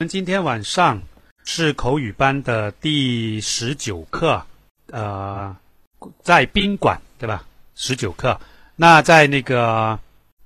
[0.00, 1.00] 我们今天晚上
[1.44, 4.44] 是口语班的第十九课，
[4.88, 5.56] 呃，
[6.20, 7.46] 在宾馆对吧？
[7.76, 8.40] 十九课。
[8.74, 9.96] 那在那个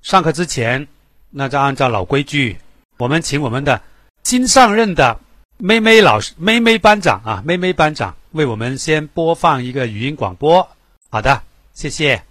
[0.03, 0.87] 上课之前，
[1.31, 2.59] 那就按照老规矩，
[2.99, 3.81] 我们请我们的
[4.23, 5.19] 新上任的
[5.57, 10.69] 妹妹老师、妹妹班长啊，妹妹班长为我们先播放一个语音广播。
[11.09, 11.41] 好的，
[11.73, 12.23] 谢谢。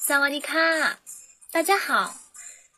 [0.00, 0.56] 萨瓦迪卡，
[1.52, 2.14] 大家好，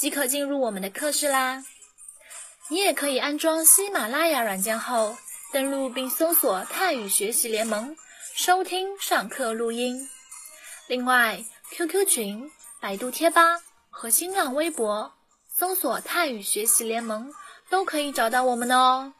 [0.00, 1.62] 即可进入我们的课室啦。
[2.68, 5.14] 你也可以安装喜马拉雅软件后，
[5.52, 7.94] 登录并搜索“泰语学习联盟”，
[8.34, 10.08] 收听上课录音。
[10.86, 15.12] 另外，QQ 群、百度贴吧和新浪微博
[15.54, 17.30] 搜索“泰语学习联盟”
[17.68, 19.12] 都可以找到我们哦。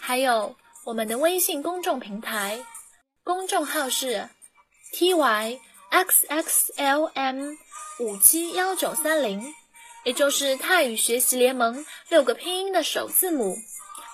[0.00, 2.66] 还有我们的微信公众平台，
[3.22, 4.28] 公众号是
[5.92, 7.56] tyxxlm。
[8.00, 9.54] 五七幺九三零，
[10.04, 13.56] 也就是泰语学习联盟六个拼音的首字母，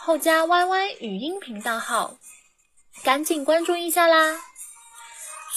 [0.00, 2.18] 后加 YY 语音频道号，
[3.04, 4.40] 赶紧关注一下啦！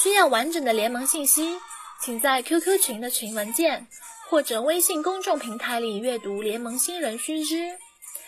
[0.02, 1.58] 需要完整的联盟信息，
[2.02, 3.88] 请在 QQ 群的群文件
[4.30, 7.77] 或者微信公众平台里阅读联盟新人须知，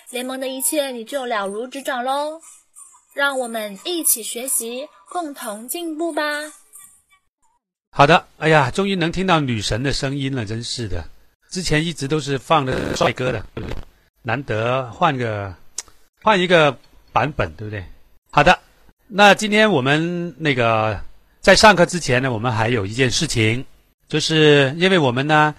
[0.09, 2.41] 联盟的一切你就了如指掌喽！
[3.13, 6.51] 让我们一起学习，共同进步吧！
[7.91, 11.07] 好的，哎呀，终于能听到女神的声音了，真是的。
[11.51, 13.45] 之前一直都是放的帅哥的，
[14.23, 15.53] 难得换个
[16.23, 16.75] 换一个
[17.11, 17.85] 版本，对不对？
[18.31, 18.57] 好的，
[19.07, 20.99] 那今天我们那个
[21.41, 23.63] 在上课之前呢，我们还有一件事情，
[24.07, 25.53] 就是因为我们呢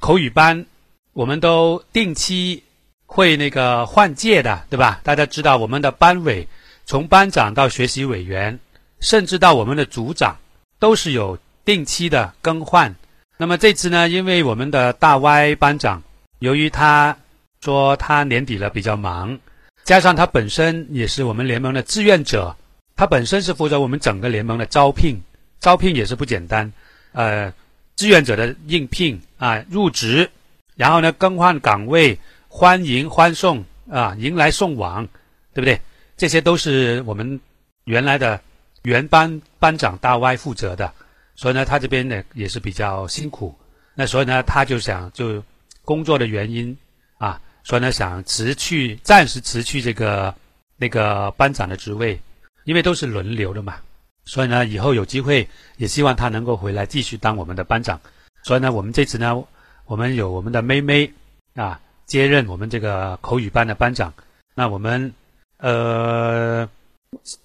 [0.00, 0.66] 口语班，
[1.12, 2.64] 我们都定期
[3.06, 5.00] 会那个换届的，对吧？
[5.04, 6.48] 大家知道我们的班委
[6.86, 8.58] 从班长到学习委员，
[9.00, 10.36] 甚至到我们的组长。
[10.82, 12.92] 都是有定期的更换。
[13.36, 16.02] 那么这次呢，因为我们的大 Y 班长，
[16.38, 17.16] 由于他
[17.60, 19.38] 说他年底了比较忙，
[19.84, 22.56] 加上他本身也是我们联盟的志愿者，
[22.94, 25.20] 他本身是负责我们整个联盟的招聘，
[25.60, 26.72] 招聘也是不简单。
[27.12, 27.52] 呃，
[27.96, 30.30] 志愿者的应聘啊，入职，
[30.76, 35.06] 然后呢更换岗位，欢迎欢送啊，迎来送往，
[35.54, 35.80] 对不对？
[36.16, 37.40] 这些都是我们
[37.84, 38.40] 原来的。
[38.84, 40.92] 原班班长大 Y 负责的，
[41.34, 43.54] 所以呢，他这边呢也是比较辛苦。
[43.94, 45.42] 那所以呢，他就想就
[45.84, 46.76] 工作的原因
[47.18, 50.34] 啊，所以呢想辞去，暂时辞去这个
[50.76, 52.20] 那个班长的职位，
[52.64, 53.76] 因为都是轮流的嘛。
[54.24, 58.00] 所以呢，以后有机会也希望他能够回来继续当我们的班长。
[58.42, 59.42] 所以呢，我们这次呢，
[59.86, 61.12] 我们有我们的妹妹
[61.54, 64.12] 啊接任我们这个口语班的班长。
[64.54, 65.12] 那我们
[65.58, 66.68] 呃。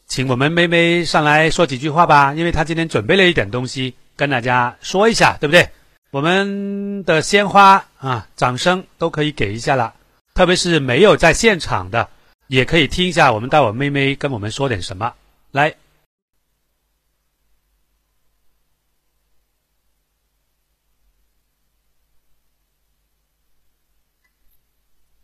[0.05, 5.69] 请我们妹妹上来说几句话吧，因为她今天准备了一点东西跟大家说一下，对不对？
[6.09, 9.93] 我们的鲜花啊，掌声都可以给一下了，
[10.33, 12.09] 特别是没有在现场的，
[12.47, 15.13] 也可以听一下我们待会妹妹跟我们说点什么。
[15.51, 15.75] 来，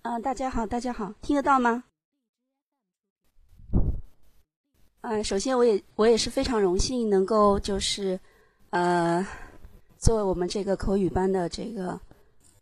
[0.01, 1.85] 嗯，大家好，大家好，听得到吗？
[5.03, 8.17] 嗯，首先我也我也是非常荣幸能够就是，
[8.69, 9.25] 呃，
[9.97, 11.99] 作为我们这个口语班的这个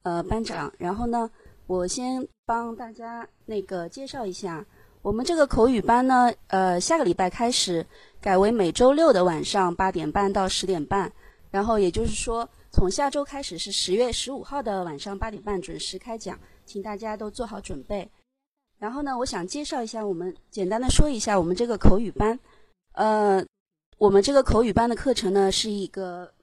[0.02, 0.74] 呃班长。
[0.80, 1.30] 然后呢，
[1.68, 4.66] 我先帮大家那个介绍一下，
[5.04, 7.86] 我们这个口语班呢，呃，下个礼拜开始
[8.20, 11.14] 改为每周六的晚上八点半到十点半。
[11.52, 18.10] 然后也就是说，从下周开始是十月十五号的晚上八点半准时开讲，请大家都做好准备。
[18.82, 22.38] 然后呢，我想介绍一下，我们简单的说一下我们这个口语班。
[22.94, 23.46] 呃，
[24.00, 26.34] 我们这个口语班的课程呢，是一个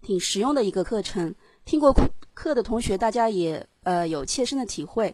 [0.00, 1.34] 挺实用的一个课程。
[1.64, 1.92] 听过
[2.32, 5.12] 课的同学，大家也呃有切身的体会。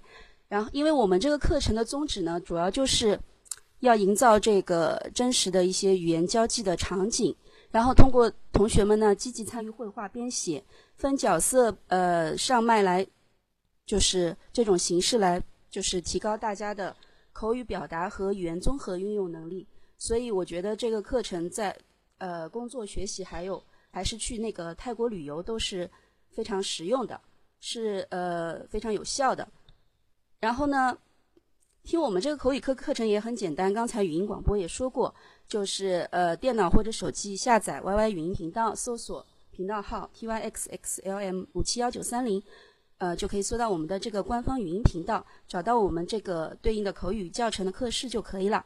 [0.48, 3.18] 然后，因为我们这个课程的宗旨呢，主要就是
[3.78, 7.34] 要营造这个真实的一些语言交际的场景，
[7.70, 10.62] 然后通过同学们呢积极参与绘画编写，
[10.94, 13.06] 分角色呃上麦来，
[13.86, 15.42] 就是这种形式来。
[15.70, 16.94] 就是提高大家的
[17.32, 21.74] 口语表达和语言综合运用能力，所以我觉得这个课程在
[22.18, 25.88] 呃工作学习还有还是去那个泰国旅游都是
[26.30, 27.20] 非常实用的。
[27.62, 29.46] 是呃非常有效的。
[30.38, 30.96] 然后呢，
[31.82, 35.14] 听我们这个口语课课程也很简单，刚才语音广播也说过，
[35.46, 42.42] 就是呃电脑或者手机下载 YY 语音频道，搜索频道号 TYXXLM 五七幺九三零。
[43.00, 48.62] 呃，就可以搜到我们的这个官方语音频道，找到我们这个对应的口语教程的课室就可以了。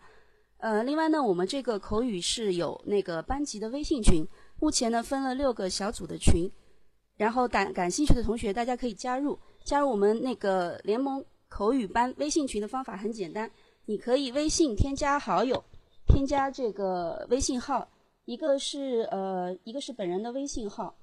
[0.59, 4.27] 呃，另外呢，我们这个口语是有那个班级的微信群，
[4.59, 6.51] 目前呢分了六个小组的群，
[7.17, 9.39] 然后感感兴趣的同学大家可以加入。
[9.63, 13.49] 加入我们那个联盟口语班微信群的方法很简单，
[13.87, 15.63] 你可以微信添加好友，
[16.07, 17.89] 添加这个微信号，
[18.25, 20.95] 一个是呃，一个是本人的微信号。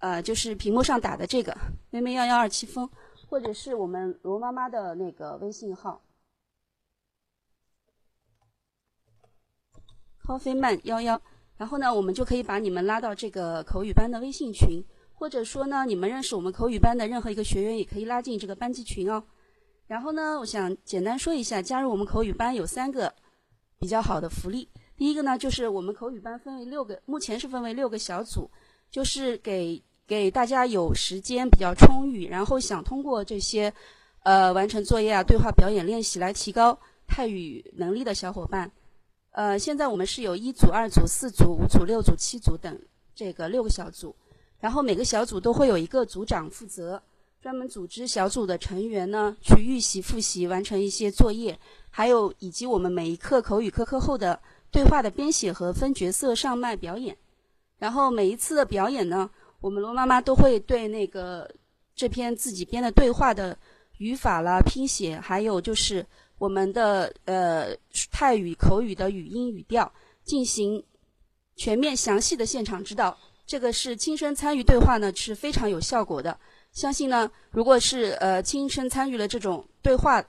[0.00, 1.54] 呃，就是屏幕上打的这个
[1.90, 2.88] 妹妹幺幺二七风，
[3.28, 6.02] 或者是我们罗妈妈的那个微信号
[10.24, 11.20] ，coffee man 幺幺，
[11.58, 14.82] 然后呢，我们就可以把你们拉到这个口语班的微信群，
[15.12, 19.22] 或者说呢，你们认识我们口语班的任何一个学员，也可以拉进这个班级群哦。
[19.86, 23.14] 然后呢，我想简单说一下，加入我们口语班有三个
[23.78, 24.66] 比较好的福利。
[24.96, 28.50] 第一个呢，就是我们口语班分为六个，目前是分为六个小组，
[28.90, 29.84] 就是给。
[30.10, 33.72] 给大家有时间比较充裕，然后想通过这些，
[34.24, 36.76] 呃，完成作业啊、对话表演练习来提高
[37.06, 38.68] 泰语能力的小伙伴，
[39.30, 42.76] 呃，现在我们是有一组、二组、四组、五组、六组、七组等
[43.14, 44.12] 这个六个小组，
[44.58, 47.00] 然后每个小组都会有一个组长负责，
[47.40, 51.56] 专门组织小组的成员呢去预习、复习、完成一些作业，
[51.88, 54.40] 还有以及我们每一课口语课课后的
[54.72, 57.16] 对话的编写和分角色上麦表演，
[57.78, 59.30] 然后每一次的表演呢。
[59.60, 61.48] 我们罗妈妈都会对那个
[61.94, 63.56] 这篇自己编的对话的
[63.98, 66.04] 语法啦、拼写，还有就是
[66.38, 67.76] 我们的呃
[68.10, 69.92] 泰语口语的语音语调
[70.24, 70.82] 进行
[71.56, 73.16] 全面详细的现场指导。
[73.44, 76.38] 这个是亲身参与对话呢，是非常有效果的。
[76.72, 80.24] 相信呢，如果是呃亲身参与了这种对话，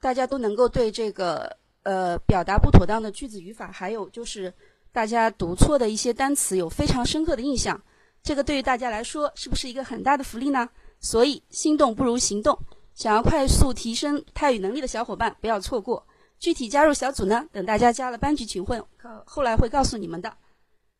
[0.00, 4.52] 大家都能够对这个呃表达不妥当的句子语法，还有就是
[4.90, 7.80] 大家读错的一些单词有非常深刻的印象。
[8.22, 10.68] 这个对于大家来说是不是一个很大的福利呢？
[11.00, 12.58] 所以心动不如行动，
[12.94, 16.04] 想要快速提升泰语能力的小伙伴不要错过。
[16.38, 18.80] 具体加入小组呢，等大家加了班级群会，
[19.24, 20.32] 后来会告诉你们的。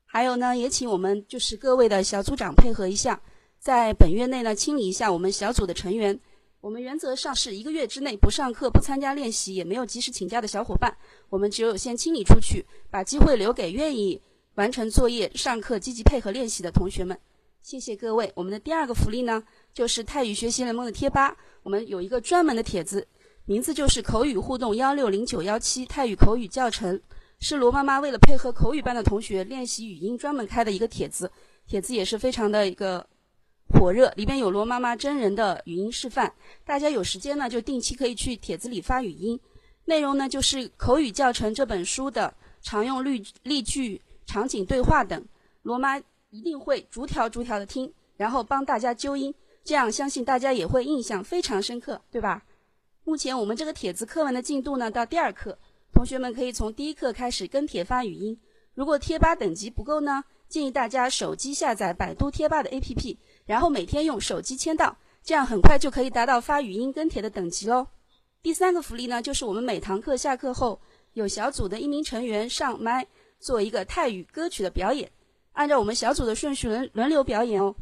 [0.05, 3.20] 还有呢，也请我们就是各位的小组长配合一下，
[3.59, 6.19] 在本月内呢清理一下我们小组的成员。
[6.61, 10.97] 我们原则上是一个月之内不上课、不参加练习、也没有及时请假的小伙伴，
[11.29, 14.20] 我们只有先清理出去，把机会留给愿意。
[14.58, 17.16] 完成作业、上课、积极配合练习的同学们，
[17.62, 18.32] 谢谢各位。
[18.34, 19.40] 我们的第二个福利呢，
[19.72, 21.37] 就是泰语学习联盟的贴吧。
[21.62, 23.06] 我们有一个专门的帖子，
[23.44, 27.00] 名字就是“口语互动幺六零九幺七泰语口语教程”，
[27.38, 31.31] 是罗妈妈为了配合口语班的同学练习语音专门开的一个帖子。
[31.69, 33.06] 帖子也是非常的一个
[33.69, 36.34] 火热，里边有罗妈妈真人的语音示范。
[36.64, 39.38] 大家有时间呢，就定期可以去帖子里发语音。
[39.84, 44.02] 内容呢，就是《口语教程》这本书的常用例例句。
[44.28, 45.25] 场景对话等，
[45.62, 45.98] 罗妈
[46.28, 49.34] 一定会逐条逐条的听，然后帮大家纠音，
[49.64, 52.44] 这样相信大家也会印象非常深刻，对吧？
[53.04, 55.58] 目前我们这个帖子课文的进度呢，到第二课，
[55.94, 58.38] 同学们可以从第一课开始跟帖发语音。
[58.75, 63.16] 如果贴吧等级不够呢，建议大家手机下载百度贴吧的 APP，
[63.46, 67.86] 然后每天用手机签到，这样很快就可以达到发语音跟帖的等级喽。
[68.43, 70.79] 第三个福利呢，就是我们每堂课下课后，
[71.14, 73.06] 有小组的一名成员上麦。
[73.38, 75.10] 做一个泰语歌曲的表演，
[75.52, 77.74] 按照我们小组的顺序轮轮流表演哦。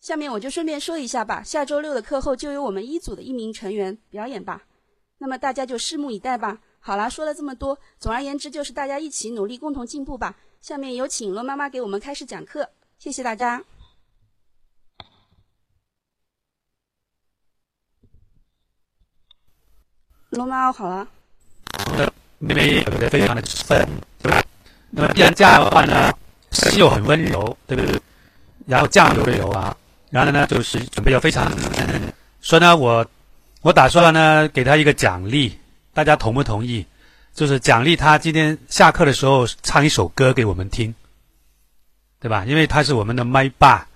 [0.00, 4.62] 下面我就顺便说一下吧，下周六的课后就由我们一组的一名成员表演吧。
[5.18, 6.60] 那么大家就拭目以待吧。
[6.78, 10.36] 好啦，说了这么多，总而言之就是大家一起努力，共同进步吧。
[10.60, 13.64] 下面有请罗妈妈给我们开始讲课，谢谢大家。
[20.30, 21.08] 罗妈好了。
[22.38, 23.88] 妹妹非常的分，
[24.98, 26.10] 那么，既然这样的话呢，
[26.52, 28.00] 声音又很温柔，对不对？
[28.66, 29.76] 然后酱油的油啊，
[30.08, 31.52] 然后呢，就是准备要非常，
[32.40, 33.06] 说呢，我
[33.60, 35.52] 我打算呢，给他一个奖励，
[35.92, 36.86] 大家同不同意？
[37.34, 40.94] 就是奖励他今天下课的时候唱一首歌给我们听，
[42.18, 42.46] 对吧？
[42.46, 43.86] 因为他是我们的麦霸，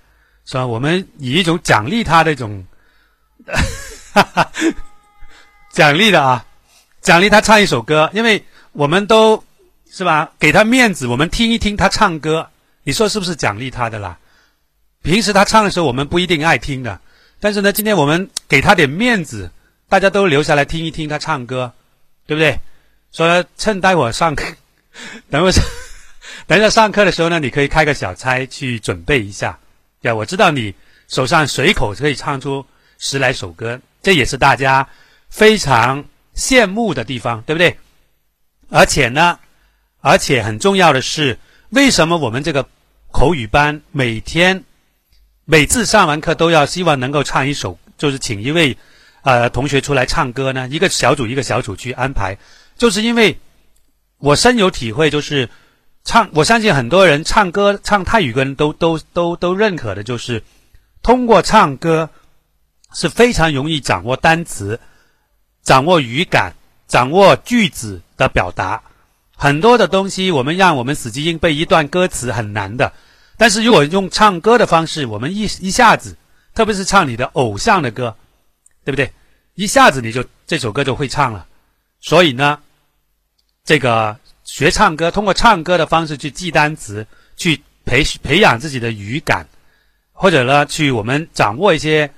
[0.45, 0.67] 是吧？
[0.67, 2.63] 我们以一种奖励他的一种，
[5.73, 6.45] 奖励的啊，
[7.01, 9.43] 奖励他唱一首歌，因为我们都。
[9.91, 10.33] 是吧？
[10.39, 12.49] 给他面子，我们听一听他唱歌，
[12.85, 14.19] 你说是不是奖励他的啦？
[15.03, 17.01] 平时他唱的时候，我们不一定爱听的，
[17.41, 19.51] 但是呢，今天我们给他点面子，
[19.89, 21.73] 大家都留下来听一听他唱歌，
[22.27, 22.59] 对不对？
[23.13, 24.45] 说趁待会上课，
[25.29, 25.51] 等会
[26.47, 29.59] 等一下上课的时候呢，你可以开个小差去准备一下。
[30.03, 30.75] 呀，我知道你
[31.09, 32.65] 手上随口可以唱出
[32.99, 34.89] 十来首歌，这也是大家
[35.29, 36.05] 非常
[36.37, 37.77] 羡慕的地方，对不对？
[38.69, 39.39] 而且呢，
[40.01, 41.39] 而且很重要的是，
[41.71, 42.67] 为什么我们这个
[43.11, 44.65] 口语班每天
[45.45, 48.77] 每次上完课都要希望能够唱一首，就是请一位
[49.23, 50.69] 呃同学出来唱歌呢？
[50.71, 52.37] 一个小组一个小组去安排，
[52.77, 53.39] 就是因为
[54.19, 55.49] 我深有体会，就是
[56.05, 60.43] 唱，我相信很多人唱歌唱泰语歌都都都都认可的，就是
[61.03, 62.09] 通过唱歌
[62.95, 64.81] 是非常容易掌握单词、
[65.63, 66.55] 掌握语感、
[66.89, 68.01] 掌握句子。
[68.21, 68.83] 的表达
[69.43, 72.93] 很多的东西，我们让我们死记硬背一段歌词很难的。
[73.39, 76.15] 但是如果用唱歌的方式，我们一一下子，
[76.55, 78.15] 特别是唱你的偶像的歌，
[78.85, 79.11] 对不对？
[79.55, 81.47] 一下子你就这首歌就会唱了。
[82.03, 82.59] 所以呢，
[83.65, 87.07] 这个学唱歌，通过唱歌的方式去记单词，
[87.39, 89.49] 去培培养自己的语感，
[90.13, 92.11] 或者呢，去我们掌握一些。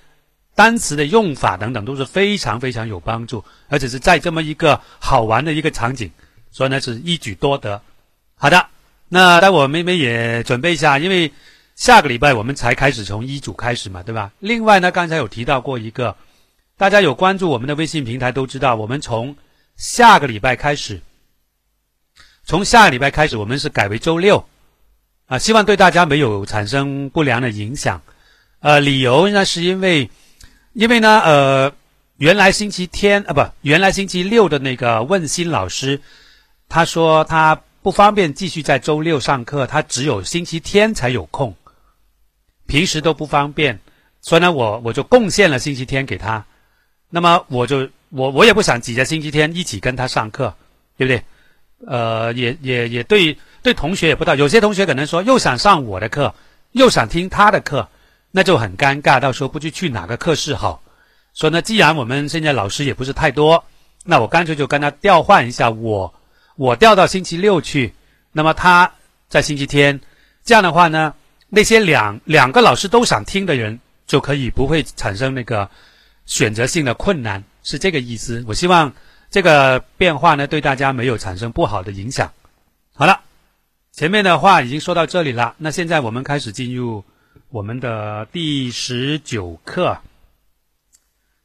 [0.55, 6.11] 单词的用法等等都是非常非常有帮助，而且是在这么一个好玩的一个场景，
[6.53, 7.83] 所以呢是一举多得。
[8.37, 8.69] 好的，
[9.09, 11.33] 那待会妹妹也准备一下，因为
[11.75, 14.31] 下个礼拜我们才开始从一组开始嘛，对吧？
[14.39, 16.15] 另外呢，刚才有提到过一个，
[16.77, 19.35] 大家有关注我们的微信平台都知道，我们从
[19.77, 21.01] 下个礼拜开始，
[22.45, 24.47] 从下个礼拜开始我们是改为周六
[25.27, 28.01] 啊，希望对大家没有产生不良的影响。
[28.61, 30.09] 呃，理由呢是因为。
[30.75, 31.71] 因为呢，呃，
[32.17, 36.01] 原来星期天啊，不，原来星期六的那个问心老师，
[36.73, 41.55] 他说他不方便继续在周六上课，他只有星期天才有空，
[42.67, 43.79] 平时都不方便，
[44.23, 46.43] 所以呢，我我就贡献了星期天给他。
[47.11, 50.55] 那么我就我我也不想挤在星期天一起跟他上课，
[50.97, 51.23] 对不对？
[51.87, 56.35] 呃，也也也对对同学也不道，有些同学可能说又想上我的课，
[56.71, 57.87] 又想听他的课。
[58.31, 60.81] 那就很尴尬，到时候不知去哪个课室好。
[61.35, 63.63] 所以呢，既然我们现在老师也不是太多，
[64.05, 66.15] 那我干脆就跟他调换一下，我
[66.63, 67.93] 我调到星期六去，
[68.31, 68.93] 那么他
[69.29, 70.01] 在星期天。
[70.45, 71.13] 这样的话呢，
[71.49, 75.69] 那些两两个老师都想听的人，就可以不会产生那个
[76.25, 78.45] 选择性的困难，是这个意思。
[78.47, 78.93] 我希望
[79.29, 82.33] 这个变化呢，对大家没有产生不好的影响。
[82.95, 83.21] 好了，
[83.91, 87.05] 前面的话已经说到这里了，那现在我们开始进入。
[87.49, 89.99] 我们的第十九课，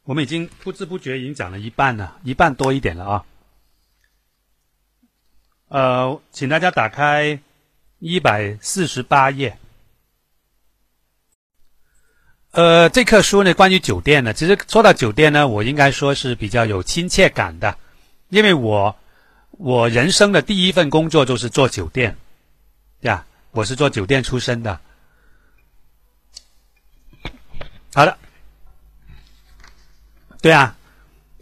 [0.04, 3.26] 我们已经不知不觉已经讲了一半了，一半多一点了啊。
[5.70, 7.40] 呃，请大家打开
[8.00, 9.58] 一百四十八页。
[12.52, 17.78] 呃，这课书呢，关于酒店的，其实说到酒店呢，我应该说是比较有亲切感的，
[18.30, 18.96] 因为我
[19.52, 22.18] 我人生的第一份工作就是做酒店，
[23.02, 24.80] 呀，我是做酒店出身的。
[27.94, 28.18] 好的，
[30.42, 30.78] 对啊，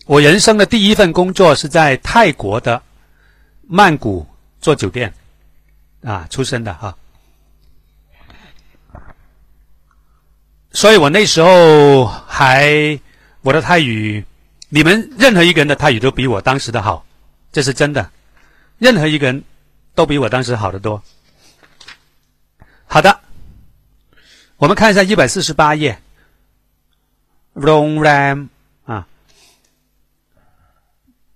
[0.05, 2.81] 我人生的第一份工作是在泰国的
[3.67, 4.25] 曼谷
[4.59, 5.13] 做酒店。
[6.03, 6.95] 啊出身的哈，
[10.71, 12.99] 所以我那时候还
[13.41, 14.23] 我的泰语，
[14.69, 17.03] 你们任何一个人的泰语都比我当时的好，
[17.51, 18.07] 这是真的，
[18.77, 19.43] 任何一个人
[19.95, 21.01] 都比我当时好得多。
[22.85, 23.19] 好的，
[24.57, 25.99] 我们看一下一百四十八页。
[27.55, 28.47] Ram
[28.85, 29.07] 啊，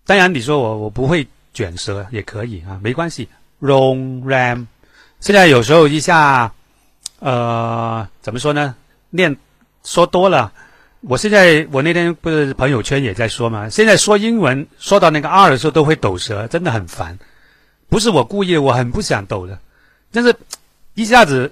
[0.05, 3.27] 当然你说我我不会卷舌也可以啊，没关系。
[3.61, 4.65] Long Ram，
[5.19, 6.51] 现在有时候一下，
[7.19, 8.75] 呃，怎么说呢？
[9.09, 9.35] 念
[9.83, 10.51] 说多了，
[11.01, 17.17] 我现在我那天不是朋友圈也在说嘛，现在说英文说到那个 R 的时候都会抖舌，真的很烦。
[17.89, 19.57] 不是我故意，我很不想抖的，
[20.11, 20.35] 但是
[20.93, 21.51] 一下子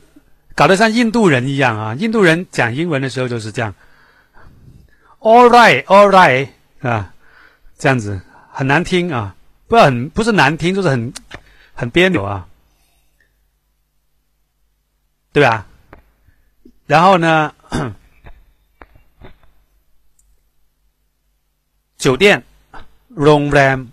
[0.53, 1.95] 搞得像印度人一样啊！
[1.95, 3.73] 印度人讲英文的时候就是这样。
[5.19, 6.47] All right, all right，
[6.81, 7.11] 啊，
[7.77, 9.35] 这样子很难听啊，
[9.67, 11.13] 不很不是难听，就是很
[11.73, 12.47] 很别扭啊，
[15.33, 15.67] 对吧？
[16.85, 17.53] 然后呢，
[21.97, 22.41] 酒店
[23.15, 23.87] room，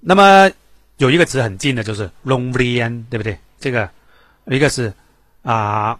[0.00, 0.50] 那么
[0.96, 2.52] 有一个词很近的就是 room，
[3.08, 3.38] 对不对？
[3.60, 3.88] 这个
[4.46, 4.92] 一个是
[5.42, 5.98] 啊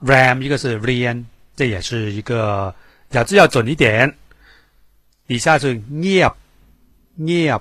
[0.00, 2.74] ram，一个是 rian，这也是一个
[3.10, 4.16] 咬字要准一点。
[5.26, 6.32] 底下是 near
[7.18, 7.60] near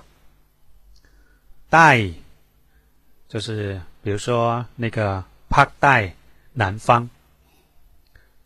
[1.70, 2.10] 带，
[3.28, 6.14] 就是比如说那个帕带
[6.54, 7.10] 南方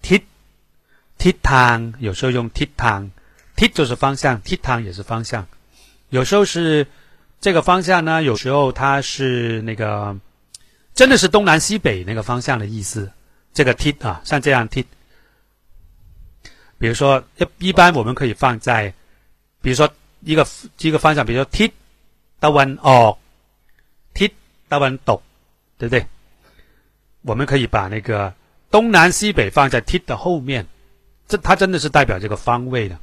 [0.01, 0.21] ，tit
[1.17, 3.09] tit 汤有时候用 tit 汤
[3.55, 5.47] ，tit 就是方向，tit 汤也是方向，
[6.09, 6.85] 有时候是
[7.39, 10.15] 这个方向呢，有时候它是那个
[10.93, 13.11] 真的是东南西北那个方向的意思。
[13.53, 14.83] 这个 t 啊，像这样 t，
[16.79, 18.91] 比如说一一般我们可以放在，
[19.61, 19.87] 比如说
[20.21, 20.47] 一个
[20.79, 21.71] 一个方向，比如说 tit
[22.44, 23.14] ตะวันออก，
[24.16, 24.32] tit
[24.72, 25.20] ตะวันตก，
[25.78, 26.06] 对不对？
[27.22, 28.32] 我们可以把那个
[28.70, 30.66] 东南西北放在 tit 的后面，
[31.26, 32.98] 这它真的是代表这个方位的。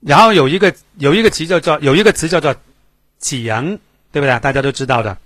[0.00, 2.54] 然后有一个有一个词叫做有一个词叫做
[3.18, 3.78] 启阳，
[4.12, 4.38] 对不对？
[4.40, 5.18] 大家都知道的，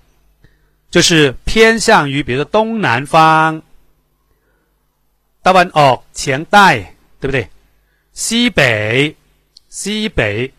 [0.90, 3.62] 就是偏向于比如说东南方。
[5.44, 6.68] ตะวันออกเฉียงใต้
[7.20, 7.48] 对不对
[8.12, 9.16] 西北
[9.68, 10.52] 西北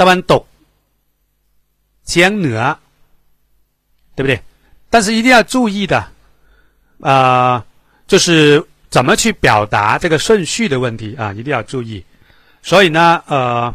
[0.00, 0.42] ตะวันตก
[2.08, 2.60] เฉียงเหนือ
[4.16, 4.32] 对不对
[4.90, 5.94] 但是一定要注意的
[7.00, 7.64] 啊
[8.06, 12.04] 就是怎么去表达这个顺序的问题啊一定要注意
[12.62, 13.74] 所以呢呃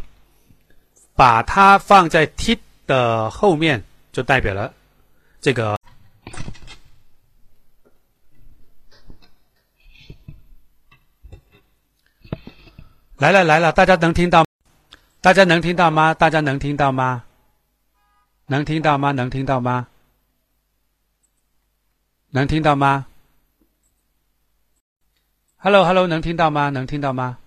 [1.14, 4.72] 把它放在 t 的后面就代表了
[5.40, 5.76] 这个
[13.16, 14.44] 来了来了，大家能听到？
[15.23, 16.13] 大家能听到吗？
[16.13, 17.23] 大家能听到吗？
[18.47, 19.13] 能听到吗？
[19.13, 19.87] 能听到吗？
[22.31, 23.05] 能听到吗
[25.55, 26.67] ？Hello Hello，能听到吗？
[26.67, 27.37] 能听到吗？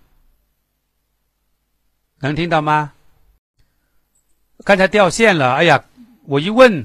[2.17, 2.93] 能听到吗？
[4.65, 5.85] 刚才掉线了，哎呀，
[6.23, 6.83] 我一问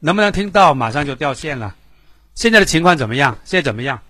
[0.00, 1.76] 能不能听到，马上就掉线了。
[2.34, 3.38] 现在的情况怎么样？
[3.44, 4.02] 现在怎么样？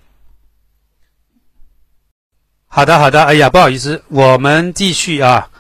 [2.67, 3.23] 好的，好的。
[3.25, 5.51] 哎呀，不好意思，我们继续啊。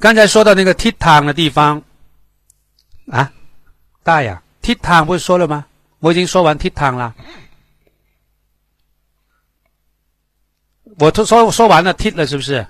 [0.00, 1.82] 刚才说到那个 Titan 的地方
[3.10, 3.30] 啊，
[4.02, 5.66] 大呀，，Titan 不是说了吗？
[5.98, 7.14] 我已经说完 Titan 了。
[10.98, 12.66] 我都说说完了踢了，是不是？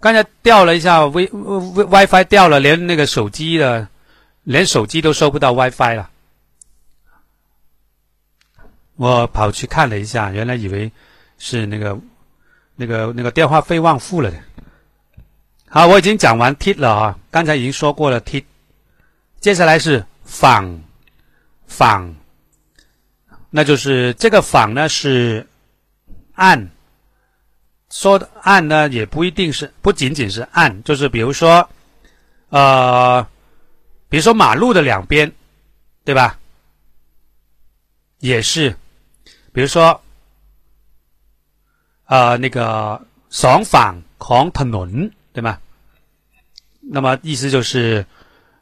[0.00, 3.86] 刚才掉了一下 Wi Wi-Fi 掉了，连那个手机的，
[4.42, 6.10] 连手机都收不到 WiFi 了。
[8.96, 10.90] 我跑去看了一下，原来以为
[11.38, 11.98] 是那个、
[12.80, 14.38] 那个、那个电话费忘付了的。
[15.68, 18.42] 好，我已经讲完 t 了啊，刚才已经说过了 t，
[19.38, 20.80] 接下来是仿
[21.68, 22.14] 仿，
[23.50, 25.46] 那就是这个仿呢是
[26.32, 26.70] 按，
[27.90, 31.68] 说的按呢也不一定是，不仅仅是按，就是比如说，
[32.48, 33.22] 呃，
[34.08, 35.30] 比如说马路的两边，
[36.02, 36.38] 对吧？
[38.20, 38.74] 也是。
[39.52, 40.00] 比如说，
[42.09, 45.57] 呃，那个双ฝั่ของถนน，对吗？
[46.81, 48.05] 那么意思就是，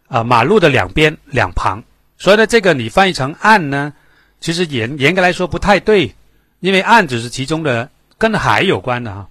[0.07, 1.83] 啊，马路的两边两旁。
[2.17, 3.93] 所以呢，这个你翻译成岸呢，
[4.39, 6.13] 其实严严格来说不太对，
[6.61, 9.27] 因为岸只是其中的跟海有关的哈。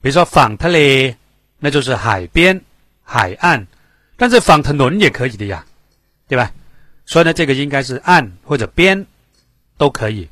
[0.00, 1.14] 比如说ฝั่งทะเล，
[1.60, 2.62] 那就是海边
[3.04, 3.66] 海岸，
[4.16, 5.66] 但是ฝั่งถนน也可以的呀，
[6.26, 6.50] 对吧？
[7.04, 9.06] 所以呢，这个应该是岸或者边
[9.76, 10.28] 都可以。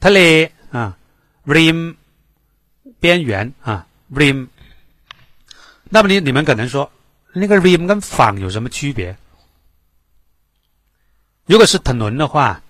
[0.00, 0.94] ทะเล啊，
[1.46, 1.96] rim
[2.99, 4.47] 边缘啊，rim。
[5.89, 6.91] 那么你你们可能说
[7.33, 9.15] 那个 rim 跟仿有什么区别？
[11.45, 12.61] 如果是腾轮的话，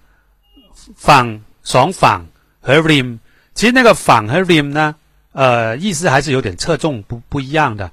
[0.96, 2.26] 仿仿仿
[2.62, 3.20] 和 rim，
[3.54, 4.96] 其实那个仿和 rim 呢，
[5.34, 7.92] 呃，意思还是有点侧重，不不一样的。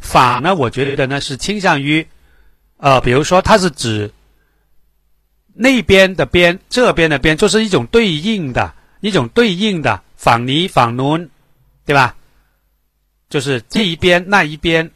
[0.00, 2.06] 仿呢，我觉得呢，是倾向于
[2.76, 4.12] 呃比如说它是指
[5.54, 11.30] 那边的边，这边的边，就是一种对应的，一种对应的，仿泥仿轮。
[11.88, 12.14] 对吧？
[13.30, 14.90] 就是这一边那一边，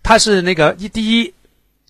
[0.00, 1.34] 它是那个一第一，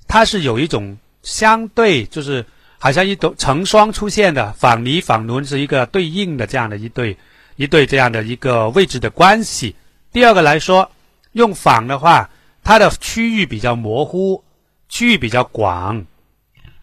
[0.09, 2.42] 它是有一种相对，就是
[2.79, 7.14] 好像一种成双出现的仿离仿轮是一个对应的这样的一对
[7.57, 9.76] 一对这样的一个位置的关系。
[10.11, 10.90] 第二个来说，
[11.33, 12.31] 用仿的话，
[12.64, 14.42] 它的区域比较模糊，
[14.88, 16.03] 区域比较广，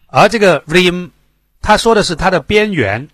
[0.06, 1.10] 而这个 rim。
[1.60, 3.08] 他说的是它的边缘，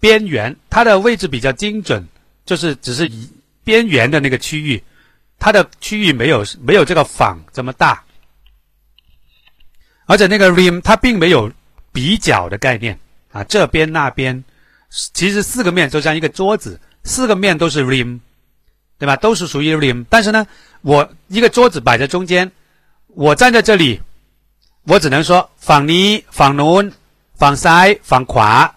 [0.00, 2.08] 边缘，它的位置比较精准，
[2.46, 3.30] 就是只是一
[3.64, 4.82] 边缘的那个区域，
[5.38, 8.02] 它的区域没有没有这个仿这么大，
[10.06, 11.50] 而且那个 rim 它并没有
[11.92, 12.98] 比较的概念
[13.32, 14.42] 啊，这边那边，
[15.12, 18.20] 其实四个面就像一个桌子，四个面都是 rim，
[18.98, 19.16] 对吧？
[19.16, 20.46] 都是属于 rim，但是呢，
[20.82, 22.50] 我一个桌子摆在中间，
[23.08, 24.00] 我站在这里，
[24.84, 26.90] 我只能说仿尼仿奴。
[27.40, 28.70] 仿塞仿垮，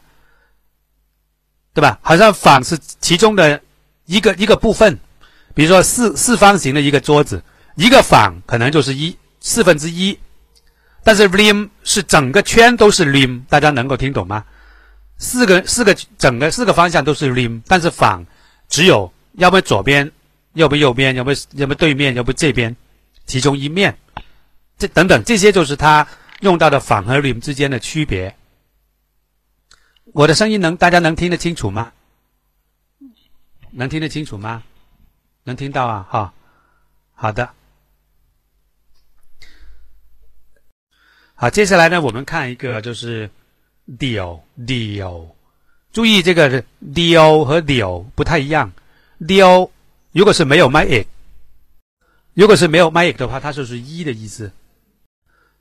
[1.73, 1.99] 对吧？
[2.01, 3.61] 好像仿是其中的
[4.05, 4.99] 一个一个部分，
[5.53, 7.43] 比如说四四方形的一个桌子，
[7.75, 10.17] 一个方可能就是一四分之一，
[11.03, 14.43] 但是 rim 是整个圈都是 rim，大家能够听懂吗？
[15.17, 18.25] 四个四个整个四个方向都是 rim，但是方
[18.67, 20.11] 只有要不左边，
[20.53, 22.75] 要不右边，要不要不对面，要不这边
[23.25, 23.95] 其中一面。
[24.77, 26.05] 这等等，这些就是它
[26.41, 28.35] 用到的反和 rim 之间的区别。
[30.11, 31.91] 我的声音能大家能听得清楚吗？
[33.75, 34.63] 能听得清楚吗？
[35.45, 36.33] 能听到啊，哈，
[37.13, 37.49] 好的。
[41.33, 43.29] 好，接下来呢，我们看一个就是
[43.88, 45.27] deal，deal。
[45.91, 48.71] 注意这个 deal 和 deal 不太一样。
[49.19, 49.69] deal
[50.12, 51.07] 如果是没有 my it，
[52.33, 54.51] 如果是没有 my it 的话，它就是一的意思，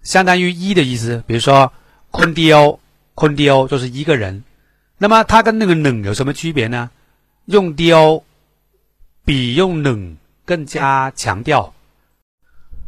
[0.02, 1.24] 相当于一的意思。
[1.26, 1.72] 比如说
[2.10, 4.44] con deal，con deal 就是一个人。
[4.98, 6.90] 那么它跟那个冷有什么区别呢？
[7.45, 8.23] 用 deal
[9.25, 11.73] 比用冷更加强调。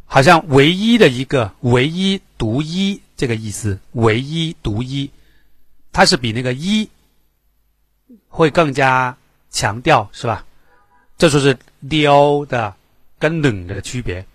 [0.05, 5.09] 好像唯一的一个，唯一独一这个意思，唯一独一，
[5.91, 6.89] 它是比那个一
[8.27, 9.15] 会更加
[9.51, 10.43] 强调，是吧？
[11.15, 11.53] 这就是
[11.87, 12.73] do 的
[13.19, 14.25] 跟冷的区别。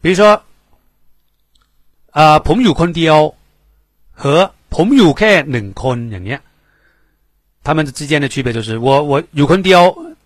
[0.00, 0.42] 比如说，
[2.12, 3.34] 呃，朋友坤 do
[4.12, 6.40] 和朋友开冷坤อย่างเงี้ย，
[7.63, 9.69] 他们之间的区别就是，我我有坤 do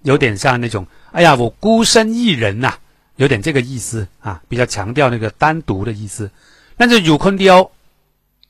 [0.03, 2.73] 有点像那种，哎呀，我孤身一人呐。
[3.17, 6.31] 有点这个意思啊，比较强调那个单独的意思。
[6.75, 7.69] 但是有坤雕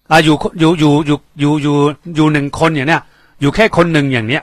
[0.08, 3.04] 啊，有有有有有有有能坤人呢，
[3.40, 4.40] 有开坤能人呢，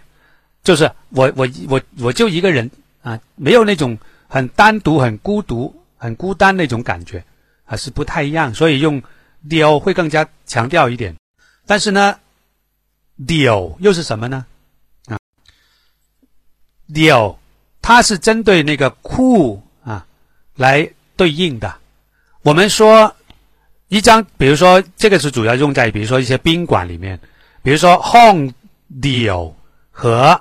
[0.62, 3.98] 就是我我我我就一个人啊，没有那种
[4.28, 7.24] 很单独、很孤独、很孤单那种感觉
[7.64, 8.52] 啊，是不太一样。
[8.52, 9.02] 所以用
[9.48, 11.16] 雕会更加强调一点。
[11.64, 12.14] 但是呢，
[13.26, 14.46] deal 又是什么呢？
[15.06, 15.18] 啊
[16.88, 17.36] ，，deal，
[17.82, 19.62] 它是针对那个酷。
[20.56, 21.74] 来对应的，
[22.42, 23.16] 我们说
[23.88, 27.18] 一张，比如说这个是主要用在，比如说一些宾馆里面，
[27.62, 28.52] 比如说 home
[29.00, 29.54] deal
[29.90, 30.38] 和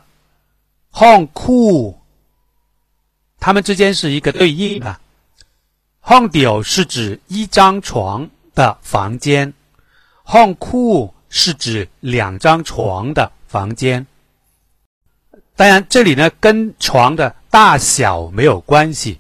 [0.92, 1.96] home cool，
[3.40, 5.00] 它们之间是一个对应的。
[6.02, 9.54] home deal 是指一张床的房间
[10.26, 14.06] ，home cool 是指两张床的房间。
[15.56, 19.20] 当然，这里呢跟床的大小没有关系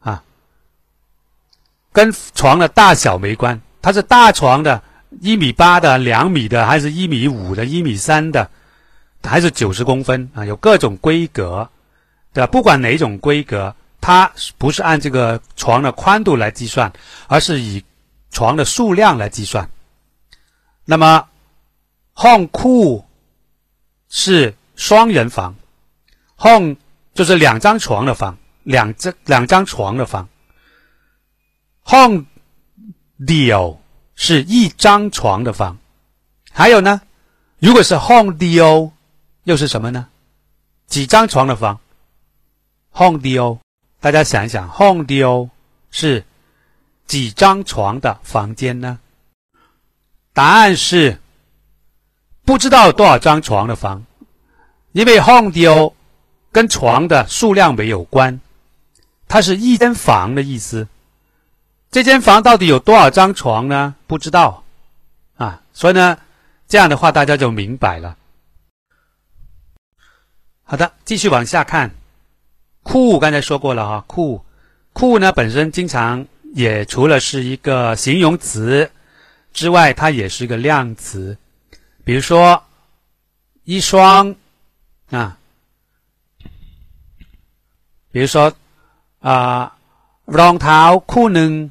[0.00, 0.22] 啊。
[1.92, 4.82] 跟床的大小没关，它是大床的，
[5.20, 8.48] 一米八的、两米的，还是一米五的、一米三的，
[9.22, 10.44] 还是九十公分啊？
[10.44, 11.68] 有各种规格，
[12.32, 12.46] 对吧？
[12.46, 16.92] 不管哪种规格，它不是按这个床的宽度来计算，
[17.26, 17.82] 而是以
[18.30, 19.66] 床的数量来计算。
[20.84, 21.28] 那么
[22.14, 23.04] ，home cool
[24.08, 25.54] 是双人房
[26.36, 26.76] ，home
[27.14, 30.28] 就是两张床的房，两张两张床的房。
[31.84, 32.26] home
[33.20, 33.78] deal
[34.14, 35.78] 是一张床的房，
[36.50, 37.00] 还有呢，
[37.58, 38.90] 如果是 home deal
[39.44, 40.08] 又是什么呢？
[40.86, 41.80] 几张床的房
[42.92, 43.58] ？home deal
[44.00, 45.48] 大家想一想，home deal
[45.90, 46.24] 是
[47.06, 48.98] 几张床的房间呢？
[50.34, 51.18] 答案是
[52.44, 54.04] 不知道多少张床的房，
[54.92, 55.94] 因为 home deal
[56.52, 58.40] 跟床的数量没有关，
[59.28, 60.88] 它是一间房的意思。
[61.90, 63.94] 这间房到底有多少张床呢？
[64.08, 64.64] 不知道，
[65.36, 66.18] 啊，所以呢，
[66.66, 68.16] 这样的话大家就明白了。
[70.64, 71.92] 好的，继续往下看，
[72.82, 74.44] 酷刚才说过了哈，酷
[74.92, 78.90] 酷呢本身经常也除了是一个形容词
[79.54, 81.34] 之外它也是一个量词。
[82.04, 82.62] 比如说
[83.64, 84.34] 一双
[85.08, 85.38] 啊。
[88.12, 88.52] 比如说
[89.20, 89.74] 啊
[90.26, 91.70] long 呢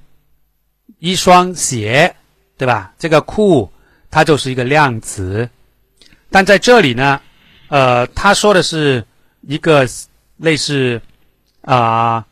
[1.00, 2.14] 一双鞋
[2.58, 2.94] 对吧？
[2.98, 3.70] 这个 cool
[4.10, 5.50] 它就是一个量词。
[6.30, 7.22] 但在这里呢
[7.68, 9.06] 呃他说的是
[9.42, 9.88] 一个
[10.38, 11.02] 类似
[11.62, 12.26] 啊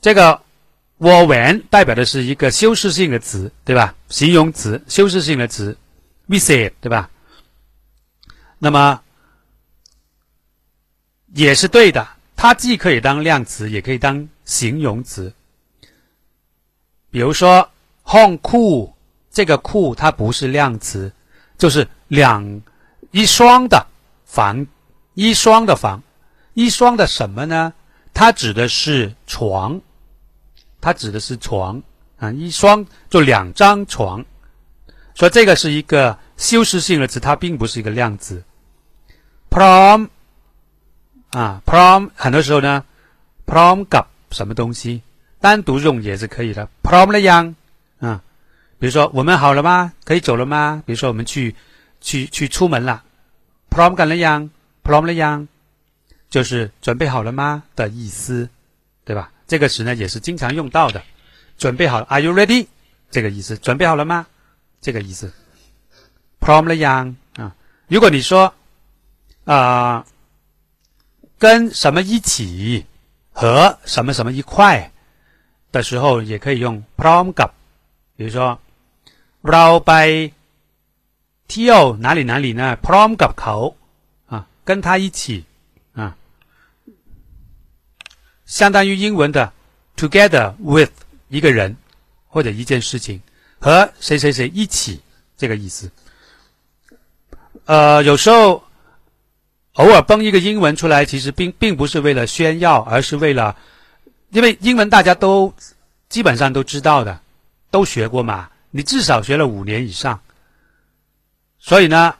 [0.00, 0.38] 这个
[0.98, 3.94] when 代表的是一个修饰性的词，对吧？
[4.08, 5.76] 形容词，修饰性的词
[6.28, 7.10] ，visit，对吧？
[8.58, 9.02] 那么
[11.34, 15.32] 也是对的，它既可以当量词，也可以当形容词。
[17.10, 17.70] 比如说
[18.04, 18.92] ，home cool
[19.30, 21.12] 这个 cool 它不是量词，
[21.58, 22.62] 就是两
[23.10, 23.86] 一双的
[24.24, 24.66] 房，
[25.12, 26.02] 一双的房，
[26.54, 27.74] 一双的什么呢？
[28.14, 29.78] 它指的是床，
[30.86, 31.82] 它指的是床
[32.16, 34.24] 啊，一双就两张床，
[35.16, 38.40] 所以这个是一个修饰性的词，它并不是一个量词。
[39.50, 40.08] prom
[41.30, 42.84] 啊，prom 很多时候呢
[43.46, 45.02] ，prom กับ什么东西？
[45.40, 46.68] 单独用也是可以的。
[46.84, 47.56] prom 了样
[47.98, 48.22] 啊，
[48.78, 49.92] 比如说我们好了吗？
[50.04, 50.84] 可以走了吗？
[50.86, 51.52] 比如说我们去
[52.00, 53.02] 去去出门了
[53.70, 54.48] ，prom 干了样
[54.84, 55.48] ，prom 了样，
[56.30, 58.48] 就是准备好了吗的意思，
[59.04, 59.32] 对吧？
[59.47, 61.01] 这个词呢也是经常用到的。
[61.57, 62.67] 准备好了，Are you ready？
[63.11, 64.25] 这个意思，准备好了吗？
[64.81, 65.31] 这个意思。
[66.39, 67.53] Prom 了 yang 啊，
[67.87, 68.53] 如果你说
[69.45, 70.05] 啊，
[71.37, 72.85] 跟什么一起
[73.31, 74.91] 和什么什么一块
[75.71, 77.51] 的时候，也可以用 prom กับ。
[78.17, 78.59] 比如说
[79.43, 80.31] เราไป
[81.47, 82.77] เที่ยว哪里哪里呢？
[82.81, 83.75] prom กับเขา
[84.29, 85.45] 啊，跟他一起啊，
[88.46, 89.52] 相当于英文的
[89.96, 90.90] together with
[91.28, 91.76] 一个人
[92.28, 93.20] 或者一件事情
[93.58, 95.00] 和谁谁谁一起
[95.36, 95.90] 这个意思。
[97.64, 98.62] 呃，有时候
[99.72, 103.56] 偶尔蹦一个英文出来，其实并并不是为了炫耀，而是为了，
[104.30, 105.52] 因为英文大家都
[106.08, 107.20] 基本上都知道的，
[107.70, 110.20] 都学过嘛，你至少学了五年以上，
[111.58, 112.14] 所以呢，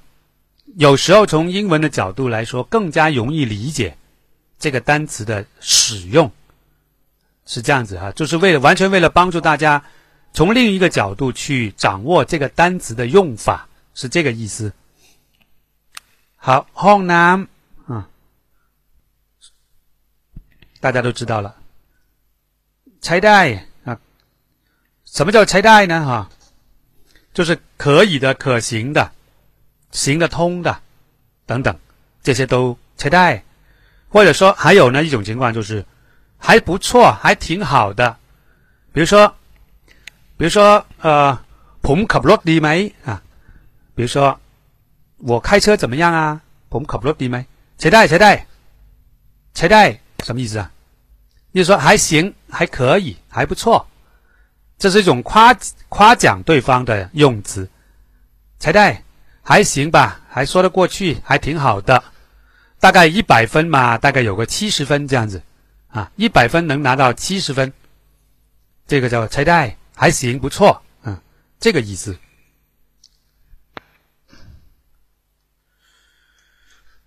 [0.77, 3.97] 有时候从英文的角度来说，更加容易理解
[4.60, 6.32] 这个单词的使用，
[7.46, 9.84] 是这样子哈，就是为了完全为了帮助大家
[10.34, 14.72] 从另一个角度去掌握这个单词的用法，是这个意思。
[16.36, 17.48] 好，ห้องน้ำ
[17.88, 18.10] 啊，
[20.80, 21.56] 大家都知道了。
[23.02, 23.98] ใช้ได้啊，
[25.06, 26.06] 什么叫ใช้ได้呢？
[26.06, 26.30] 哈，
[27.34, 29.12] 就是可以的、可行的、
[29.92, 30.80] 行得通的
[31.46, 31.76] 等等，
[32.24, 33.44] 这些都ใช้ได้。
[34.10, 35.86] 或者说还有呢一种情况就是
[36.38, 38.18] 还不错，还挺好的。
[38.94, 39.34] 比如说，
[40.38, 41.38] 比如说呃，
[41.82, 43.22] ผมขับรถดีไหม啊？
[43.96, 44.38] 比如说。
[45.24, 46.42] 我开车怎么样啊？
[46.72, 47.46] ผมขับรถดีไหม
[47.78, 48.32] ใช้ได้ใช้ได้
[49.56, 49.84] ใช้ได้
[50.26, 50.66] 什么意思啊？
[51.54, 53.86] 就是说还行，还可以，还不错。
[54.80, 55.56] 这是一种夸
[55.90, 57.70] 夸奖对方的用词。
[58.60, 58.98] ใช้ได้
[59.44, 62.04] 还行吧，还说得过去，还挺好的。
[62.87, 65.43] 大概一百分嘛，大概有个七十分这样子，
[65.89, 67.73] 啊，一百分能拿到七十分，
[68.87, 71.21] 这个叫拆带，还行，不错，嗯，
[71.59, 72.17] 这个意思。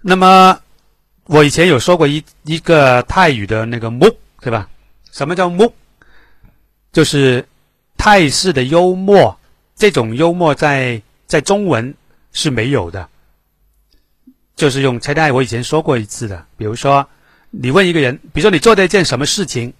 [0.01, 0.59] 那么，
[1.27, 4.69] 我以前有说过一一个泰语的那个木，对吧？
[5.13, 5.73] 什么叫木？
[6.91, 7.47] 就是
[7.95, 9.39] 泰式的幽默，
[9.77, 11.95] 这种幽默在在中文
[12.33, 13.07] 是没有的。
[14.59, 16.45] 就是用拆代，我以前说过一次的。
[16.57, 17.07] 比如说，
[17.49, 19.73] 你问一个人，比如说你做了一件什么事情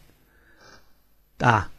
[1.39, 1.69] 啊，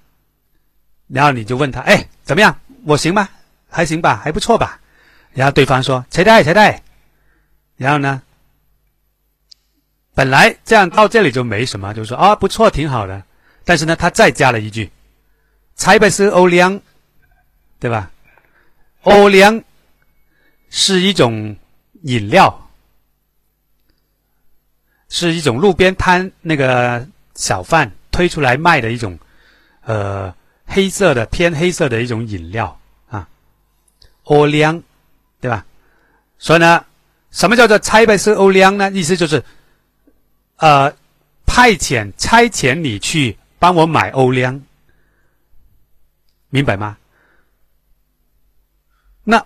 [1.08, 2.54] 然后你就问他，哎，怎么样？
[2.84, 3.26] 我行吗？
[3.70, 4.20] 还行吧？
[4.22, 4.78] 还不错吧？
[5.32, 6.82] 然后对方说拆代拆代，
[7.78, 8.20] 然后呢？
[10.12, 13.22] 本来这样到这里就没什么，就说啊不错，挺好的。
[13.64, 14.90] 但是呢，他再加了一句
[15.74, 16.78] “猜呗是欧良”，
[17.80, 18.10] 对吧？
[19.04, 19.62] 欧良
[20.68, 21.56] 是一种
[22.02, 22.59] 饮料，
[25.10, 29.18] 是一种路边摊那个小贩推出来卖的一种
[29.82, 33.28] 呃黑色的偏黑色的一种饮料啊，
[34.24, 34.82] 欧良，
[35.38, 35.66] 对吧？
[36.38, 36.82] 所以呢，
[37.30, 38.90] 什么叫做“猜呗是欧良”呢？
[38.92, 39.44] 意思就是。
[40.62, 40.94] 呃，
[41.46, 44.60] 派遣差遣你去帮我买欧粮，
[46.50, 46.98] 明白吗？
[49.24, 49.42] 那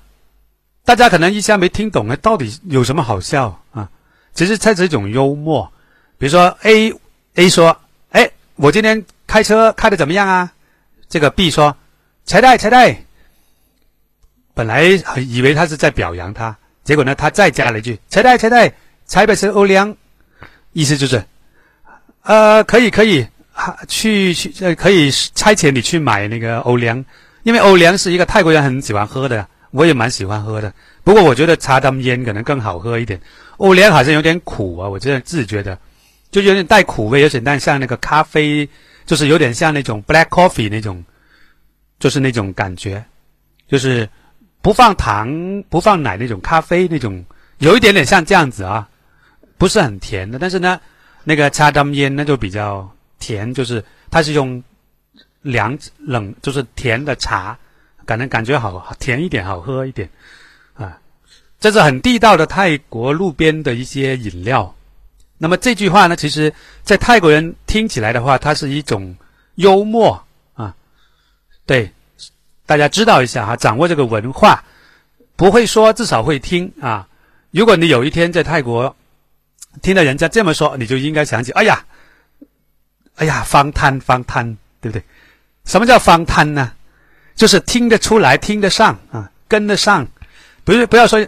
[0.84, 3.88] 大家可能一下没听懂啊，到底有什么好笑啊？
[4.34, 5.70] 其实这是一种幽默。
[6.18, 6.92] 比如说 A
[7.36, 7.76] A 说
[8.10, 10.52] ：“哎，我今天开车开的怎么样啊？”
[11.08, 11.76] 这个 B 说
[12.24, 13.02] ：“才带才带。”
[14.54, 14.84] 本来
[15.26, 18.72] 以为他是在表扬他，结果呢，他再加了一句：“才带才带，
[19.04, 19.96] 才不是欧粮。”
[20.72, 21.24] 意思就是，
[22.22, 23.26] 呃，可以可以，
[23.86, 27.04] 去去，可以差遣你去买那个欧粮，
[27.44, 30.72] 因为欧粮是一个泰国人很喜欢喝的，我也蛮喜欢喝的。
[31.04, 33.20] 不过我觉得茶当烟可能更好喝一点，
[33.58, 35.78] 欧莲好像有点苦啊，我真的自己觉得，
[36.30, 38.68] 就有点带苦味，有点但像那个咖啡，
[39.06, 41.04] 就是有点像那种 black coffee 那种，
[42.00, 43.04] 就是那种感觉，
[43.68, 44.08] 就是
[44.62, 47.24] 不放糖不放奶那种咖啡那种，
[47.58, 48.88] 有一点点像这样子啊。
[49.56, 50.80] 不是很甜的，但是呢，
[51.22, 52.90] 那个茶当烟那就比较
[53.20, 54.62] 甜，就是它是用
[55.42, 57.56] 凉冷，就是甜的茶，
[58.04, 60.10] 感觉感觉好甜一点，好喝一点。
[61.64, 64.74] 这是很地道的泰国路边的一些饮料。
[65.38, 69.16] 那么这句话呢，其实在泰国人听起来的话，它是一种
[69.54, 70.22] 幽默
[70.52, 70.74] 啊。
[71.64, 71.90] 对，
[72.66, 74.62] 大家知道一下哈，掌握这个文化，
[75.36, 77.08] 不会说，至少会听啊。
[77.50, 78.94] 如果你有一天在泰国，
[79.80, 81.82] 听到人家这么说，你就应该想起，哎呀，
[83.14, 84.44] 哎呀，方摊方摊，
[84.82, 85.02] 对不对？
[85.64, 86.74] 什么叫方摊呢？
[87.34, 90.06] 就是听得出来，听得上啊，跟得上。
[90.62, 91.26] 不是，不要说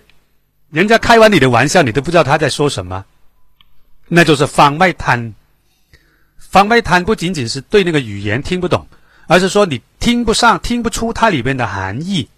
[0.77, 3.07] 人家开完你的玩笑，你都不知道他在说什么，
[4.09, 5.33] 那就是方外滩。
[6.37, 8.87] 方外滩不仅仅是对那个语言听不懂，
[9.27, 12.29] 而是说你听不上、听不出它里面的含义，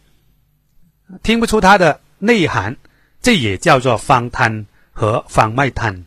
[1.24, 2.76] 听不出它的内涵，
[3.20, 6.04] 这也叫做方滩和方外滩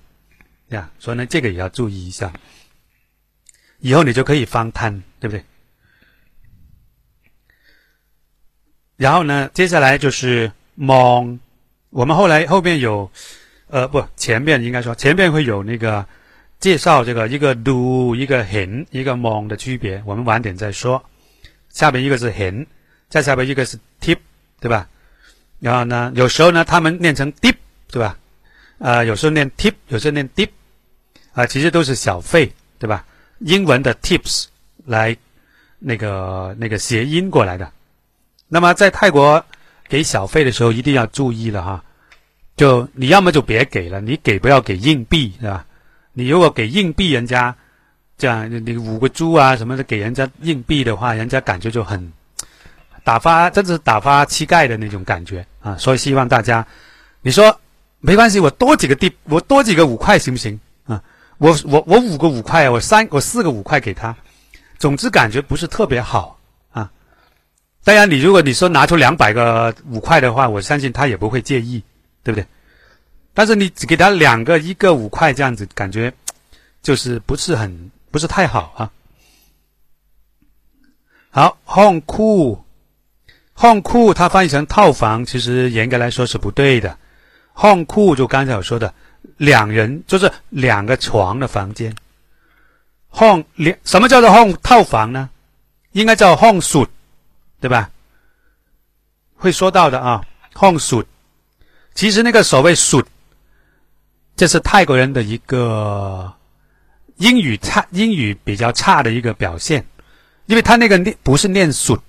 [0.70, 0.90] 呀。
[1.00, 2.32] 所以呢，这个也要注意一下。
[3.80, 5.44] 以后你就可以方滩，对不对？
[8.96, 11.38] 然后呢，接下来就是蒙。
[11.92, 13.12] 我们后来后面有，
[13.68, 16.06] 呃，不，前面应该说前面会有那个
[16.58, 21.04] 介绍这个一个 do 一个 hen 一个 mon 的区别，我们晚点再说。
[21.68, 22.66] 下边一个是 hen，
[23.10, 24.18] 再下边一个是 tip，
[24.62, 24.88] 对吧？
[25.60, 27.56] 然后呢，有时候呢，他们念成 dip，
[27.92, 28.18] 对吧？
[28.78, 30.50] 呃，有时候念 tip，有时候念 dip，
[31.34, 32.50] 啊，其实都是小费，
[32.80, 33.06] 对吧？
[33.40, 34.46] 英文的 tips
[34.86, 35.16] 来
[35.78, 37.70] 那个那个谐音过来的。
[38.48, 39.46] 那么在泰国。
[39.92, 41.84] 给小费的时候一定要注意了哈，
[42.56, 45.66] 就你要么就别给了，你给不要给硬币是吧？
[46.14, 47.54] 你如果给硬币，人家
[48.18, 52.10] 这样你五个猪啊什么的给人家硬币的话，人家感觉就很
[53.04, 55.76] 打发，真是打发乞丐的那种感觉啊！
[55.76, 56.66] 所以希望大家，
[57.22, 57.60] 你说
[58.00, 61.04] 没关系，我多几个地，我多几个五块行不行啊？
[61.38, 64.16] 我我我五个五块，我三我四个五块给他，
[64.80, 66.40] 总之感觉不是特别好。
[67.84, 71.82] 当然，你如果你说拿出两百个五块的话，我相信他也不会介意，
[72.24, 72.46] 对不对？
[73.34, 76.14] 但是你只给他两个，一个五块这样子，感觉
[76.84, 78.92] 就是不是很不是太好啊。
[81.32, 86.98] 好，home cool，home cool，它翻译成套房，其实严格来说是不对的。
[87.56, 88.94] home cool 就刚才我说的，
[89.38, 91.96] 两人就是两个床的房间。
[93.10, 95.30] home 两什么叫做 home 套房呢？
[95.94, 96.90] 应该叫 home suite。
[97.62, 97.90] 对吧？
[99.36, 100.22] 会说到的啊
[100.56, 101.06] ，Hong Su，。
[101.94, 103.06] 其实那个所谓 suit，
[104.36, 106.34] 这是泰国人的一个
[107.18, 109.86] 英语差、英语比较差的一个表现，
[110.48, 112.00] 因为他那个念不是念 suit，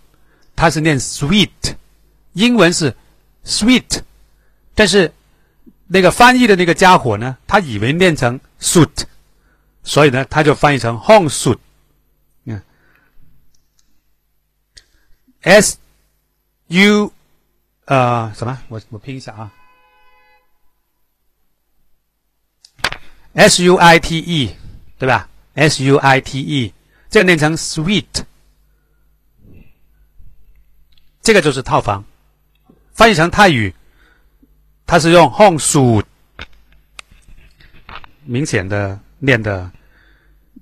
[0.57, 1.51] 他是念 sweet，
[2.33, 2.95] 英文是
[3.45, 4.01] sweet，
[4.75, 5.13] 但是
[5.87, 9.05] 那个翻译的那个家伙呢，他以为念成 suit，
[9.83, 11.59] 所以呢，他就翻译成 home suit。
[15.43, 15.79] S
[16.69, 17.13] U
[17.87, 18.59] 呃什么？
[18.69, 19.53] 我我拼一下啊。
[23.35, 24.57] S U I T E
[24.99, 26.73] 对吧？S U I T E
[27.11, 28.25] 这个念成 sweet，
[31.23, 32.05] 这个就是套房。
[32.93, 33.75] 翻译成泰语，
[34.87, 36.05] 它是用 home suit，
[38.25, 39.71] 明显的念的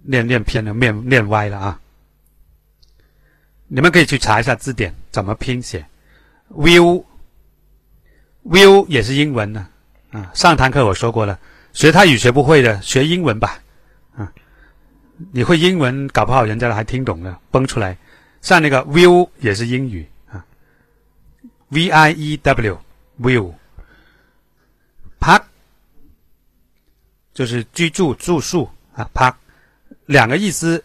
[0.02, 1.79] 念念偏了，念念歪了啊。
[3.72, 5.86] 你们可以去查一下字典怎么拼写
[6.52, 7.04] ，view，view
[8.88, 9.68] 也是英文呢，
[10.10, 11.38] 啊，上堂课我说过了，
[11.72, 13.62] 学泰语学不会的，学英文吧，
[14.16, 14.32] 啊，
[15.32, 17.96] 你会英文，搞不好人家还听懂了，蹦出来，
[18.42, 20.44] 像那个 view 也是英语啊
[21.68, 23.54] ，v i e w，view，park
[27.32, 29.34] 就是居住住宿啊，park。
[30.06, 30.84] 两个意思，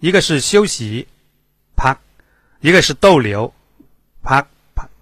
[0.00, 1.08] 一个是休息
[1.74, 1.96] ，park。
[2.60, 3.52] 一个是逗留
[4.24, 4.46] ，park，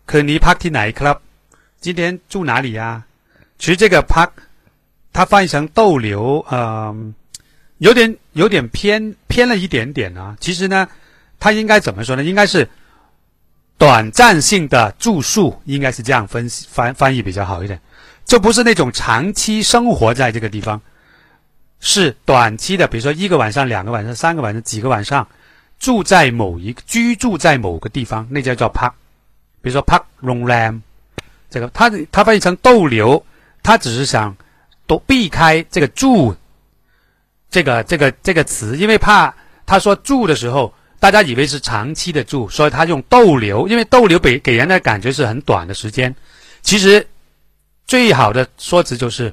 [0.05, 1.19] 可尼 party 哪一 club？
[1.81, 3.03] 今天住哪里呀？
[3.59, 4.31] 其实这个 park，
[5.13, 7.15] 它翻译成逗留，嗯，
[7.79, 10.37] 有点有点偏偏了一点点啊。
[10.41, 10.89] 其实呢，
[11.39, 12.25] 它应该怎么说呢？
[12.25, 12.69] 应该是
[13.79, 17.81] 短暂性的住宿，应该是这样分析翻翻译比较好一点。
[18.25, 20.81] 就不是那种长期生活在这个地方，
[21.79, 25.27] 是短期的，比如说一个晚上、两个晚上、三个晚上、几个晚上。
[25.79, 28.93] 住在某一居住在某个地方，那叫叫 park。
[29.61, 30.81] 比如说 park long lam，
[31.51, 33.23] 这个它它翻译成逗留，
[33.63, 34.35] 它只是想
[34.87, 36.35] 都避开这个住
[37.51, 39.35] 这个这个这个词，因为怕
[39.67, 46.15] 他说住的时候，大家以为是长期的住，所以他用逗留，因为逗留给给人的感觉是很短的时间。
[46.63, 47.07] 其实
[47.87, 49.33] 最好的说辞就是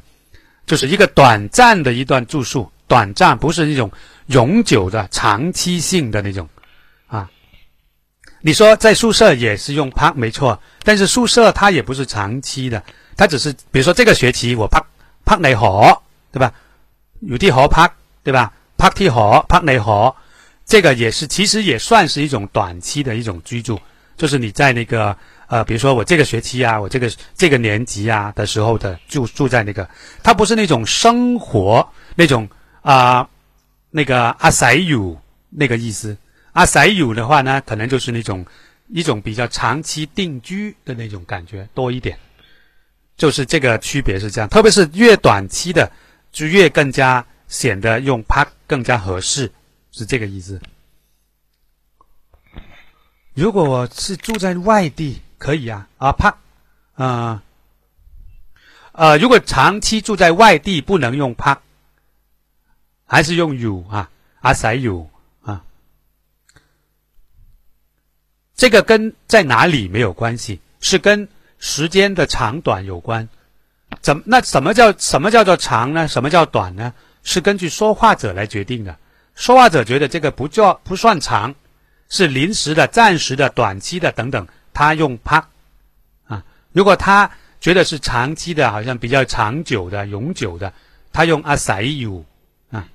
[0.65, 3.89] 就是一个短暂的一段住宿，短暂不是一种。
[4.27, 6.47] 永久的、长期性的那种，
[7.07, 7.29] 啊，
[8.41, 12.81] 你说在宿舍也是用 park 没错，但是宿舍它也不是长期的，
[13.17, 14.83] 它只是比如说这个学期我 park
[15.25, 16.01] park 内河，
[16.31, 16.53] 对吧？
[17.21, 17.91] 有地河 park，
[18.23, 20.15] 对吧？park 地河 park 内河，
[20.65, 23.79] 这个也是其实也算是一种短期的一种居住，
[24.17, 25.15] 就是你在那个
[25.47, 29.87] 呃，比如说我这个学期啊，我这个这个年级啊的时候的住住在那个，
[30.23, 32.47] 它不是那种生活那种
[32.81, 33.27] 啊。
[33.91, 36.17] 那个阿塞有那个意思，
[36.53, 38.45] 阿塞有的话呢，可能就是那种
[38.87, 42.17] 一种比较长期定居的那种感觉多一点，
[43.17, 44.49] 就是这个区别是这样。
[44.49, 45.91] 特别是越短期的，
[46.31, 49.51] 就越更加显得用 park 更加合适
[49.91, 50.59] 是这个意思。
[53.33, 56.37] 如果我是住在外地，可以啊啊怕
[56.95, 57.43] 啊
[58.93, 61.59] 呃，如果长期住在外地，不能用 park，
[63.11, 64.09] 还是用 you 啊
[64.39, 65.09] 阿塞 you
[65.41, 65.65] 啊，
[68.55, 71.27] 这个跟在哪里没有关系，是跟
[71.59, 73.27] 时间的长短有关。
[73.99, 76.07] 怎那什么叫什么叫做长呢？
[76.07, 76.93] 什么叫短呢？
[77.21, 78.97] 是根据说话者来决定的。
[79.35, 81.53] 说话者觉得这个不叫不算长，
[82.07, 85.49] 是临时的、暂时的、短期的等等，他用啪
[86.27, 86.45] 啊。
[86.71, 90.71] 如果他觉得是长期的，好像比较长久的、永久的，
[91.11, 92.23] 他用阿塞 you
[92.71, 92.87] 啊。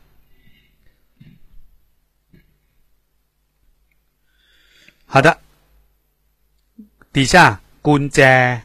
[5.06, 5.36] 好的。
[7.16, 8.62] 底下棍家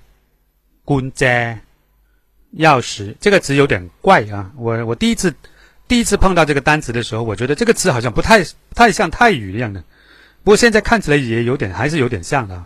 [0.83, 1.57] 棍家
[2.57, 4.51] 钥匙这个词有点怪啊。
[4.57, 5.33] 我我第一次
[5.87, 9.81] 第一次碰到这个单词的时候我觉得这个词好像不太不太像泰语一样的。
[10.43, 12.61] 不过现在看起来也有点还是有点像的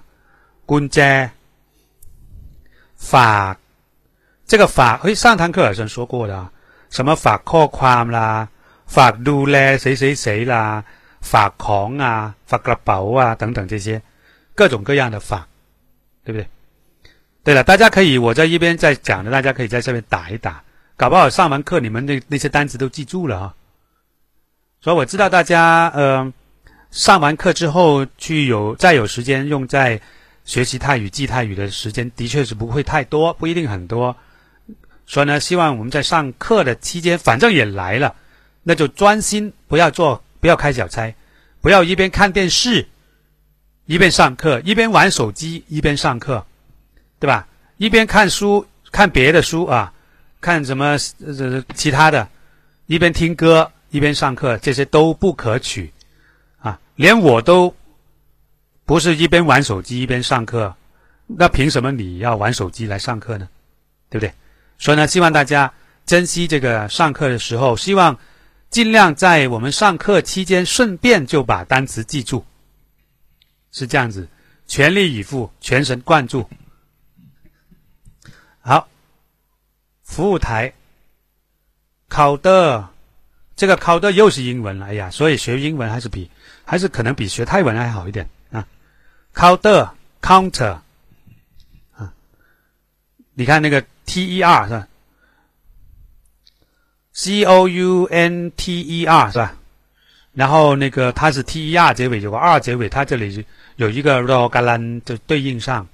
[0.65, 1.29] 棍官
[2.95, 3.55] 法
[4.47, 6.51] 这个法哎上堂课好像说过的啊。
[6.89, 8.49] 什么法 call 啦
[8.87, 10.83] 法都嘞谁谁谁啦
[11.25, 13.99] 法狂啊，法格薄啊，等等这些
[14.53, 15.47] 各种各样的法，
[16.23, 16.47] 对不对？
[17.43, 20.63] 对了，大家可以我在一边在讲的，大家可以在下面打一打，
[20.95, 23.55] 搞不好上完课你们那那些单词都记住了啊。
[24.81, 26.31] 所以我知道大家呃，
[26.91, 29.99] 上完课之后去有再有时间用在
[30.43, 34.15] 学习泰语记泰语的时间，的确是不会太多，不一定很多。
[35.07, 38.15] 所以呢，希望我们在上课的期间，反正也来了，
[38.61, 40.23] 那就专心不要做。
[40.45, 41.11] 不要开小差，
[41.59, 42.87] 不要一边看电视
[43.87, 46.45] 一边上课，一边玩手机一边上课。
[47.17, 47.47] 对吧？
[47.77, 49.91] 一边看书，看别的书啊，
[50.39, 52.29] 看什么呃其他的，
[52.85, 55.91] 一边听歌，一边上课，这些都不可取
[56.59, 56.79] 啊！
[56.95, 57.75] 连我都
[58.85, 60.75] 不是一边玩手机一边上课，
[61.25, 63.49] 那凭什么你要玩手机来上课呢？
[64.11, 64.31] 对不对？
[64.77, 65.73] 所以呢，希望大家
[66.05, 68.15] 珍惜这个上课的时候，希望
[68.75, 72.43] 尽量在我们上课期间顺便就把单词记住，
[73.71, 74.27] 是这样子，
[74.67, 76.49] 全力以赴，全神贯注。
[78.59, 78.89] 好，
[80.03, 80.73] 服务台
[82.09, 82.87] ，counter，
[83.55, 84.87] 这个 counter 又是英文了。
[84.87, 86.29] 哎呀，所以学英文还是比，
[86.65, 88.29] 还是可能比学泰文还好一点。
[88.51, 88.67] 啊。
[89.33, 90.79] counter，counter，
[91.95, 92.13] 啊，
[93.35, 94.85] 你看那个 T E R 是吧？
[97.15, 99.57] ？C O U N T E R 是吧？
[100.33, 103.45] 然后那个它是 T E R 结尾有个 R 结尾，它这里
[103.77, 105.87] 有一个 ro galan 就对应上。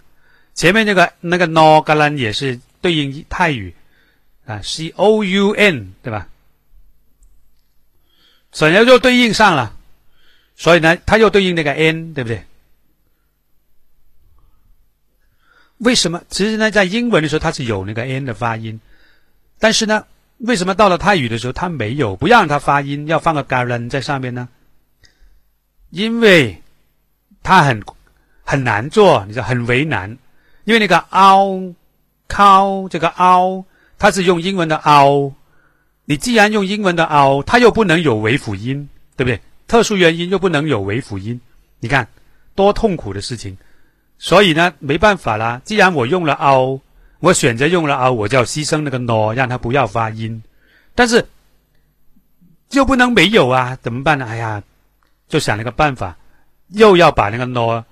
[0.55, 3.73] 前面那个那个 no 格兰也是对应泰语
[4.45, 6.27] 啊，c o u n 对吧？
[8.51, 9.73] 所以就对应上了，
[10.57, 12.43] 所以呢，它又对应那个 n 对不对？
[15.77, 16.21] 为什么？
[16.29, 18.79] 其实呢，在英文的时候它是有那个 n 的发音，
[19.57, 20.05] 但是呢，
[20.43, 22.15] 为什么到了泰语的时候它没有？
[22.15, 24.49] 不让它发音，要放个 g a l a n 在上面呢？
[25.91, 26.61] 因为
[27.43, 27.83] 它很
[28.43, 30.17] 很难做，你知道，很为难。
[30.63, 31.73] 因为那个 “ao”
[32.27, 33.65] 靠这个 “ao”，
[33.97, 35.33] 它是用英文的 “ao”。
[36.05, 39.39] 你既然用英文的 “ao”，它又不能有尾辅音，对不对？
[39.67, 41.39] 特殊原因又不能有尾辅音，
[41.79, 42.07] 你看
[42.55, 43.57] 多痛苦的事情。
[44.17, 45.61] 所以呢，没办法啦。
[45.65, 46.79] 既然我用了 “ao”，
[47.20, 50.42] 我选择用了 “ao”，我就要牺牲那个 “no”，让它不要发音。
[50.94, 51.26] 但是
[52.70, 54.26] 又不能没有啊，怎么办呢？
[54.26, 54.62] 哎呀，
[55.28, 56.16] 就想了个办法，
[56.68, 57.84] 又要把那个 “no”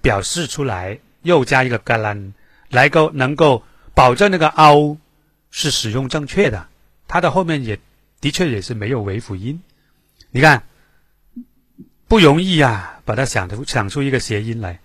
[0.00, 0.98] 表示出来。
[1.22, 2.34] 又加一个 galan
[2.70, 3.64] 来够能够
[3.94, 4.96] 保证那个 ao
[5.50, 6.68] 是使用正确的，
[7.08, 7.80] 它的后面也
[8.20, 9.60] 的确也是没有尾辅音。
[10.30, 10.62] 你看
[12.06, 14.78] 不容易呀，把它想出想出一个谐音来。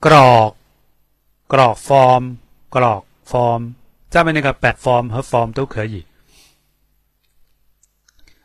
[0.00, 0.54] กรอก
[1.46, 2.36] กรอก form
[2.69, 3.73] 各落 form，
[4.11, 6.05] 那个 back form 和 form 都可以。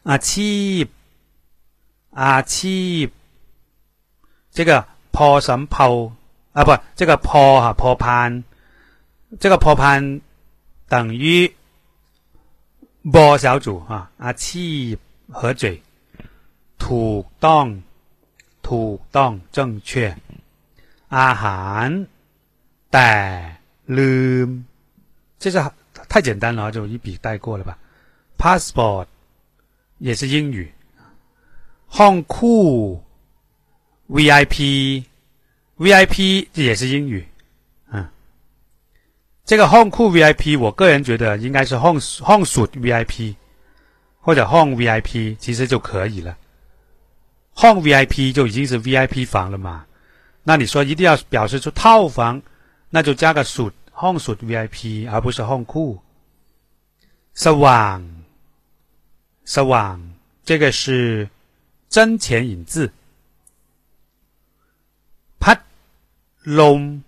[0.04, 0.88] 阿七，
[2.10, 3.10] 阿七，
[4.50, 6.12] 这个破什破
[6.52, 8.44] 啊不，这个破哈破判，
[9.38, 10.20] 这个破判
[10.88, 11.52] 等于
[13.12, 14.98] 波小组哈，阿七
[15.30, 15.82] 和嘴，
[16.78, 17.82] 土动，
[18.60, 20.16] 土动正确。
[21.08, 22.06] 阿涵，
[22.90, 23.61] 带。
[23.91, 24.63] ลืม，
[25.39, 25.63] 这是
[26.09, 27.77] 太简单了，就一笔带过了吧。
[28.37, 29.07] passport
[29.99, 30.71] 也是英语，
[31.89, 37.27] ห้องคู่ VIP。VIP 也是英语，
[37.91, 38.09] 嗯，
[39.45, 43.35] 这个 Home 库 VIP，我个人觉得应该是 Home Home Suite VIP
[44.19, 46.35] 或者 Home VIP，其实就可以了
[47.53, 49.85] home VIP 就已经是 VIP 房了嘛。
[50.43, 52.41] 那你说一定要表示出套房，
[52.89, 53.43] 那就加个
[53.91, 56.01] suite home suite VIP，而不是 home 库。
[57.35, 57.99] สว่าง
[59.45, 59.97] สว่าง
[60.43, 61.29] 这个是
[61.89, 62.91] 真前引字。
[65.39, 65.59] พัด
[66.43, 67.03] ลม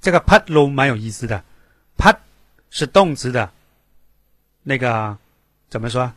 [0.00, 1.42] 这个พัดลม蛮有意思的，
[1.96, 2.16] พัด
[2.70, 3.50] 是动词的，
[4.62, 5.16] 那个
[5.70, 6.12] 怎么说？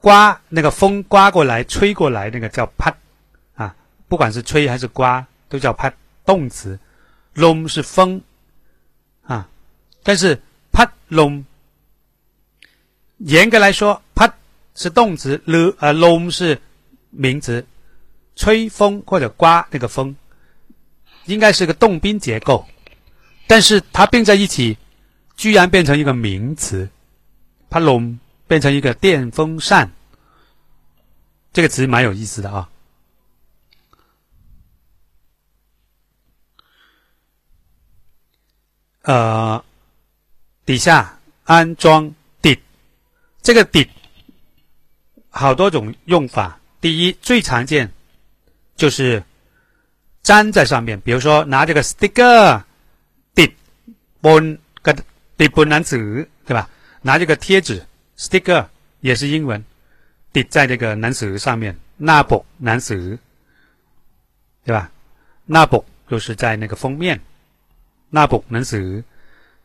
[0.00, 2.94] 刮那个风刮过来、吹过来，那个叫พัด
[3.54, 3.74] 啊，
[4.08, 5.94] 不管是吹还是刮，都叫พัด
[6.26, 6.78] 动词。
[7.33, 8.21] 龙是风。
[9.23, 9.47] 啊，
[10.01, 11.45] 但是 p a 龙，
[13.17, 14.33] 严格来说 p a
[14.73, 16.59] 是动词，l 呃龙是
[17.11, 17.63] 名词，
[18.35, 20.15] 吹风或者刮那个风，
[21.25, 22.65] 应该是个动宾结构，
[23.45, 24.75] 但是它并在一起，
[25.35, 26.89] 居然变成一个名词
[27.69, 29.91] p a 龙变成一个电风扇，
[31.53, 32.67] 这个词蛮有意思的啊。
[39.08, 39.64] 呃，
[40.64, 42.58] 底下安装 d
[43.42, 43.88] 这个 d
[45.30, 46.58] 好多种用法。
[46.80, 47.90] 第一，最常见
[48.76, 49.22] 就是。
[50.26, 52.62] 粘在上面，比如说拿这个 sticker，
[53.34, 53.50] ติด
[54.22, 54.96] บน个
[55.36, 56.66] ติดบนหนังสือ，对吧？
[57.02, 57.84] 拿这个贴纸
[58.16, 58.66] sticker
[59.02, 59.62] 也是英文，
[60.32, 61.76] ติด在这个หนังสือ上面，
[62.06, 63.18] หน้าปกหนังสือ，
[64.64, 64.88] 对吧？
[65.52, 67.20] หน้าปก就是在那个封面，
[68.12, 68.88] หน้าปกหนังสือ，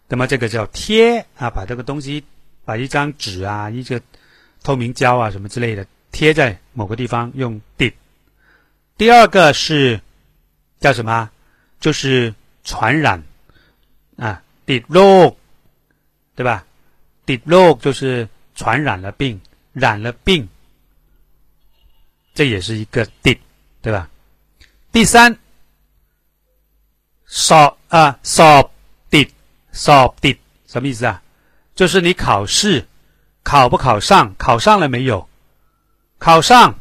[0.10, 2.24] 那么这个叫贴啊，把这个东西，
[2.66, 4.02] 把一张纸啊，一个
[4.64, 7.94] 透明胶啊什么之类的贴在某个地方，用ติด。
[8.98, 10.02] 第二个是。
[10.80, 11.30] 叫什么？
[11.82, 13.22] 就是传染
[14.16, 15.00] 啊，ติดโร
[15.30, 15.36] ค，
[16.38, 16.64] 对吧？
[17.26, 19.42] ติดโรค就是传染了病，
[19.74, 20.48] 染了病，
[22.34, 23.40] 这也是一个ติด，
[23.82, 24.10] 对吧？
[24.94, 25.38] 第三，
[27.34, 28.70] สอบ啊，สอบ
[29.12, 29.30] ติด，
[29.74, 31.22] สอบติด什么意思啊？
[31.76, 32.88] 就是你考试
[33.44, 35.28] 考不考上，考上了没有？
[36.18, 36.76] 考上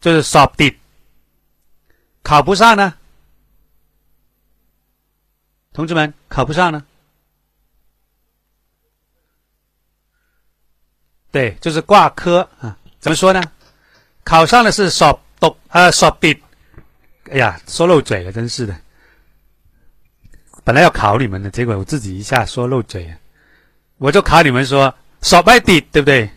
[0.00, 0.76] 就是สอบติด。
[2.22, 2.94] 考不上呢？
[5.72, 6.84] 同志们，考不上呢？
[11.30, 12.76] 对，就是挂科啊。
[12.98, 13.42] 怎么说呢？
[14.24, 16.42] 考上了是少读啊，少笔。
[17.30, 18.74] 哎呀，说漏嘴了，真是的。
[20.63, 23.13] 本来要考你们的，结果我自己一下说漏嘴。
[23.97, 26.29] 我就考你们说少拜笔，对不对？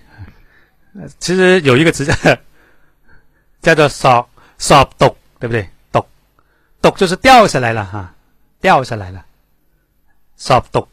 [1.19, 2.15] 其实有一个词叫
[3.61, 5.69] 叫做少少读，对不对？
[5.91, 6.07] 抖
[6.81, 8.15] 抖就是掉下来了哈，
[8.61, 9.25] 掉下来了。
[10.37, 10.87] 少读，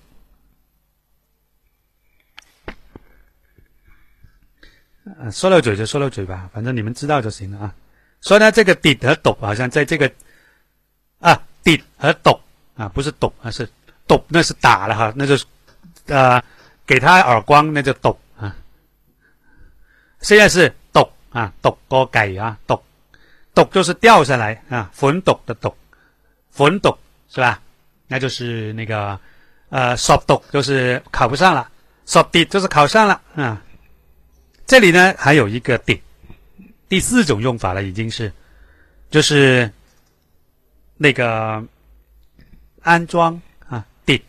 [5.32, 7.76] 说漏嘴就说漏嘴吧，反正你们知道就行了啊。
[8.22, 10.10] 所以呢，这个底和读好像在这个
[11.20, 12.40] 啊，底和读
[12.76, 13.68] 啊，不是读，而是
[14.08, 15.46] 读，那是打了哈，那就是
[16.08, 16.42] 呃，
[16.86, 18.56] 给他耳光，那就读啊。
[20.22, 22.82] 现在是读啊，读过改啊，读
[23.54, 25.74] 读就是掉下来啊，粉读的读。
[26.50, 26.98] 粉读
[27.30, 27.62] 是吧？
[28.08, 29.18] 那就是那个
[29.70, 31.70] 呃，少读就是考不上了，
[32.06, 33.62] 少低就是考上了啊。
[34.66, 36.02] 这里呢还有一个第
[36.90, 38.32] 第四种用法了，已经是
[39.10, 39.72] 就是
[40.98, 41.64] 那个
[42.82, 44.24] 安装啊，第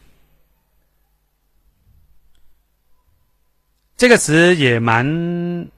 [3.97, 5.69] 这个词也蛮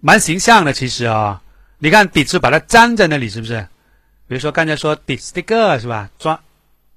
[0.00, 1.42] 蛮形象的，其实啊，
[1.78, 3.60] 你看底是把它粘在那里，是不是？
[4.26, 6.10] 比如说刚才说 sticker 是吧？
[6.18, 6.38] 装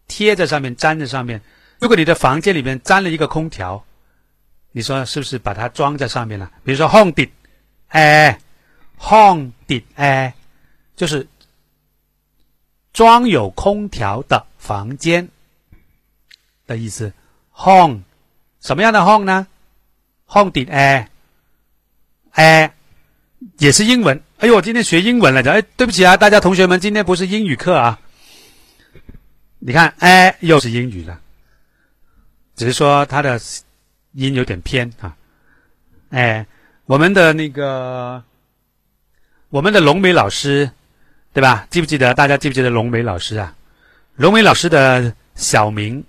[0.08, 1.42] 贴在上面，粘在上面。
[1.80, 3.84] 如果你的房间里面粘了一个空调，
[4.72, 6.52] 你说是不是把它装在上面了？
[6.64, 7.30] 比如说 home 底
[7.90, 8.40] 哎
[8.98, 10.34] ，home 底哎，
[10.96, 11.28] 就是
[12.94, 15.30] 装有空调的房间
[16.66, 17.14] 的意思。
[17.54, 18.02] home
[18.60, 19.48] 什么样的 home 呢
[20.28, 21.10] ？home 底哎
[22.32, 22.74] 哎，
[23.60, 24.22] 也是英文。
[24.40, 27.98] 哎呦，我今天学英文了，哎，对不起啊，大家同学们，今天不是英语课啊。
[29.60, 31.20] 你看，哎，又是英语了，
[32.58, 33.40] 只是说它的
[34.12, 35.16] 音有点偏啊。
[36.10, 36.46] 哎，
[36.86, 38.22] 我们的那个，
[39.50, 40.70] 我们的龙梅老师，
[41.34, 41.66] 对吧？
[41.72, 42.14] 记不记得？
[42.14, 43.56] 大家记不记得龙梅老师啊？
[44.18, 46.04] 龙梅老师的小名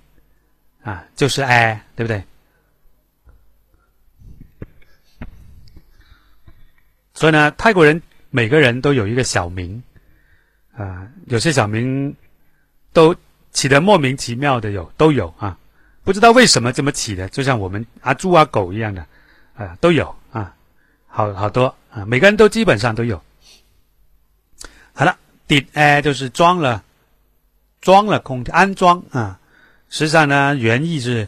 [0.83, 2.25] 啊，就是哎，对不对？
[7.15, 8.03] 所以呢，泰国人。
[8.31, 9.83] 每个人都有一个小名，
[10.77, 12.15] 啊，有些小名
[12.93, 13.17] 都
[13.53, 15.57] 起的莫名其妙的，有都有啊，
[16.05, 19.07] 不知道为什么这么起的，就像我们阿猪阿狗一样的，
[19.57, 20.55] 啊，都有啊。
[21.07, 23.19] 好好多啊，每个人都基本上都有。
[24.93, 26.85] 好了，底哎就是装了，
[27.89, 29.41] 装了空调，安装啊，
[29.89, 31.27] 实际上呢，原意是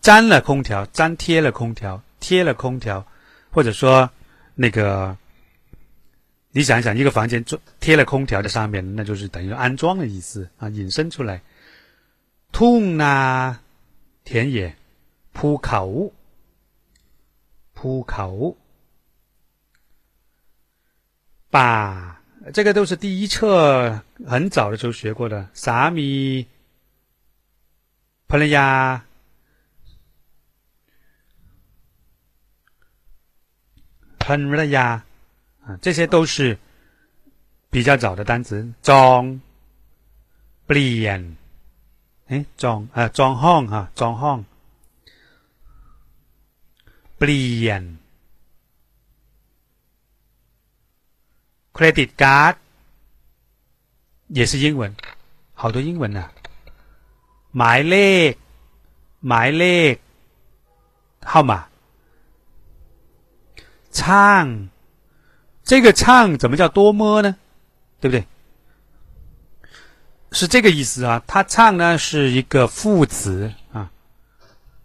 [0.00, 3.06] 粘了空调，粘贴了空调，贴了空调，
[3.50, 4.08] 或者说
[4.54, 5.14] 那个，
[6.52, 11.42] 你想一想，一个房间装贴了空调在上面，那就是等于安装的意思啊，引申出来。
[12.52, 13.60] 痛啊，
[14.24, 14.74] 田野
[15.34, 16.10] 铺口，
[17.74, 18.56] 铺口，
[21.50, 22.19] 把。
[22.54, 26.46] 这个都是第一册很早的时候学过的，萨米、
[28.26, 29.04] 普利亚、
[34.18, 35.04] 潘了亚
[35.62, 36.58] 啊，这些都是
[37.68, 38.72] 比较早的单词。
[38.82, 39.40] 装、
[40.66, 41.36] B L I N
[42.28, 44.44] 哎，装啊，装汉哈，装横。
[47.18, 47.99] B L I N。
[51.79, 52.55] credit card
[54.27, 54.95] 也是英文，
[55.53, 56.31] 好多英文呢、啊。
[57.57, 57.95] หมายเล
[58.29, 58.33] ข
[59.27, 59.63] หมายเล
[59.93, 59.95] ข
[61.23, 61.67] 号码
[63.91, 64.69] 唱
[65.63, 67.35] 这个唱怎么叫多么呢？
[68.01, 68.25] 对不对？
[70.31, 71.23] 是这个意思啊。
[71.25, 73.89] 它唱呢是一个副词啊，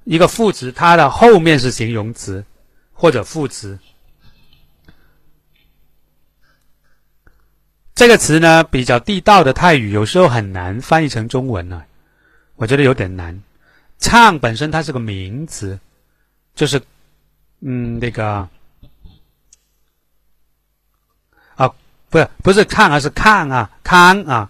[0.05, 2.45] 一个副词，它的后面是形容词
[2.93, 3.79] 或者副词。
[7.96, 11.82] 这个词呢比较地道的泰语，有时候很难翻译成中文呢、
[12.58, 13.42] 我觉得有点难。
[13.98, 15.80] 唱本身它是个名词，
[16.54, 16.82] 就是
[17.62, 18.48] 嗯那个
[21.56, 21.74] 啊，
[22.10, 24.50] 不是不是看，而是看啊，看啊，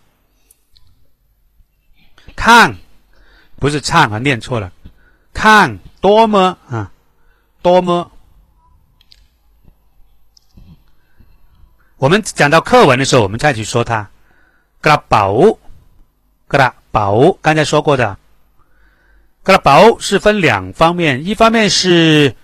[2.35, 2.75] 看
[3.57, 4.71] 不是唱啊，念错了，
[5.33, 6.91] 看多么啊，
[7.61, 8.11] 多么。
[11.97, 14.09] 我们讲到课文的时候，我们再去说它。
[14.81, 15.57] 格拉宝，
[16.45, 18.17] 格拉宝，刚才说过的，
[19.41, 22.35] 格拉宝是分两方面，一方面是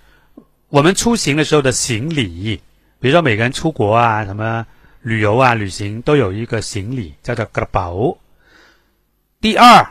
[0.68, 2.60] 我们出行的时候的行李，
[2.98, 4.66] 比如说每个人出国啊、什么
[5.02, 8.16] 旅游啊、旅行都有一个行李叫做格拉宝。
[9.38, 9.86] 第二，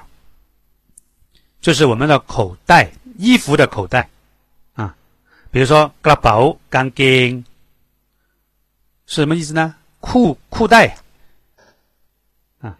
[1.61, 4.09] 就是我们的口袋，衣服的口袋
[4.73, 4.95] 啊，
[5.51, 7.45] 比如说格拉宝钢钉。
[9.11, 9.75] 是什么意思呢？
[9.99, 10.95] 裤裤带
[12.61, 12.77] 啊，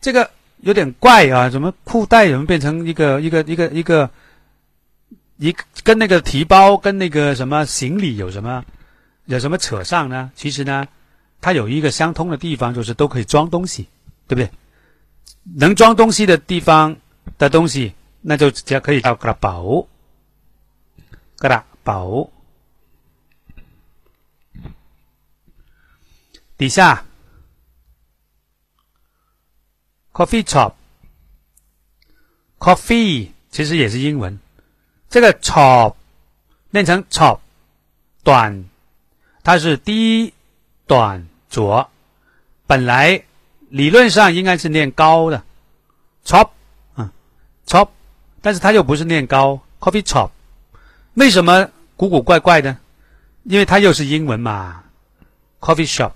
[0.00, 0.28] 这个
[0.62, 4.10] 有点怪啊，怎么裤带怎么变成一个一个一个一个
[5.36, 5.54] 一
[5.84, 8.64] 跟那个提包跟那个什么行李有什么
[9.26, 10.32] 有什么扯上呢？
[10.34, 10.84] 其实呢，
[11.40, 13.86] 它有一个相通的地方，就是都可以装东西，
[14.26, 14.50] 对不对？
[15.54, 16.96] 能装东西的地方
[17.38, 19.86] 的东西，那就只要可以叫“个拉宝
[21.38, 22.28] ”，“个拉宝”。
[26.58, 27.04] 底下
[30.12, 30.42] ，coffee
[32.58, 34.40] shop，coffee 其实也是英文，
[35.08, 35.94] 这个 chop
[36.70, 37.38] 念成 chop
[38.24, 38.64] 短，
[39.44, 40.34] 它是低
[40.88, 41.88] 短浊，
[42.66, 43.22] 本来
[43.68, 45.44] 理论上应该是念高的。
[46.24, 46.50] chop
[46.96, 47.08] 嗯
[47.66, 47.90] chop，
[48.42, 49.60] 但是它又不是念高。
[49.78, 50.30] Coffee chop，
[51.14, 52.76] 为什么古古怪怪的？
[53.44, 54.82] 因为它又是英文嘛
[55.60, 56.10] ，coffee shop。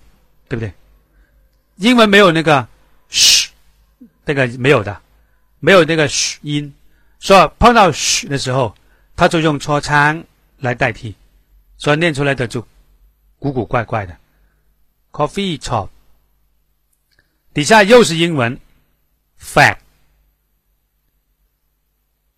[0.53, 0.71] 对不对？
[1.77, 2.69] 英文没有那个
[3.09, 3.49] 嘘，
[4.27, 5.01] 那个没有的，
[5.61, 6.71] 没有那个嘘音，
[7.19, 8.75] 所以碰到嘘的时候，
[9.17, 10.23] 他就用搓仓
[10.59, 11.15] 来代替，
[11.79, 12.61] 所以念出来的就
[13.39, 14.15] 古古怪怪的。
[15.11, 15.89] Coffee shop，
[17.55, 18.61] 底下又是英文
[19.41, 19.79] ，fact，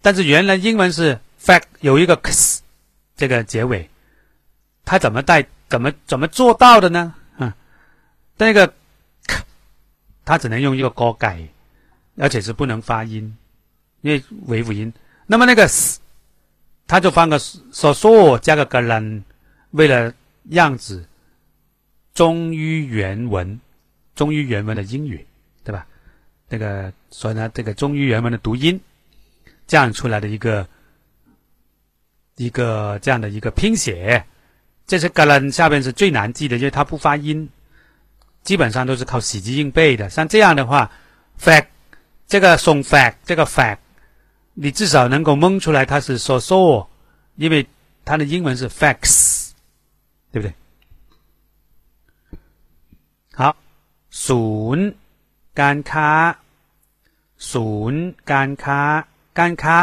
[0.01, 2.63] 但是原来英文是 fact 有一个 “s”
[3.17, 3.91] 这个结尾，
[4.85, 7.13] 他怎么带怎么怎么做到的呢？
[8.37, 8.75] 那个，
[10.25, 11.47] 它只能用一个高改，
[12.17, 13.37] 而且是不能发音，
[14.01, 14.93] 因为尾辅音。
[15.27, 16.01] 那么那个 s，
[16.87, 19.23] 它就放个 soo 加个 galan，
[19.71, 20.13] 为了
[20.51, 21.07] 样子
[22.13, 23.61] 忠于原文，
[24.15, 25.25] 忠于原文的英语，
[25.63, 25.87] 对吧？
[26.49, 28.79] 那个所以呢，这个忠于原文的读音，
[29.67, 30.67] 这样出来的一个
[32.37, 34.25] 一个这样的一个拼写，
[34.87, 37.49] 这是 galan 下边是最难记的，因为它不发音。
[38.44, 40.90] 基本上都是靠死记硬背的，像这样的话，
[41.40, 41.68] fact
[42.28, 43.80] 这个送 fact 这个 fact，
[44.54, 46.88] 你至少能够蒙出来它是 so so，
[47.36, 47.68] 因为
[48.06, 49.52] 它的英文是 facts，
[50.32, 50.54] 对不对？
[53.36, 53.56] 好，
[54.12, 54.94] ศูนย์
[55.62, 56.12] การค้า
[57.52, 58.02] ศูนย์
[58.32, 58.82] การค้า
[59.40, 59.78] การค้า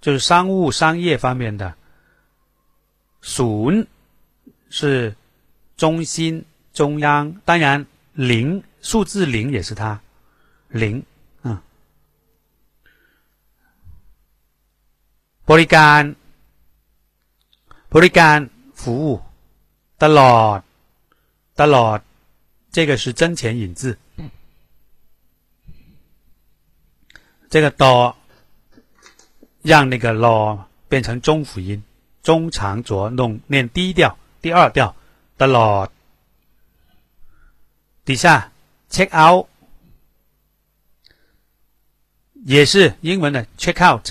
[0.00, 1.74] 就是商务商业方面的
[3.22, 3.86] ศูนย์
[4.68, 5.14] 是
[5.76, 6.44] 中心、
[6.78, 10.00] 中央，当然零数字零也是它
[10.68, 11.04] 零，
[11.42, 11.58] 嗯。
[15.46, 16.02] บริการ
[17.94, 18.38] บริการ
[18.74, 19.22] 服务
[20.02, 20.60] ตลอด
[21.60, 21.98] ตลอด
[22.72, 23.96] 这个是真前引字，
[27.48, 28.16] 这个多
[29.62, 30.58] 让那个 law
[30.88, 31.82] 变成中辅音，
[32.22, 34.96] 中长浊弄念低调，第二调
[35.38, 35.88] 的 law。
[38.05, 38.51] 底下
[38.89, 39.47] check out
[42.45, 44.09] 也是英文的 check out，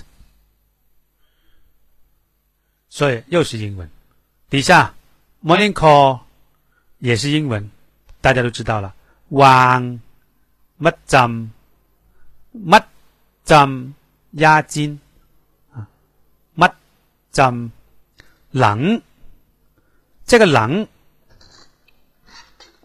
[2.89, 3.91] 所以又是英文。
[4.49, 4.95] 底下
[5.43, 6.21] morning call
[6.99, 7.71] 也是英文，
[8.21, 8.95] 大家都知道了。
[9.31, 10.01] 晚
[10.79, 11.51] 乜针
[12.55, 12.85] 乜
[13.43, 13.95] 怎
[14.33, 15.01] 押金
[15.73, 15.89] 啊？
[16.57, 16.73] 乜
[17.33, 17.73] 针
[18.53, 19.03] 冷？
[20.25, 20.87] 这个冷，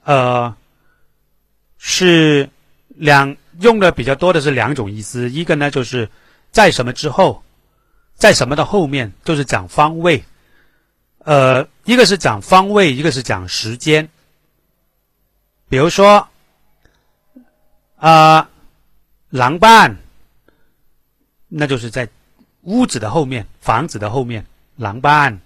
[0.04, 0.58] 呃。
[1.86, 2.50] 是
[2.88, 6.10] 两用的比较多的是两种意思，一个呢就是
[6.50, 7.44] 在什么之后，
[8.16, 10.24] 在什么的后面，就是讲方位，
[11.20, 14.08] 呃，一个是讲方位，一个是讲时间。
[15.68, 16.26] 比如说，
[17.98, 18.50] 啊，
[19.30, 19.94] 廊伴，
[21.50, 22.08] 那就是在
[22.62, 24.46] 屋子的后面，房子的后面，
[24.78, 25.38] 廊伴，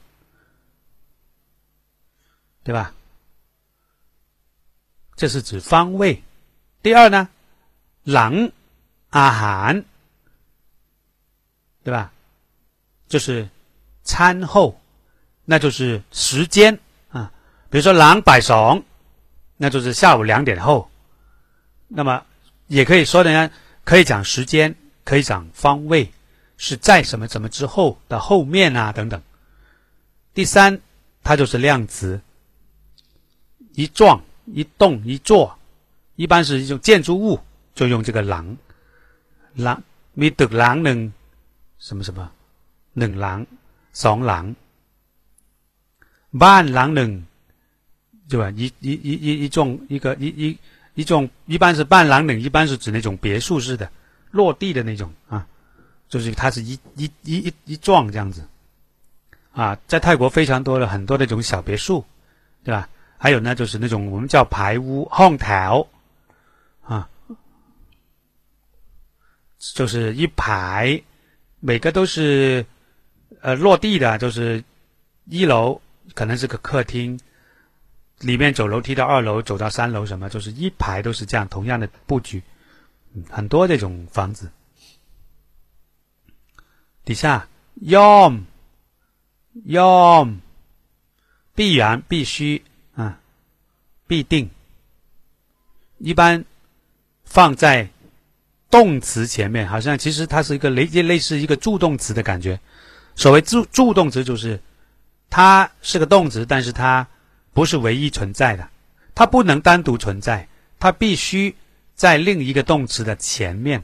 [2.64, 2.94] 对吧？
[5.16, 6.22] 这是指方位。
[6.88, 7.28] 第二呢，
[8.04, 8.50] 廊
[9.10, 9.84] 阿寒，
[11.84, 12.14] 对吧？
[13.10, 13.50] 就是
[14.04, 14.80] 餐后，
[15.44, 16.80] 那就是时间
[17.10, 17.30] 啊。
[17.70, 18.82] 比如说狼摆怂。
[19.58, 20.90] 那就是下午两点后，
[21.90, 22.26] 那么
[22.68, 23.52] 也可以说呢，
[23.84, 24.74] 可以讲时间，
[25.04, 26.10] 可以讲方位，
[26.56, 29.22] 是在什么什么之后的后面啊等等。
[30.34, 30.80] 第三，
[31.22, 32.22] 它就是量词，
[33.74, 35.57] 一幢、一栋、一座，
[36.17, 37.41] 一般是一种建筑物，
[37.75, 38.57] 就用这个廊。
[39.55, 39.83] 廊
[40.15, 40.99] มีตึกหลังหนึ่ง
[41.79, 42.31] 什么什么
[42.99, 43.39] หนึ่งหลัง
[44.03, 44.45] สองหลัง
[46.43, 47.11] บ้านหลังหนึ่ง
[48.31, 48.51] 对吧？
[48.57, 50.59] 一一一一一幢一个一一
[50.95, 53.91] 一幢，一般是半廊顶，一般是指那种别墅式的
[54.31, 55.47] 落地的那种啊，
[56.09, 58.47] 就是它是一一一一一幢这样子
[59.53, 62.05] 啊，在泰国非常多的很多那种小别墅，
[62.65, 62.89] 对吧？
[63.19, 65.87] 还有呢，就是那种我们叫排屋 hong tao
[69.60, 71.02] 就是一排，
[71.60, 72.66] 每个都是
[73.42, 74.64] 呃落地的，就是
[75.26, 75.82] 一楼
[76.14, 77.20] 可能是个客厅。
[78.20, 82.42] 里面走楼梯到二楼，走到三楼，什么就是一排都是这样，同样的布局，
[83.30, 84.52] 很多这种房子。
[87.06, 87.48] 底下
[87.80, 88.42] yom
[89.68, 90.38] yom
[91.54, 92.60] 必然必须
[92.96, 93.20] 啊，
[94.08, 94.50] 必定，
[96.00, 96.44] 一般
[97.24, 97.88] 放在
[98.70, 102.60] 动词前面，好像其实它是一个类类似一个助动词的感觉。
[103.16, 104.60] 所谓助助动词，就是
[105.30, 107.08] 它是个动词，但是它。
[107.54, 108.70] 不是唯一存在的，
[109.16, 110.48] 它不能单独存在，
[110.78, 111.56] 它必须
[111.96, 113.84] 在另一个动词的前面。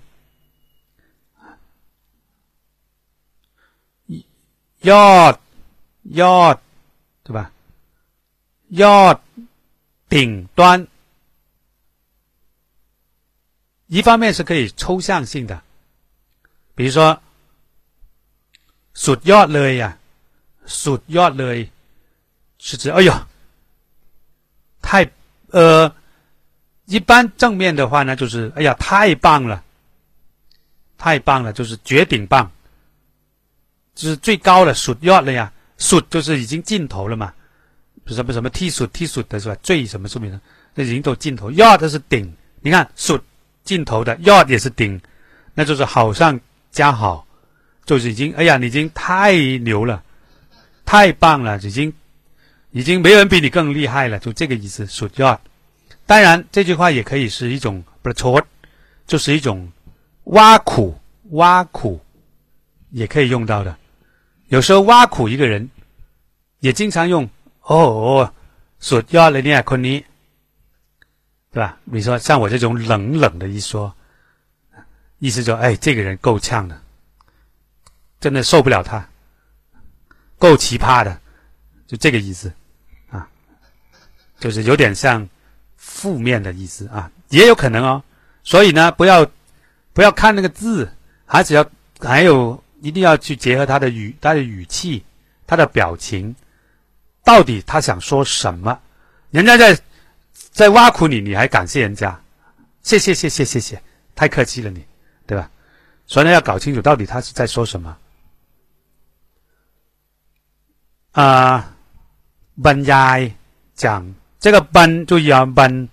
[4.82, 5.40] 要
[6.04, 6.62] 要，
[7.24, 7.52] 对吧？
[8.68, 9.20] 要
[10.08, 10.88] 顶端，
[13.93, 15.63] 一方面是可以抽象性的，
[16.75, 17.19] 比如说“
[18.95, 19.97] สุดยอดเลย”呀，“
[20.67, 21.69] สุดยอดเลย”
[22.59, 23.13] 是指哎呦。
[24.81, 25.11] 太，
[25.51, 25.93] 呃，
[26.87, 29.63] 一般正面的话呢，就是哎呀，太棒了，
[30.97, 32.51] 太棒了，就是绝顶棒，
[33.95, 37.35] 就是最高的 s 要了呀 s 就是已经尽头了嘛，
[38.07, 39.55] 什么什么 T 数 T 数的是吧？
[39.63, 40.41] 最什么说明呢？
[40.75, 43.21] 那已经到尽头，要的是顶，你看 s
[43.65, 45.01] 尽头的要也是顶，
[45.55, 46.39] 那就是好上
[46.71, 47.27] 加好，
[47.85, 50.03] 就是已经哎呀，你已经太牛了，
[50.85, 51.93] 太棒了，已经。
[52.71, 54.85] 已经没人比你更厉害了，就这个意思。
[54.85, 55.39] สุดยอด。
[56.07, 58.45] 当然，这句话也可以是一种不是错，
[59.07, 59.73] 就是一种
[60.25, 60.95] 挖苦、
[61.31, 61.99] 挖苦，
[62.91, 63.75] 也可以用到的。
[64.49, 65.71] 有时候挖苦一个人，
[66.61, 67.27] 也经常用
[67.63, 68.31] 哦，
[68.81, 70.05] สุดยอดเลยเนี่ยคนนี้，
[71.54, 71.78] 对吧？
[71.84, 73.96] 你说像我这种冷冷的一说，
[75.20, 76.82] 意思就哎，这个人够呛的，
[78.20, 79.08] 真的受不了他，
[80.40, 81.22] 够奇葩的，
[81.86, 82.52] 就这个意思
[83.12, 83.30] 啊。
[84.40, 85.30] 就是有点像
[85.78, 88.04] 负面的意思啊，也有可能哦。
[88.44, 89.26] 所以呢，不要
[89.94, 90.92] 不要看那个字，
[91.24, 91.64] 还是要
[92.00, 95.06] 还有一定要去结合他的语、他的语气、
[95.46, 96.36] 他的表情，
[97.24, 98.78] 到底他想说什么？
[99.30, 99.80] 人家在
[100.54, 102.16] 在挖苦你，你还感谢人家，
[102.84, 103.82] 谢谢谢谢谢谢，
[104.14, 104.86] 太客气了你，
[105.26, 105.50] 对吧？
[106.06, 107.98] 所以呢，要搞清楚到底他是在说什么。
[111.14, 111.74] 啊、呃，
[112.62, 113.20] 本呀
[113.74, 115.90] 讲这个本，注意啊本，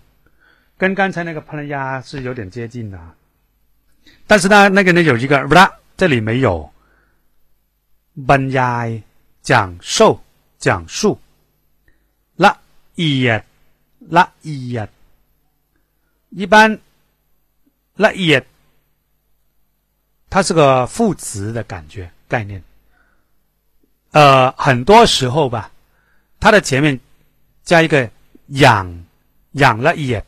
[0.76, 2.98] 跟刚才那个喷呀是有点接近的，
[4.26, 6.70] 但是呢，那个呢有一个啦，这里没有。
[8.26, 8.86] 本呀
[9.40, 10.22] 讲授
[10.58, 11.18] 讲述，
[12.36, 12.60] 啦
[12.96, 13.42] 也。
[14.17, 14.89] ละเอียด
[16.39, 16.53] 一般
[18.05, 18.43] ละเอียด
[20.29, 22.61] 它是个副词的感觉概念。
[24.11, 25.71] 呃，很多时候吧，
[26.39, 26.99] 它的前面
[27.63, 28.09] 加一个
[28.47, 29.05] 养
[29.53, 30.23] 养了也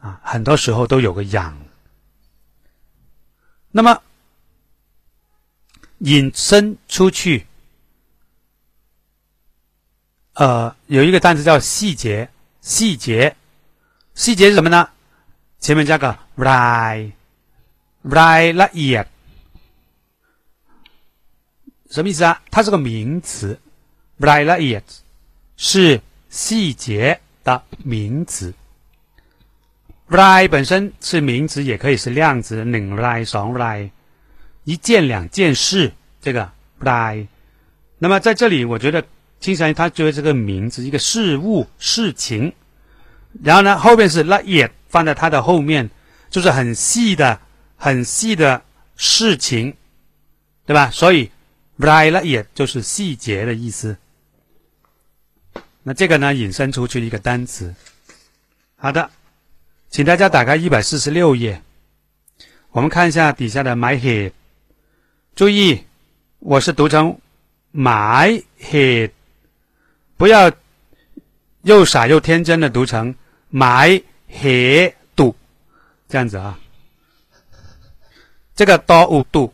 [0.00, 1.56] 啊，很多时候都有个养。
[3.72, 4.00] 那么
[5.98, 7.46] 引申出去，
[10.34, 12.28] 呃，有一个单词叫细节，
[12.64, 13.36] 细节，
[14.14, 14.88] 细节是什么呢？
[15.58, 17.12] 前面加个 right。
[18.02, 19.06] รละเอียด
[21.90, 22.40] 什么意思啊？
[22.50, 23.58] 它是个名词，
[24.18, 24.82] r ละเอียด
[25.56, 28.54] 是细节的名词。
[30.08, 33.90] ไร本身是名词，也可以是量词，หนึ่งไรสองไร
[34.64, 37.26] 一件两件事，这个ไร。
[37.98, 39.04] 那么在这里，我觉得
[39.45, 42.51] 经常，他觉得这个名字一个事物事情，
[43.43, 45.87] 然后呢，后面是 lae 放在它的后面，
[46.31, 47.39] 就是很细的、
[47.77, 48.63] 很细的
[48.95, 49.75] 事情，
[50.65, 50.89] 对吧？
[50.89, 51.29] 所以
[51.77, 53.95] lae 也就是细节的意思。
[55.83, 57.71] 那这个呢，引申出去一个单词。
[58.77, 59.11] 好的，
[59.91, 61.61] 请大家打开一百四十六页，
[62.71, 64.31] 我们看一下底下的 my head。
[65.35, 65.83] 注意，
[66.39, 67.19] 我是读成
[67.71, 69.11] my head。
[70.17, 70.51] 不要
[71.63, 73.13] 又傻又天真的读成
[73.51, 74.01] “my
[74.31, 74.93] head”
[76.07, 76.59] 这样子啊。
[78.55, 79.53] 这个多五度，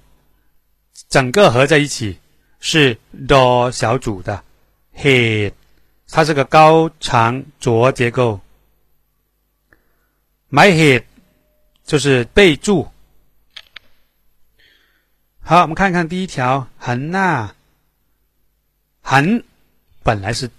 [1.10, 2.20] 整个合在一起
[2.60, 2.96] 是
[3.28, 4.44] 多小组的
[4.96, 5.52] head，
[6.10, 8.40] 它是个高长浊结构。
[10.52, 11.04] My head
[11.84, 12.88] 就是备注。
[15.40, 17.50] 好，我们看看第一条，横呐，
[19.02, 19.44] 横
[20.04, 20.50] 本来是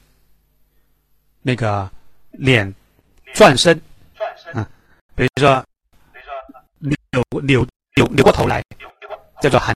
[1.43, 1.90] 那个
[2.30, 2.74] 脸
[3.34, 3.80] 转身，
[4.55, 4.68] 啊，
[5.14, 5.64] 比如说
[6.78, 7.66] 扭扭。
[7.95, 8.64] 扭扭过头来，
[9.43, 9.74] 叫做横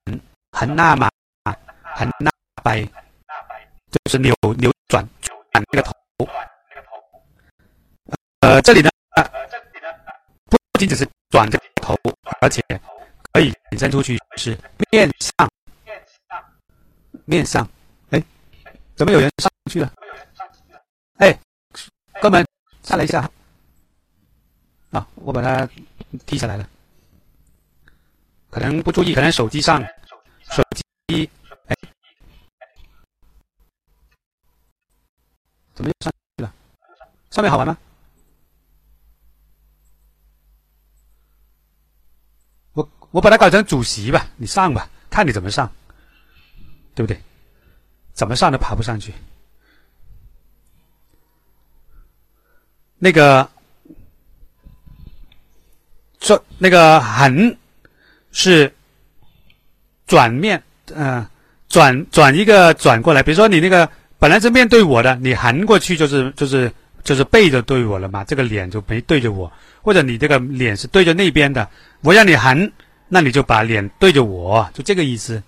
[0.53, 1.07] 横纳嘛，
[1.95, 2.31] 横纳
[2.65, 2.83] 白，
[3.91, 5.93] 就是扭扭转转那个头。
[8.41, 8.89] 呃，这里呢，
[10.47, 11.95] 不仅仅是转这个头，
[12.41, 12.63] 而且
[13.33, 14.59] 可以引申出去是
[14.91, 15.47] 面上，
[17.27, 17.69] 面上。
[18.13, 18.25] 哎，
[18.95, 19.93] 怎么有人上去了？
[21.19, 21.39] 哎，
[22.21, 22.47] 哥们，
[22.83, 23.31] 下来一下。
[24.91, 25.69] 啊，我把它
[26.25, 26.69] 踢下来了。
[28.51, 29.83] 可能不注意，可能手机上，
[30.51, 30.63] 手
[31.09, 31.29] 机，
[31.67, 31.75] 哎，
[35.75, 36.55] 怎么又上去了？
[37.31, 37.77] 上面好玩吗？
[42.73, 45.71] 我我把它改成主席吧，你上吧，看你怎么上，
[46.95, 47.21] 对不对？
[48.15, 49.13] 怎么上都爬不上去。
[52.99, 53.49] 那个，
[56.21, 57.57] 说那个横。
[58.39, 58.71] 是
[60.07, 60.63] 转面，
[60.95, 61.27] 嗯，
[61.71, 63.23] 转转一个转过来。
[63.23, 63.89] 比如说你那个
[64.19, 66.71] 本来是面对我的，你横过去就是就是
[67.03, 69.51] 就是背着对我了嘛，这个脸就没对着我。
[69.81, 71.67] 或者你这个脸是对着那边的，
[72.03, 72.71] 我让你横，
[73.09, 75.43] 那你就把脸对着我，就这个意思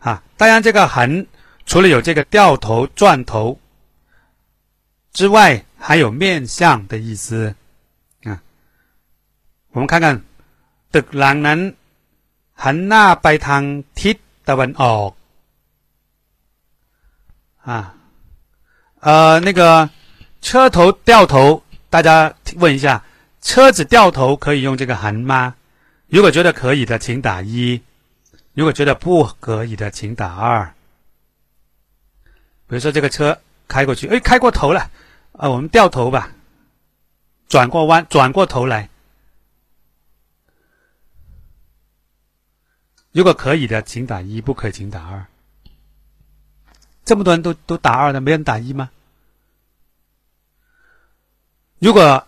[0.00, 0.20] 啊。
[0.36, 1.24] 当然，这个横
[1.64, 3.56] 除了有这个掉头转头
[5.12, 7.55] 之外，还有面相的意思
[8.23, 8.41] 啊。
[9.71, 10.21] 我们看看
[10.91, 11.73] 的朗南。
[12.65, 13.63] หันหน้าไปทาง
[14.01, 14.15] ทิศ
[14.49, 15.09] ตะวันออก
[17.69, 17.71] 啊，
[18.99, 19.89] 呃，那个
[20.41, 23.03] 车头掉头，大家问一下，
[23.41, 25.55] 车子掉头可以用这个横吗？
[26.07, 27.81] 如果觉得可以的，请打一；
[28.53, 30.73] 如果觉得不可以的，请打二。
[32.67, 34.91] 比如说这个车开过去，哎，开过头了，
[35.36, 36.32] 啊，我们掉头吧，
[37.48, 38.88] 转过弯，转过头来。
[43.12, 45.26] 如果可以的，请打一；不可以，请打二。
[47.04, 48.90] 这么多人都都打二的，没人打一吗？
[51.78, 52.26] 如果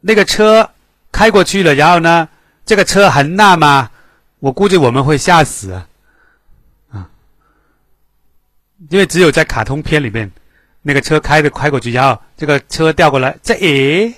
[0.00, 0.70] 那个车
[1.10, 2.28] 开过去了，然后呢，
[2.66, 3.90] 这个车横那吗？
[4.38, 5.88] 我估计我们会吓死啊！
[8.90, 10.30] 因为只有在卡通片里面，
[10.86, 14.14] 那个车开的开过去，然后这个车调过来，这诶，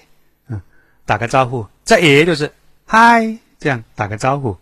[0.48, 0.60] 嗯，
[1.04, 2.52] 打个招呼，这诶就是
[2.84, 4.58] 嗨，这样打个招呼，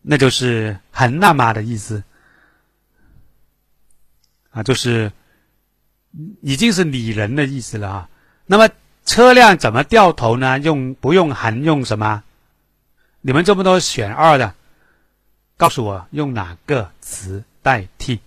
[0.00, 2.02] 那就是很那么的意思
[4.50, 5.12] 啊，就是
[6.40, 8.08] 已经是拟人的意思了啊。
[8.46, 8.66] 那么
[9.04, 10.58] 车辆怎么掉头呢？
[10.60, 12.22] 用不用含用什么？
[13.20, 14.54] 你们这么多选二的，
[15.58, 18.18] 告诉我用哪个词代替？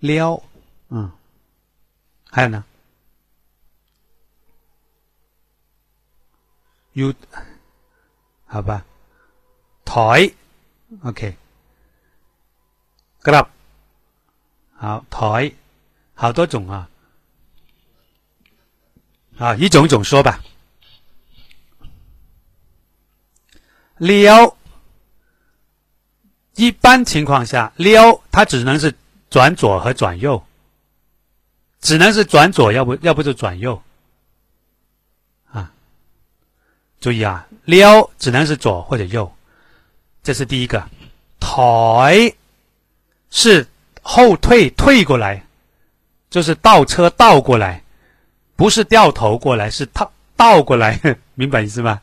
[0.00, 0.42] 撩，
[0.88, 1.10] 嗯，
[2.30, 2.64] 还有呢？
[6.92, 7.14] 有
[8.46, 8.84] 好吧，
[9.84, 10.32] 抬
[11.04, 11.36] ，OK，grab。
[14.74, 15.52] 好，抬，
[16.14, 16.90] 好多种啊，
[19.38, 20.42] 啊，一种一种说吧。
[23.98, 24.56] 撩，
[26.56, 28.92] 一般情况下，撩它只能是
[29.30, 30.44] 转左和转右，
[31.80, 33.80] 只能是转左，要不要不就转右。
[35.50, 35.72] 啊，
[37.00, 39.32] 注意啊，撩只能是左或者右，
[40.22, 40.86] 这是第一个。
[41.38, 42.34] 抬
[43.30, 43.66] 是。
[44.02, 45.46] 后退退过来，
[46.30, 47.84] 就是倒车倒过来，
[48.56, 50.98] 不是掉头过来，是倒倒过来，
[51.36, 52.00] 明白意思吗？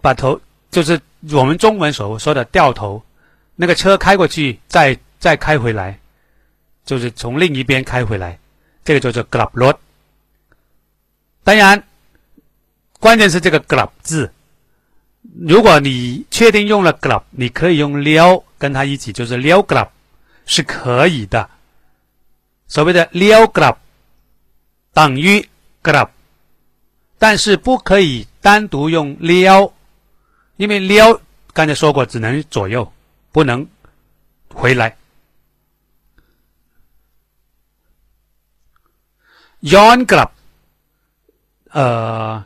[0.00, 0.40] 把头
[0.70, 1.00] 就是。
[1.30, 3.00] 我们中文所说的掉头，
[3.54, 5.96] 那个车开过去，再再开回来，
[6.84, 8.36] 就是从另一边开回来，
[8.82, 9.76] 这个叫做 grab road。
[11.44, 11.80] 当然，
[12.98, 14.32] 关键是这个 grab 字，
[15.34, 19.88] 如果你确定用了 grab，你可以用撩跟它一起，就是撩 grab
[20.46, 21.48] 是可以的。
[22.68, 23.76] 所谓的撩 grab
[24.92, 25.48] 等于
[25.82, 26.08] grab，
[27.18, 29.72] 但是不可以单独用撩。
[30.56, 31.18] 因为撩
[31.52, 32.92] 刚才说过，只能左右，
[33.32, 33.66] 不能
[34.48, 34.96] 回来。
[39.62, 40.28] Yon grab，
[41.70, 42.44] 呃，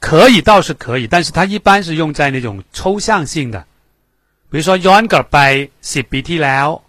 [0.00, 3.64] 可以倒是可以，但是它一般是用在那种抽象性的，
[4.50, 6.82] 比如说 Yongra by CBT 了，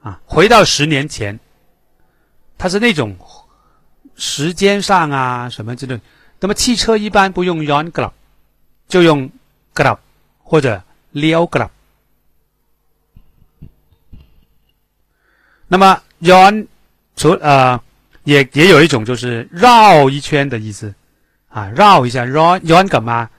[0.00, 1.38] 啊，回到十年前，
[2.56, 3.16] 它是那种
[4.14, 6.00] 时间上啊什么之类。
[6.40, 8.10] 那么汽车一般不用 Yongra。
[8.86, 9.28] 就用
[9.74, 9.96] grab
[10.42, 10.80] 或者
[11.14, 11.70] Leo grab。
[15.66, 16.66] 那么 yon
[17.16, 17.80] 除呃
[18.24, 20.94] 也也有一种就是绕一圈的意思
[21.54, 23.30] 啊，绕一下 yon yon 干嘛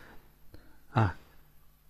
[0.94, 1.14] 啊？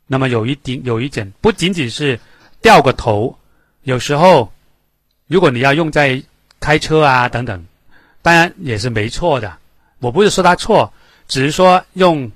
[0.07, 2.19] 那么有一点有一点不仅仅是
[2.61, 3.37] 掉个头，
[3.83, 4.51] 有时候
[5.27, 6.21] 如果你要用在
[6.59, 7.65] 开车啊等等，
[8.21, 9.55] 当然也是没错的。
[9.99, 10.91] 我不是说他错，
[11.27, 12.31] 只是说用。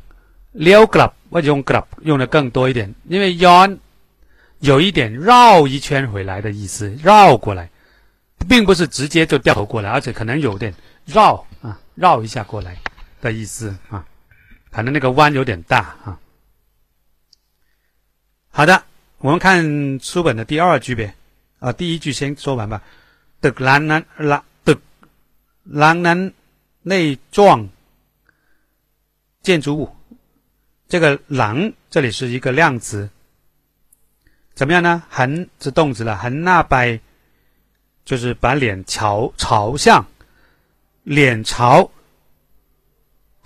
[0.52, 3.78] 撩 grab 或者用 grab 用的更多一点，因为 yon
[4.62, 7.70] 有一点绕一圈回来的意思，绕过来，
[8.50, 10.74] 并不是直接就掉头过来，而且可能有点
[11.06, 12.76] 绕啊，绕一下过来
[13.22, 14.06] 的意思啊，
[14.72, 16.20] 可能那个弯有点大啊。
[18.50, 18.84] 好的，
[19.20, 21.14] 我们看书本的第二句呗，
[21.60, 22.82] 啊，第一句先说完吧。
[23.42, 24.78] 的兰南拉的
[25.64, 26.34] 兰南
[26.82, 27.70] 内状
[29.42, 29.96] 建筑物。
[30.90, 33.10] 这个“狼”这里是一个量词，
[34.56, 35.04] 怎么样呢？
[35.10, 37.00] 横是动词了，横那摆
[38.04, 40.06] 就是把脸朝朝向，
[41.04, 41.92] 脸朝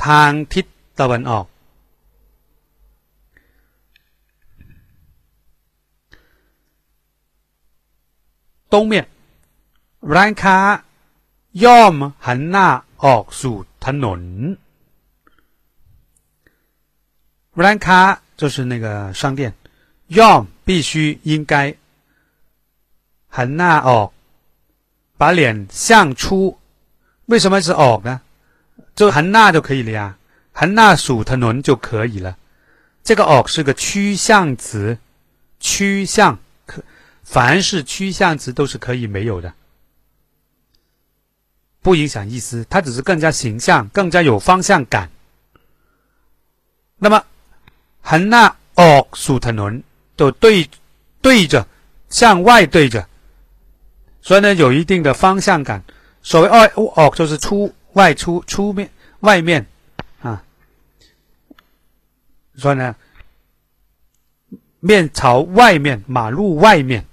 [0.02, 0.04] 汤
[0.52, 0.66] ทิศ
[1.00, 1.46] ตะวันออก
[8.72, 8.92] 东面
[10.14, 10.56] ร้านค้า
[11.64, 11.94] ย่อม
[12.26, 12.66] หันหน้า
[13.04, 14.22] ออกสู่ถนน
[17.64, 17.86] 兰卡
[18.36, 19.52] 就是那个商店，
[20.06, 21.76] 要必须应该，
[23.28, 24.12] 很那哦，
[25.16, 26.56] 把脸向出，
[27.26, 28.20] 为什么是哦呢？
[28.95, 30.17] 就很那就可以了呀，
[30.51, 32.37] 很那属它轮就可以了。
[33.03, 34.97] 这个哦是个趋向词，
[35.59, 36.81] 趋向可，
[37.23, 39.53] 凡是趋向词都是可以没有的，
[41.81, 45.09] 不影响意思，它只是更加形象，更加有方向感。
[46.97, 47.23] 那么。
[48.05, 49.81] 横那哦，属藤轮
[50.17, 50.69] 都对
[51.21, 51.65] 对着
[52.09, 53.07] 向外对着，
[54.21, 55.81] 所以呢有一定的方向感。
[56.21, 58.90] 所谓外哦，就是出外出出面
[59.20, 59.66] 外面
[60.22, 60.42] 啊。
[62.56, 62.94] 说呢，
[64.80, 67.04] 面朝外面，马路外面，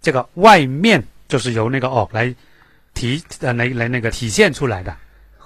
[0.00, 2.34] 这个外面就是由那个哦来
[2.94, 4.96] 体呃来来那个体现出来的，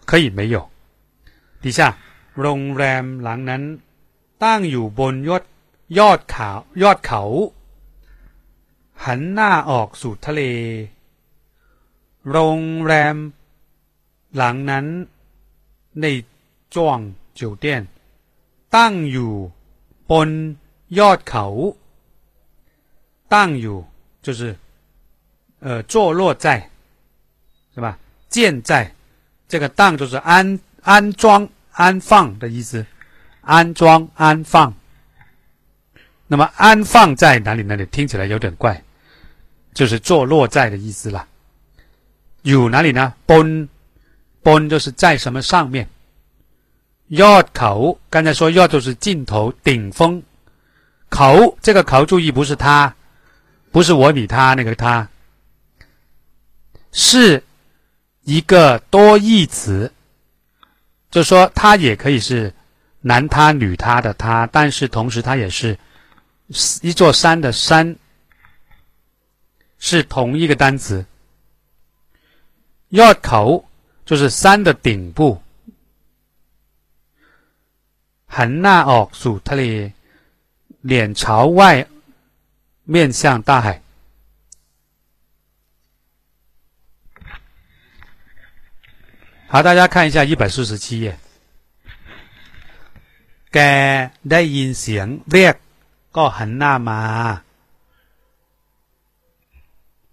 [0.04, 0.68] 可以没有。
[1.62, 1.96] 底下
[2.40, 3.62] โรงแรมหลังนั้น
[4.44, 5.42] ตั้งอยู่บนยอด
[5.98, 6.50] ยอดเขา
[6.82, 7.22] ยอดเขา
[9.04, 10.40] หันหน้าออกสู่ทะเล
[12.30, 13.16] โรงแรม
[14.36, 14.86] หลังนั้น
[16.00, 16.06] ใน
[16.74, 16.98] จ้วง
[17.40, 17.64] 酒店
[18.76, 19.32] ตั้งอยู่
[20.10, 20.28] บน
[20.98, 21.46] ยอดเขา
[23.34, 23.76] ตั้งอยู่
[24.24, 24.40] 就是
[25.64, 26.46] 呃坐落在
[27.74, 27.96] 是吧？
[28.28, 28.92] 建在
[29.48, 32.84] 这个当就是安安装安放的意思，
[33.42, 34.74] 安装安放。
[36.26, 37.62] 那么安放在哪里？
[37.62, 38.82] 哪里听起来有点怪，
[39.72, 41.26] 就是坐落在的意思了。
[42.42, 43.14] 有哪里呢？
[43.26, 43.68] bon
[44.45, 45.89] bon 就是在什么上面？
[47.09, 50.21] ย口，刚才说要就是尽头、顶峰。
[51.09, 52.95] 口这个口，注意不是他，
[53.71, 55.07] 不是我、你、他那个他，
[56.91, 57.43] 是
[58.21, 59.91] 一个多义词，
[61.09, 62.53] 就说他也可以是
[63.01, 65.77] 男他、女他的他，但是同时他也是
[66.81, 67.95] 一座山的山，
[69.79, 71.03] 是同一个单词。
[72.89, 73.67] 要口
[74.04, 75.40] 就是山的顶部。
[78.36, 79.62] หันหน้าออกสู่ทะเล
[80.90, 81.22] 脸朝
[81.58, 81.60] 外
[82.92, 83.82] 面向大海
[89.52, 91.18] 好大家看一下一百四十七页
[93.54, 93.58] แก
[94.30, 95.54] ได้ยินเสียงเรียก
[96.16, 97.00] ก็หันหน้ามา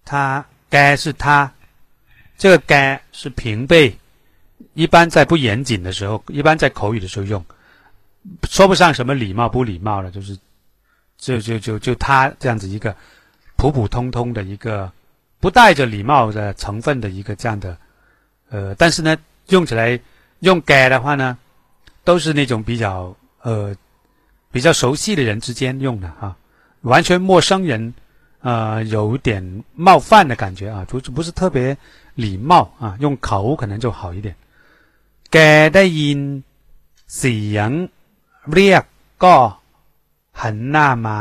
[0.09, 0.11] 他
[0.71, 1.25] แก是他
[2.42, 3.96] 这个该是平辈
[4.74, 7.44] 一般在不严谨的时候一般在口语的时候用
[8.48, 10.36] 说不上什么礼貌不礼貌了，就是，
[11.16, 12.96] 就就就就他这样子一个
[13.54, 14.90] 普普通通的一个
[15.38, 17.78] 不带着礼貌的成分的一个这样的，
[18.50, 19.16] 呃，但是呢，
[19.46, 20.00] 用起来
[20.40, 21.38] 用该的话呢，
[22.02, 23.72] 都是那种比较呃
[24.50, 26.36] 比较熟悉的人之间用的哈，
[26.80, 27.94] 完全陌生人
[28.40, 31.76] 啊，有点冒犯的感觉啊，不是不是特别
[32.15, 34.35] 礼貌啊，用口可能就好一点。
[35.29, 36.43] 改的音
[37.07, 37.35] เสี
[38.53, 38.83] เรียก
[39.23, 39.35] ก็
[40.41, 41.19] หันหน้ามา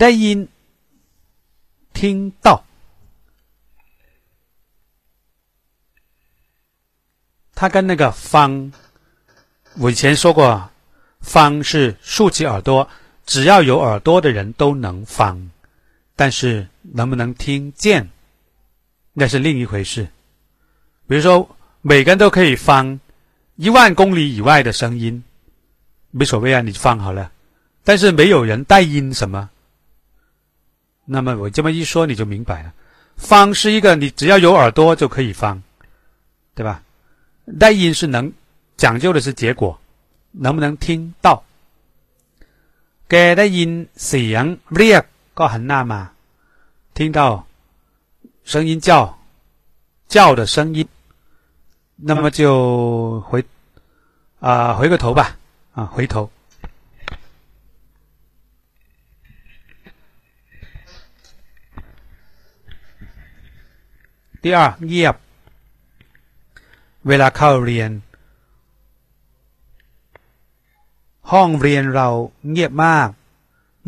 [0.00, 0.38] ได้ยิน
[1.96, 2.00] 听
[2.44, 2.64] 到
[7.54, 8.72] 它跟那个方，
[9.78, 10.70] 我以前说过，
[11.20, 12.88] 方是竖起耳朵，
[13.24, 15.50] 只要有耳朵的人都能方，
[16.16, 18.08] 但是能不能听见，
[19.12, 20.08] 那是另一回事。
[21.06, 21.56] 比如说。
[21.84, 23.00] 每个人都可以放
[23.56, 25.24] 一万公里以外的声音，
[26.12, 27.32] 没所谓啊，你放好了。
[27.82, 29.50] 但是没有人带音什么，
[31.04, 32.72] 那么我这么一说你就明白了。
[33.16, 35.60] 放是一个你只要有耳朵就可以放，
[36.54, 36.84] 对吧？
[37.58, 38.32] 带音是能
[38.76, 39.76] 讲究的是结果，
[40.30, 41.42] 能不能听到？
[43.08, 45.04] 给的音เสียงเรียก
[45.38, 46.00] ก็หันหน้ามา
[46.96, 47.20] 听到
[48.50, 48.88] 声音叫
[50.14, 50.78] 叫的声音。
[52.04, 53.44] 那么就回
[54.40, 55.36] 啊，回个头吧，
[55.74, 56.30] 啊，回头。
[64.42, 65.16] 第二，เงียบ
[67.08, 67.90] เวลาเข้าเรียน
[71.30, 72.08] ห้องเรียนเรา
[72.50, 73.08] เงียบมาก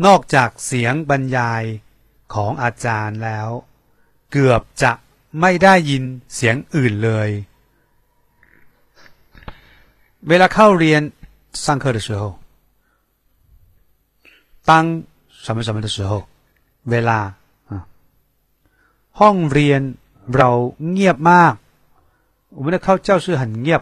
[0.05, 1.63] นอกจากเสียงบรรยาย
[2.33, 3.49] ของอาจารย์แล้ว
[4.31, 4.91] เกือบจะ
[5.41, 6.03] ไม่ได้ยิน
[6.35, 7.29] เสียงอื่นเลย
[10.27, 10.85] 为了考练
[11.63, 12.23] 上课的时候，
[14.69, 14.71] 当
[15.45, 16.11] 什么什么的时候，
[16.91, 17.11] 为了
[17.69, 17.73] 啊，
[19.19, 19.81] ห้องเรียน
[20.35, 20.49] เรา
[20.91, 21.55] เงียบมาก
[22.57, 23.81] 我们的考教室很เงียบ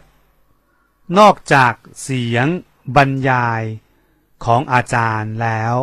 [1.19, 2.47] นอกจากเสียง
[2.95, 3.63] บรรยาย
[4.45, 5.75] ของอาจารย์แล้ว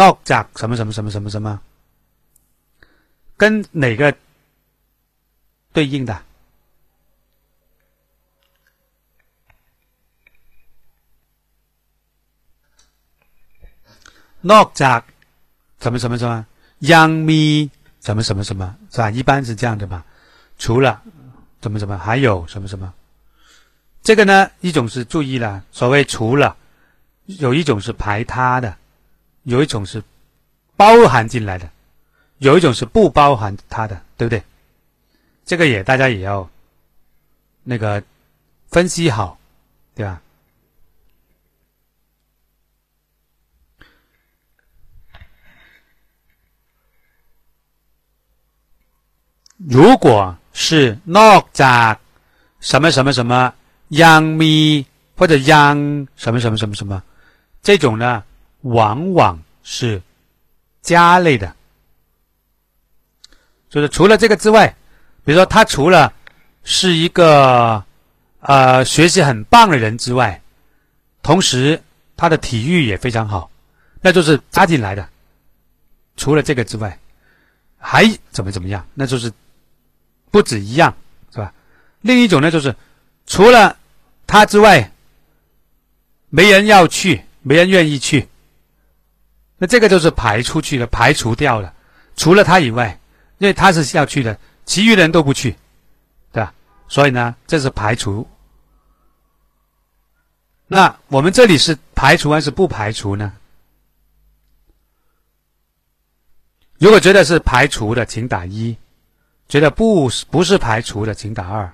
[0.00, 1.60] นอกจาก什么什么什么什么什么，
[3.36, 4.14] 跟哪个
[5.72, 6.22] 对应的？
[14.42, 15.00] นอกจาก
[15.80, 16.46] 什么什么什么
[16.80, 17.70] ยังมี
[18.00, 19.10] 什么什么什么是吧？
[19.10, 20.04] 一般是这样的吧？
[20.58, 21.00] 除了
[21.60, 22.92] 什么什么，还有什么什么？
[24.02, 26.56] 这个呢，一种是注意了，所谓除了，
[27.26, 28.76] 有一种是排他的，
[29.46, 30.02] 有一种是
[30.76, 31.68] 包含进来的，
[32.38, 34.42] 有一种是不包含它的，对不对？
[35.44, 36.48] 这个也大家也要
[37.64, 38.02] 那个
[38.68, 39.38] 分析好，
[39.94, 40.20] 对吧？
[49.68, 51.98] 如果是 not จาก
[52.60, 53.54] 什么什么什么
[53.90, 54.84] young me
[55.16, 57.00] 或者 young 什么什么什么什么，
[57.62, 58.24] 这种呢，
[58.61, 60.01] 往往是
[60.81, 61.55] 加类的，
[63.69, 64.75] 就是除了这个之外，
[65.23, 66.13] 比如说他除了
[66.63, 67.83] 是一个
[68.39, 70.41] 呃学习很棒的人之外，
[71.21, 71.81] 同时
[72.15, 73.49] 他的体育也非常好，
[74.01, 75.07] 那就是加进来的。
[76.15, 76.99] 除了这个之外，
[77.77, 78.87] 还怎么怎么样？
[78.93, 79.31] 那就是。
[80.29, 80.93] 不止一样，
[81.31, 81.53] 是吧？
[82.01, 82.75] 另一种呢，就是
[83.25, 83.77] 除了
[84.27, 84.91] 他之外，
[86.29, 88.27] 没人要去，没人愿意去。
[89.57, 91.73] 那这个就是排出去了，排除掉了。
[92.15, 92.99] 除了他以外，
[93.37, 95.55] 因为他是要去的，其余人都不去，
[96.31, 96.53] 对吧？
[96.87, 98.27] 所以呢，这是排除。
[100.67, 103.33] 那我们这里是排除还是不排除呢？
[106.77, 108.77] 如果觉得是排除的，请打一。
[109.47, 111.73] 觉得不不是排除的，请打二。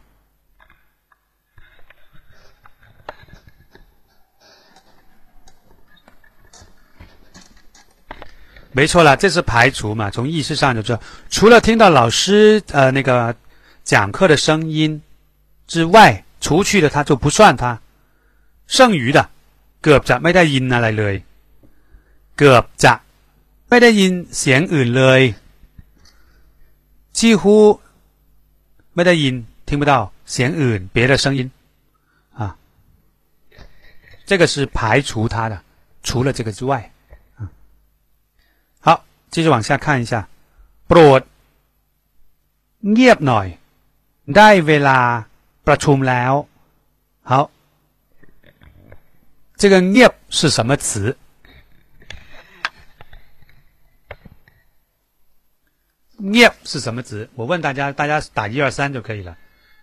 [8.72, 10.10] 没错了，这是排除嘛？
[10.10, 11.00] 从意识上就知道，
[11.30, 13.34] 除了听到老师呃那个
[13.84, 15.00] 讲课的声音
[15.66, 17.80] 之外，除去的他就不算他。
[18.66, 19.26] 剩余的，
[19.80, 21.16] เกือบจะไม่ได้ยินอะไรเลย，
[22.36, 22.94] เกือบจะ
[23.68, 25.20] ไม่ได้ยินเสียงอื่นเลย
[27.18, 27.80] 几乎
[28.92, 31.50] 没得音，听不到弦อื่别的声音
[32.34, 32.56] 啊。
[34.26, 35.59] 这个是排除它的，
[36.02, 36.91] 除了这个之外。
[39.32, 40.28] 啊，好，继续往下看一下。
[40.86, 41.22] โปรด
[42.92, 43.46] เงียบหน่อย
[44.36, 44.98] ได้เวลา
[45.66, 46.30] ประชุมแล้ว。
[47.30, 47.50] 好，
[49.60, 51.16] 这个เงียบ是什么词？
[56.18, 57.28] 念是什么词？
[57.34, 59.36] 我问大家，大家打一二三就可以了。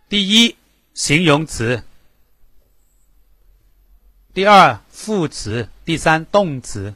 [0.10, 0.56] 第一，
[0.94, 1.84] 形容词；
[4.34, 6.94] 第二，副词；第三，动词。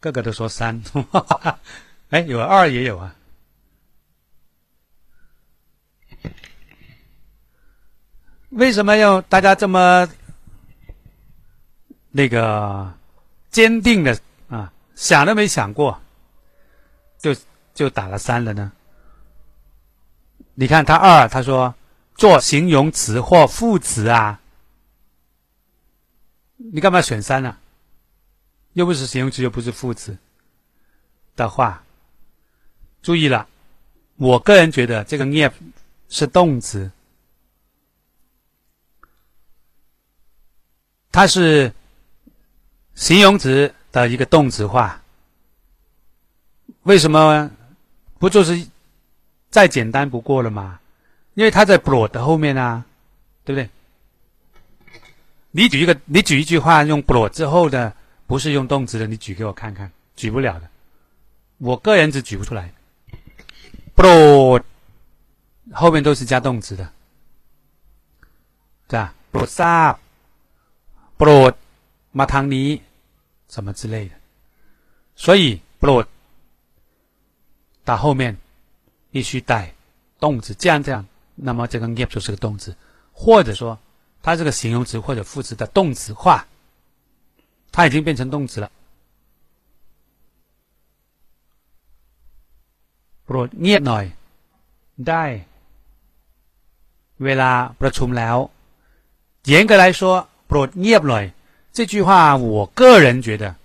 [0.00, 0.82] 个个都说三，
[2.10, 3.14] 哎，有二也有啊。
[8.48, 10.08] 为什么要大家这么
[12.10, 12.92] 那个
[13.50, 14.18] 坚定的
[14.48, 14.72] 啊？
[14.96, 16.00] 想都没想过，
[17.18, 17.36] 就
[17.74, 18.72] 就打了三了呢。
[20.54, 21.72] 你看他二，他说
[22.16, 24.40] 做形容词或副词啊，
[26.56, 27.56] 你干嘛选三呢？
[28.72, 30.16] 又不是形容词，又不是副词
[31.36, 31.82] 的话，
[33.02, 33.48] 注意了，
[34.16, 35.50] 我个人觉得这个 “nie”
[36.08, 36.90] 是动词，
[41.10, 41.72] 它是
[42.94, 43.74] 形容词。
[43.92, 45.02] 的一个动词化，
[46.84, 47.50] 为什么
[48.20, 48.68] 不就是
[49.50, 50.78] 再简单不过了吗？
[51.34, 52.84] 因为它在 bro 的后面啊，
[53.44, 53.68] 对不对？
[55.50, 57.92] 你举一个，你举一句话用 bro 之后的，
[58.30, 60.70] 不是用动词的，你举给我看看，举不了的。
[61.58, 62.72] 我个人只举不出来
[63.96, 64.62] ，bro
[65.72, 66.92] 后面都是加动词的，
[68.86, 69.98] 对吧？bro 啥
[71.18, 71.52] ？bro
[72.12, 72.80] 马唐尼。
[73.48, 74.14] 什么之类的，
[75.16, 76.06] 所以 bro
[77.82, 78.36] 打后面
[79.10, 79.74] 必须带
[80.20, 81.04] 动词，这样这样，
[81.34, 82.76] 那么这个 gap 就是个动词，
[83.10, 83.76] 或者说
[84.22, 86.46] 它这个形容词或者副词的动词化，
[87.71, 88.71] 它已经变成动词了。
[93.27, 94.05] bro เงียบหน่อย
[95.07, 95.23] ได้
[97.23, 97.51] เวลา
[97.81, 98.37] ประชุมแล้ว，
[99.51, 101.33] 严格来说，bro เงียบหน่อย。
[101.73, 103.55] 这句话，我个人觉得，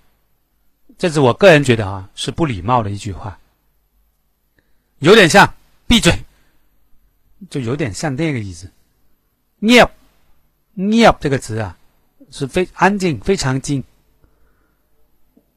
[0.98, 3.38] 这是我个人觉得啊，是不礼貌的一句话，
[4.98, 5.54] 有点像
[5.86, 6.24] 闭嘴，
[7.48, 8.68] 就有点像那个意思。
[9.60, 9.88] 念
[10.74, 11.76] 念这个词啊，
[12.32, 13.84] 是非安静，非常静。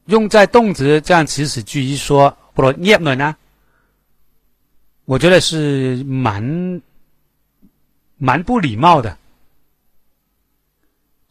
[0.09, 3.35] 用在动词这样祈使句一说，不念了呢？
[5.05, 6.81] 我觉得是蛮
[8.17, 9.17] 蛮不礼貌的，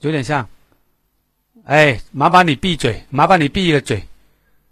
[0.01, 0.49] 有点像。
[1.65, 4.03] 哎，麻烦你闭嘴，麻烦你闭一个嘴，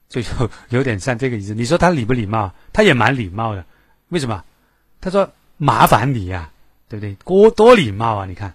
[0.08, 1.52] 就有有点像这个意思。
[1.52, 2.50] 你说他礼不礼貌？
[2.72, 3.62] 他也蛮礼貌的。
[4.08, 4.42] 为什么？
[5.00, 6.50] 他说麻烦你呀，
[6.88, 7.14] 对不对？
[7.16, 8.24] 多多礼貌啊！
[8.24, 8.54] 你看，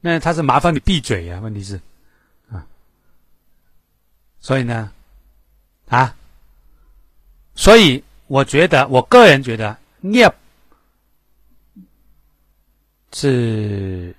[0.00, 1.40] 那他是麻烦你闭嘴呀？
[1.40, 1.80] 问题是，
[4.40, 4.92] 所以呢，
[5.88, 6.16] 啊，
[7.54, 10.32] 所以我觉得我个人觉得 nip
[13.12, 14.14] 是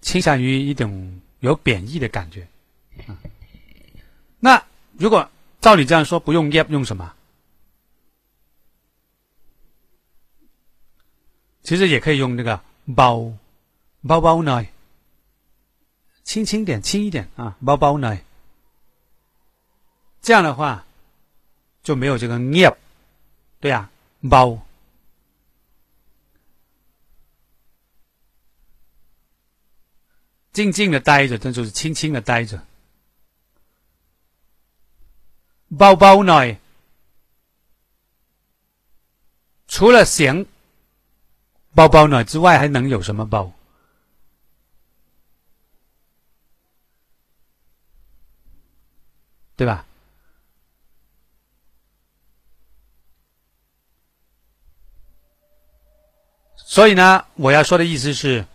[0.00, 2.46] 倾向于一种有贬义的感觉。
[4.38, 4.62] 那
[4.98, 5.28] 如果
[5.60, 7.14] 照你这样说，不用 “niep” 用什么？
[11.62, 12.60] 其实也可以用那个
[12.94, 13.32] “包”，
[14.06, 14.66] 包包呢，
[16.24, 18.18] 轻轻点，轻一点啊，包包呢。
[20.22, 20.86] 这样的话
[21.82, 22.76] 就没有这个 “niep”。
[23.60, 23.90] 对呀，
[24.30, 24.58] 包，
[30.52, 32.64] 静静的待着，这就是轻轻的待着。
[35.76, 36.58] 包包内，
[39.66, 40.46] 除了嫌
[41.74, 43.52] 包包内之外，还能有什么包？
[49.56, 49.86] 对吧？
[56.72, 58.46] 所以呢，我要说的意思是，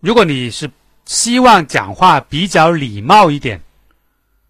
[0.00, 0.68] 如果你是
[1.04, 3.62] 希望讲话比较礼貌一点，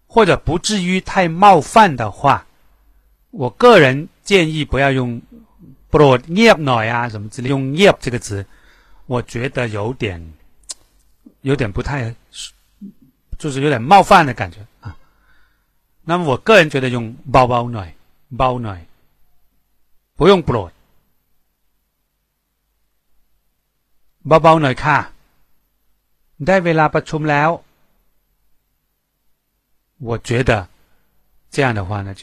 [0.07, 2.43] 或者不至于太冒犯的话，
[3.29, 5.21] 我个人建议不要用
[5.91, 8.43] “bro niep 啊什么之类，用 up 这个词，
[9.05, 10.33] 我觉得有点
[11.41, 12.15] 有点不太，
[13.37, 14.97] 就是有点冒犯的感觉啊。
[16.03, 17.91] 那么我个人觉得用 “bao bao noi”、
[18.35, 18.79] “bao noi”，
[20.15, 20.71] 不用 “bro”。
[24.26, 24.96] เบาๆหน่อยค่ะ
[26.46, 27.50] ได้เวลาประชุมแล้ว
[30.08, 30.50] 我觉得
[31.50, 32.22] 这样的话呢，就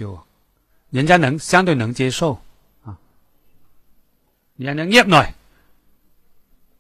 [0.92, 2.40] 人家能相对能接受
[2.86, 2.96] 啊，
[4.56, 5.28] 你要能 y หน่อย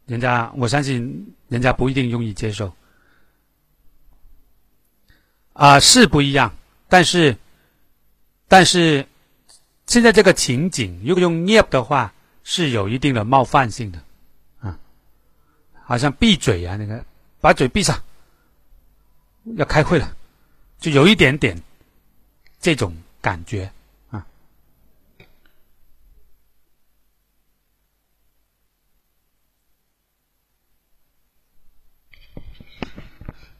[0.07, 2.71] 人家我相信人家不一定容易接受
[5.53, 6.53] 啊，是不一样，
[6.87, 7.35] 但是
[8.47, 9.05] 但是
[9.87, 12.13] 现在这个情景，如果用 y 的话，
[12.43, 13.99] 是有一定的冒犯性的。
[15.90, 17.04] 好像闭嘴啊，那个
[17.40, 18.00] 把嘴闭上，
[19.56, 20.16] 要开会了，
[20.78, 21.60] 就有一点点
[22.60, 23.68] 这种感觉
[24.08, 24.24] 啊。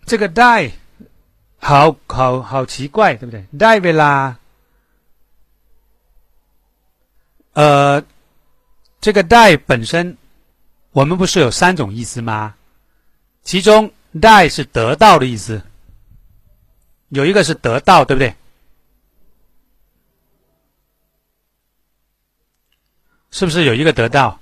[0.07, 0.70] 这个 die
[1.59, 4.39] 好好好奇怪，对不对？die 为啦，
[7.55, 8.01] 呃，
[9.01, 10.16] 这个 die 本身。
[10.92, 12.54] 我们不是有三种意思吗？
[13.42, 15.62] 其中 “die” 是得到的意思，
[17.08, 18.34] 有一个是得到，对不对？
[23.30, 24.40] 是不是有一个得到？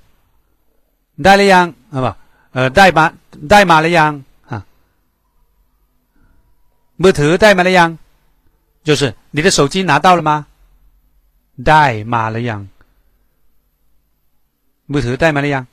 [1.21, 2.59] 代了样啊不？
[2.59, 3.13] 呃，代码
[3.47, 4.65] 代码了样啊？
[6.95, 7.97] 木头代码了样？
[8.83, 10.47] 就是你的手机拿到了吗？
[11.63, 12.67] 代码了样？
[14.87, 15.67] 木头代码了样？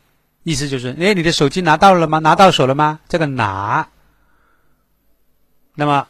[0.47, 2.21] 意思就是，哎，你的手机拿到了吗？
[2.21, 3.01] 拿到手了吗？
[3.09, 3.89] 这个拿，
[5.75, 6.07] 那么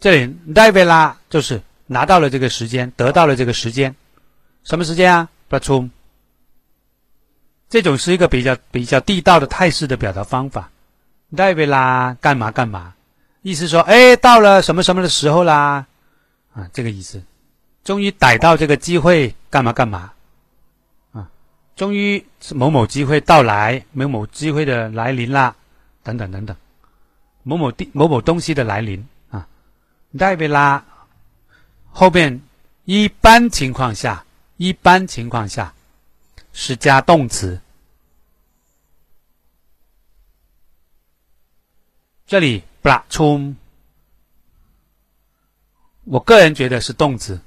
[0.00, 3.94] 这里 “devela” 就是拿到了这个时间，得到了这个时间，
[4.64, 5.28] 什么时间啊？
[5.46, 5.90] 不冲，
[7.68, 10.70] 这种是一个比较比较地道的泰式的表达方法。
[11.30, 12.94] “devela” 干嘛干嘛？
[13.42, 15.84] 意思说，哎，到了什么什么的时候啦？
[16.54, 17.22] 啊，这个意思，
[17.84, 20.12] 终于逮到这个机会，干嘛干嘛？
[21.78, 22.26] 终于
[22.56, 25.54] 某某机会到来，某某机会的来临啦，
[26.02, 26.56] 等等等等，
[27.44, 29.46] 某某地某某东西的来临啊，
[30.18, 30.84] 代表啦。
[31.92, 32.42] 后边
[32.84, 34.24] 一般情况下，
[34.56, 35.72] 一般情况下
[36.52, 37.60] 是加动词，
[42.26, 43.56] 这里不啦冲，
[46.06, 47.40] 我个人觉得是动词。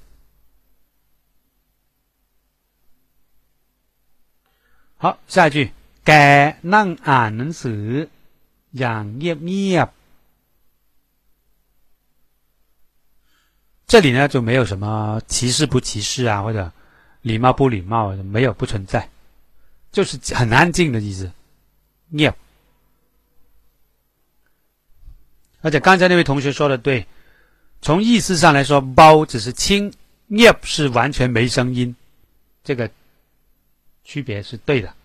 [5.00, 5.72] 好，下一句，
[6.04, 6.10] แก
[6.74, 7.84] นั่งอ่านหนังสือ
[8.78, 9.30] อย่างเงี
[9.76, 9.88] ยบ
[13.86, 16.72] 这里呢就没有什么歧视不歧视啊，或者
[17.22, 19.08] 礼貌不礼貌，没有不存在，
[19.92, 21.30] 就是很安静的意思。
[22.10, 22.32] งี
[25.60, 27.06] 而且刚才那位同学说的对，
[27.82, 29.92] 从意思上来说，包只是轻，
[30.28, 31.94] งี是完全没声音，
[32.64, 32.90] 这个。
[34.03, 34.95] 区别是对的。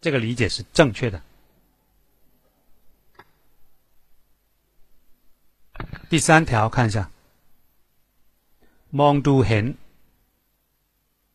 [0.00, 1.22] 这个理解是正确的。
[6.08, 7.10] 第三条看一下。
[8.90, 9.74] mondo hen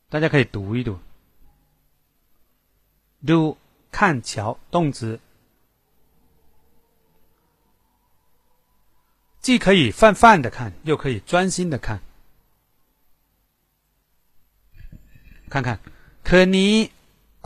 [0.10, 1.00] 大家可以读一读。
[3.26, 3.58] do
[3.92, 5.20] 看桥动词。
[9.40, 12.02] 既可以泛泛的看又可以专心的看。
[15.50, 15.80] 看看。
[16.29, 16.73] คืนนี้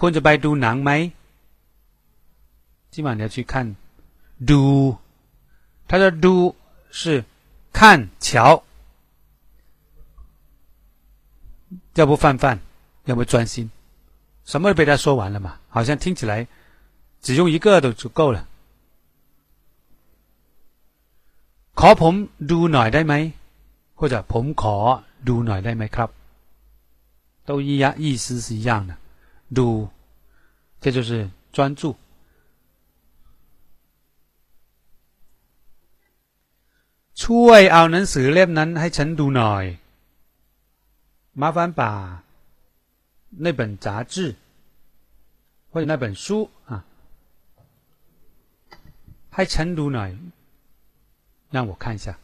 [0.01, 0.91] คุณจะไปดูหนังไหม
[2.93, 3.53] 今晚你要去看
[4.51, 4.63] ดู
[5.89, 6.55] 他的ดู
[6.91, 7.25] 是
[7.73, 8.63] 看瞧，
[11.95, 12.59] 要不泛泛，
[13.07, 13.71] 要不专心，
[14.45, 15.59] 什么都被他说完了嘛？
[15.69, 16.47] 好像听起来
[17.21, 18.47] 只用一个都足够了。
[21.75, 22.15] ขอผม
[22.51, 23.15] ดูหน่อยได้ไหม
[23.99, 24.77] 或者ผมขอ
[25.29, 26.09] ดูหน่อยได้ไหมครับ
[27.47, 28.97] 都一样，意思是一样的。
[29.57, 29.89] ดู
[30.81, 31.97] 这就是专注。
[37.23, 39.65] ช่วยเอาหนังสือเล่มนั้นให้ฉันดูหน่อย
[41.41, 41.83] 麻烦把
[43.45, 44.15] 那本杂志
[45.71, 46.27] 或者那本书
[46.71, 46.73] 啊
[49.35, 50.11] ให้ฉันดูหน่อย
[51.55, 52.19] 让我看一下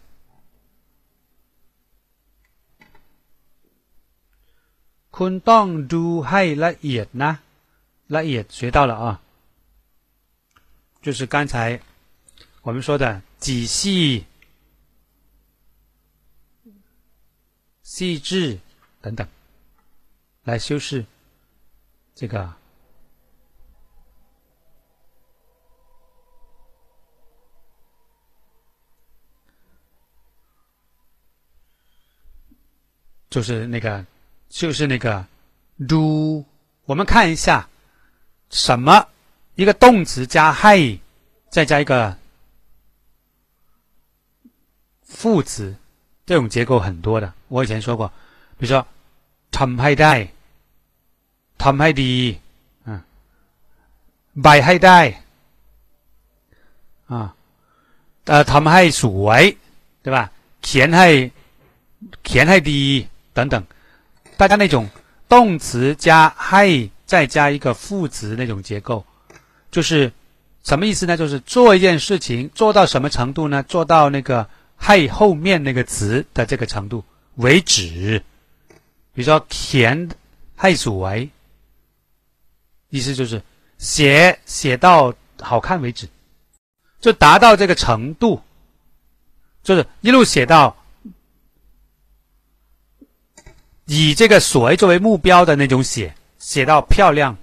[5.17, 7.33] คุณต้องดูให้ละเอียดนะ
[8.15, 9.07] ละเอียด学到了啊
[11.05, 11.81] 就是刚才
[12.63, 14.25] 我们说的仔细
[17.83, 18.59] 细致
[19.01, 19.27] 等等，
[20.45, 21.05] 来修饰
[22.15, 22.55] 这个
[33.31, 34.05] 就是那个，
[34.53, 35.25] 就是那个
[35.87, 36.45] do。
[36.87, 37.69] 我们看一下，
[38.51, 39.09] 什么
[39.57, 40.99] 一个动词加 hey，
[41.51, 42.17] 再加一个
[45.05, 45.77] 副词，
[46.25, 47.33] 这种结构很多的。
[47.49, 48.11] 我以前说过，
[48.59, 48.87] 比如说
[49.51, 50.29] ทำให้ได้
[51.59, 52.13] ทำให้ดี
[52.87, 53.05] 啊
[54.43, 55.01] ใบให้ได้
[57.09, 57.35] 啊
[58.27, 59.43] 呃ทำให้สวย
[60.05, 60.31] 对吧
[60.65, 61.09] เขียนให้
[62.25, 62.83] เขียนให้ดี
[63.35, 63.55] 等等，
[64.38, 64.90] 大家那种
[65.30, 69.06] 动词加 “hey” 再加一个副词那种结构，
[69.72, 70.12] 就是
[70.64, 71.16] 什么意思呢？
[71.16, 73.64] 就是做一件事情做到什么程度呢？
[73.64, 74.48] 做到那个
[74.80, 77.04] “hey” 后面那个词的这个程度
[77.36, 78.24] 为止。
[79.14, 80.10] 比如说“填
[80.58, 81.30] hey 所为”，
[82.90, 83.42] 意思就是
[83.78, 86.08] 写写到好看为止，
[87.00, 88.42] 就达到这个程度，
[89.64, 90.76] 就是一路写到。
[93.86, 97.38] 以这个谁作为目标的那种写写到漂亮。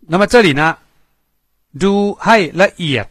[0.00, 0.76] 那么这里呢
[1.78, 3.06] do i like you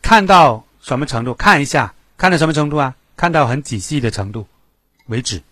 [0.00, 1.34] 看到什么程度？
[1.34, 2.94] 看一下看到什么程度啊？
[3.16, 4.46] 看到很仔细的程度
[5.06, 5.42] 为止。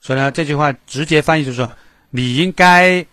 [0.00, 1.70] 所以呢这句话直接翻译就是说
[2.10, 3.06] 你应该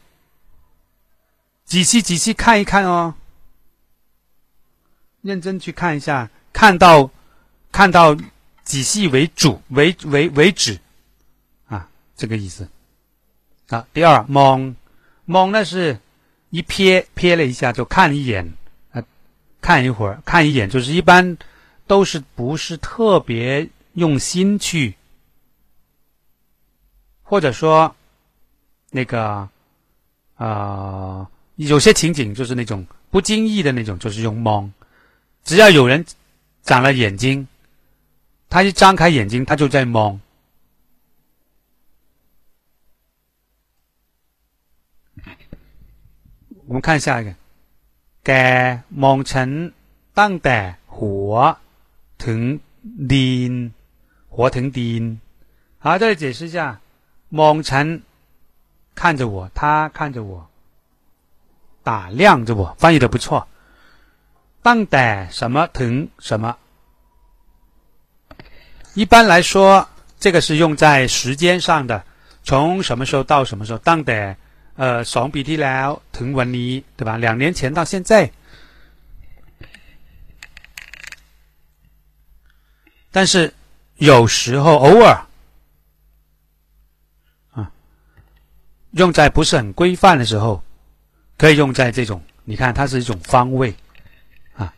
[1.66, 3.14] 仔细仔细看一看哦
[5.22, 7.10] 认真去看一下看到
[7.78, 8.18] 看到
[8.64, 10.80] 仔细为主为为为止，
[11.68, 12.68] 啊，这个意思。
[13.68, 14.76] 啊，第二，蒙
[15.26, 16.00] 蒙呢是
[16.50, 18.52] 一瞥瞥了一下就看一眼，
[18.90, 19.04] 啊，
[19.62, 21.38] 看一会儿看一眼，就是一般
[21.86, 24.96] 都是不是特别用心去，
[27.22, 27.96] 或者说
[28.90, 29.48] 那个
[30.38, 34.74] 啊，有些情景就是那种不经意的那种，就是用蒙，
[35.44, 36.04] 只要有人
[36.64, 37.48] 长了眼睛。
[38.49, 40.21] 他一张开眼睛，他就在蒙。
[46.67, 47.35] 我们看下一个，
[48.27, 48.31] แก
[49.03, 49.51] มองฉัน
[50.21, 50.59] ตั้งแต่
[50.97, 51.33] หัว
[52.25, 52.41] ถึง
[53.13, 53.53] ดิน
[54.35, 55.03] หัวถึงดิน。
[55.83, 56.79] 好，这里解释一下，
[57.29, 58.03] 蒙ฉัน
[58.95, 60.47] 看着我，他看着我，
[61.83, 63.49] 打量着我，翻译的不错。
[64.63, 66.57] ตั้งแต่什么ถึง什么。
[68.97, 69.89] 一般来说，
[70.19, 72.05] 这个是用在时间上的，
[72.45, 73.79] 从什么时候到什么时候？
[73.79, 74.37] 当得
[74.77, 77.19] 呃，双比ที่แล้วถึงวันนี้，对吧？
[77.19, 78.31] 两年前到现在。
[83.11, 83.53] 但是
[83.97, 85.27] 有时候偶尔
[87.53, 87.71] 啊，
[88.93, 90.63] 用在不是很规范的时候，
[91.37, 92.23] 可以用在这种。
[92.45, 93.75] 你看，它是一种方位
[94.57, 94.73] 啊，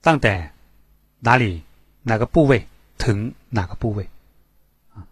[0.00, 0.48] 当得
[1.18, 1.62] 哪里
[2.02, 2.64] 哪个部位？
[3.00, 4.08] 疼哪个部位
[4.94, 5.06] 啊？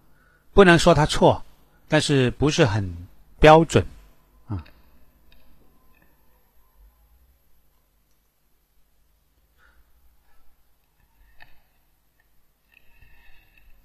[0.52, 1.44] 不能说他错，
[1.88, 3.08] 但是不是很
[3.38, 3.84] 标准
[4.48, 4.64] 啊。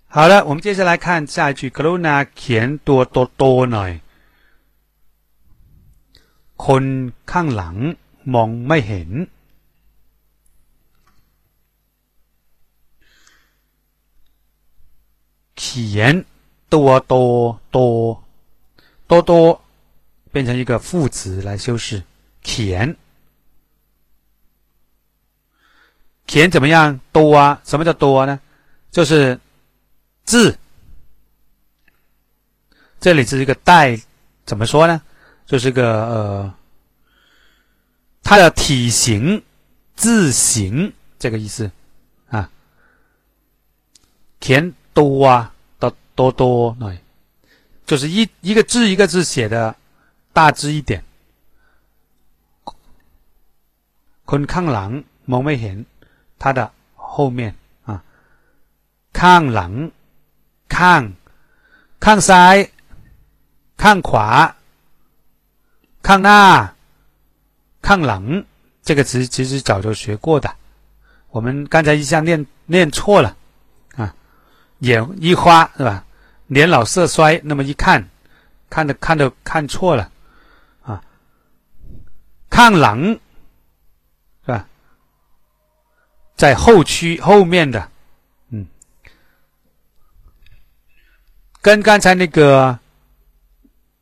[0.08, 1.70] 好了，我们接下来看下一句。
[1.70, 3.92] กรุณาเขียนตัวโตๆหน่อย
[6.66, 6.84] คน
[7.32, 7.76] ข้างหลัง
[8.34, 9.10] มองไม่เห็น
[15.55, 16.25] 体言
[16.69, 18.25] 多多多
[19.07, 19.63] 多多
[20.33, 22.03] 变成一个副词来修饰
[22.43, 22.97] 田。
[26.27, 26.99] 田怎么样？
[27.13, 27.61] 多啊？
[27.65, 28.41] 什么叫多呢？
[28.91, 29.39] 就是
[30.25, 30.59] 字，
[32.99, 34.01] 这里是一个带，
[34.47, 35.03] 怎么说呢？
[35.47, 36.55] 就是个呃，
[38.23, 39.43] 它的体型
[39.95, 41.71] 字形这个意思
[42.31, 42.51] 啊。
[44.41, 47.00] 田多啊，多多多，对，
[47.86, 49.76] 就是一一个字一个字写的
[50.34, 51.04] 大致一点。
[54.26, 54.90] คนข้างหลัง
[55.32, 55.78] มองไม่เห็น
[56.42, 56.60] 它的
[56.96, 57.40] 后面
[57.90, 57.92] 啊，
[59.20, 59.74] ข้างหลัง
[60.76, 61.02] ข้าง
[62.06, 62.56] ข้างซ้าย
[63.82, 64.28] ข้างขวา
[66.08, 66.42] ข้างหน้า
[67.88, 68.24] ข้างหลัง
[68.88, 70.48] 这个词其实早就学过的，
[71.32, 73.36] 我们刚才一下念念错了啊，
[74.79, 76.05] 眼一花是吧？
[76.47, 78.09] 年老色衰，那么一看，
[78.69, 80.11] 看的看的看错了
[80.83, 81.03] 啊，
[82.51, 83.19] 看狼是
[84.47, 84.69] 吧？
[86.37, 87.91] 在后区后面的，
[88.51, 88.67] 嗯，
[91.63, 92.79] 跟刚才那个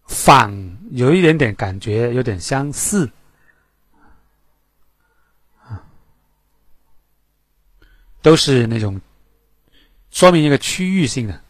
[0.07, 3.11] 反有一点点感觉，有点相似。
[8.20, 9.01] 都是那种
[10.12, 11.40] 说明一个区域性的，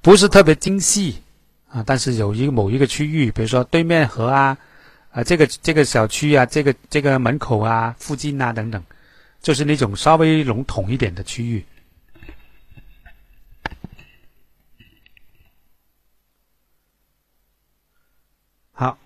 [0.00, 1.22] 不是特别精细
[1.68, 4.56] 啊，但是有一个某一个区域，比如说对面河啊，
[5.12, 8.82] 啊这个这个小区啊，这个这个门口啊，附近啊等等，
[9.42, 11.64] 就是那种稍微笼统一点的区域。
[18.72, 18.98] 好，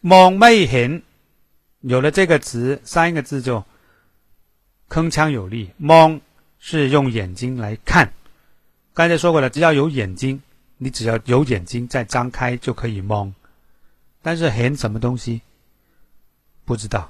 [0.00, 1.02] 蒙昧ห็
[1.82, 3.64] 有了这个词，三个字就。
[4.90, 6.20] 铿锵有力蒙
[6.58, 8.12] 是用眼睛来看。
[8.92, 10.42] 刚才说过了只要有眼睛
[10.78, 13.32] 你只要有眼睛在张开就可以蒙
[14.20, 15.40] 但是很什么东西
[16.64, 17.08] 不知道。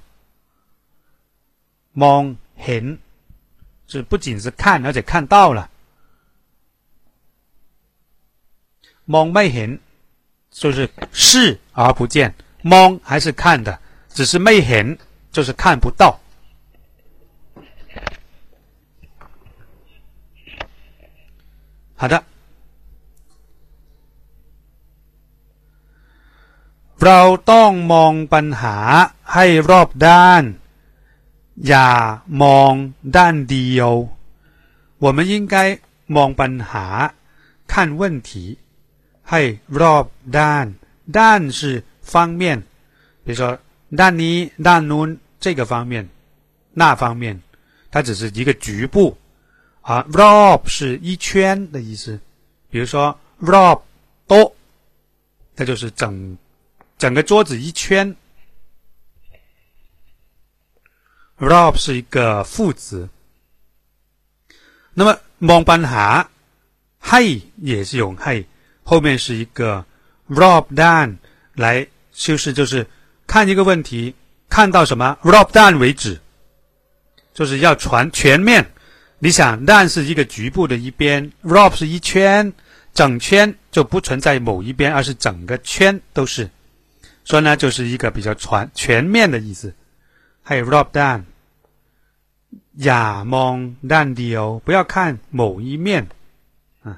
[1.92, 2.98] 蒙很
[3.88, 5.70] 是不仅是看而且看到了。
[9.06, 9.80] 蒙没很
[10.50, 13.80] 就是视而不见蒙还是看的
[14.10, 14.96] 只是没很
[15.32, 16.20] 就是看不到。
[22.01, 22.23] 好的，
[27.03, 27.19] เรา
[27.51, 28.77] ต้องมองปัญหา
[29.33, 30.43] ให้รอบด้าน
[31.67, 31.89] อย่า
[32.41, 32.73] มอง
[33.15, 33.91] ด้านเดียว
[35.03, 35.55] 我们应该
[36.15, 36.85] มองปัญหา
[37.71, 38.29] 看问题
[39.29, 39.41] ให้
[39.81, 40.05] รอบ
[40.37, 40.65] ด้าน
[41.17, 41.59] ด้าน是
[42.11, 42.41] 方面
[43.23, 43.41] 比如说
[43.99, 44.35] ด้านนี้
[44.67, 45.07] ด้านนู้น
[45.43, 45.93] 这个方面
[46.81, 47.23] 那方面
[47.91, 48.95] 它只是一个局部
[49.80, 52.20] 啊，rob 是一圈的意思，
[52.68, 53.80] 比如说 rob
[54.26, 54.54] 多，
[55.56, 56.36] 那就是整
[56.98, 58.14] 整个桌子一圈。
[61.38, 63.08] rob 是一个副词。
[64.92, 66.26] 那么 mon ban ha
[67.02, 68.44] hey 也是用 hi，
[68.82, 69.82] 后面是一个
[70.28, 71.16] rob dan
[71.54, 72.86] 来修饰，就是
[73.26, 74.14] 看一个问题，
[74.50, 76.20] 看到什么 rob dan 为止，
[77.32, 78.70] 就是要全全面。
[79.22, 82.50] 你想，Dan 是一个局部的一边，Rob 是一圈，
[82.94, 86.48] 整圈就不存在某一边，而是整个圈都是。
[87.22, 89.74] 所以呢，就是一个比较全全面的意思。
[90.42, 91.24] 还有 Rob down，
[92.76, 96.08] 亚蒙 Dan 哦，不要看某一面。
[96.82, 96.96] 嗯，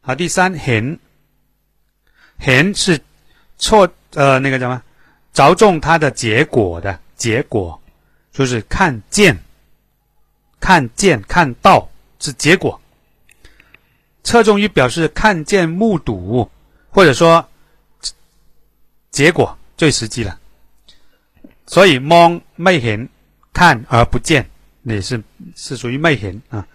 [0.00, 0.98] 好，第三，hen
[2.40, 3.00] hen 是
[3.56, 4.82] 错呃那个什么，
[5.32, 7.80] 着重它的结果的结果，
[8.32, 9.38] 就是看见。
[10.59, 11.89] 看见、看到
[12.19, 12.81] 是结果，
[14.23, 16.49] 侧重于表示看见、目睹，
[16.89, 17.47] 或者说
[19.11, 20.39] 结果最实际了。
[21.67, 23.07] 所以蒙昧ห็
[23.53, 24.45] 看而不见，
[24.83, 25.23] 也是
[25.55, 26.67] 是属于昧ห็啊。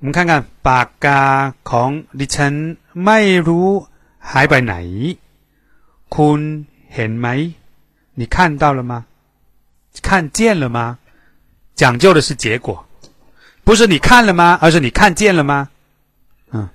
[0.00, 2.54] 我们看看ปากกาของดิฉัน
[3.04, 3.18] ไม่
[3.48, 3.68] รู้
[4.30, 4.74] หายไปไหน
[6.14, 6.40] คุณ
[6.94, 7.26] เห็นไหม？
[8.14, 8.92] 你看到了吗？
[10.02, 10.98] 看见了吗？
[11.74, 12.83] 讲究的是结果。
[13.64, 14.58] 不是你看了吗？
[14.62, 15.68] 而是你看见了吗？
[16.52, 16.68] 嗯。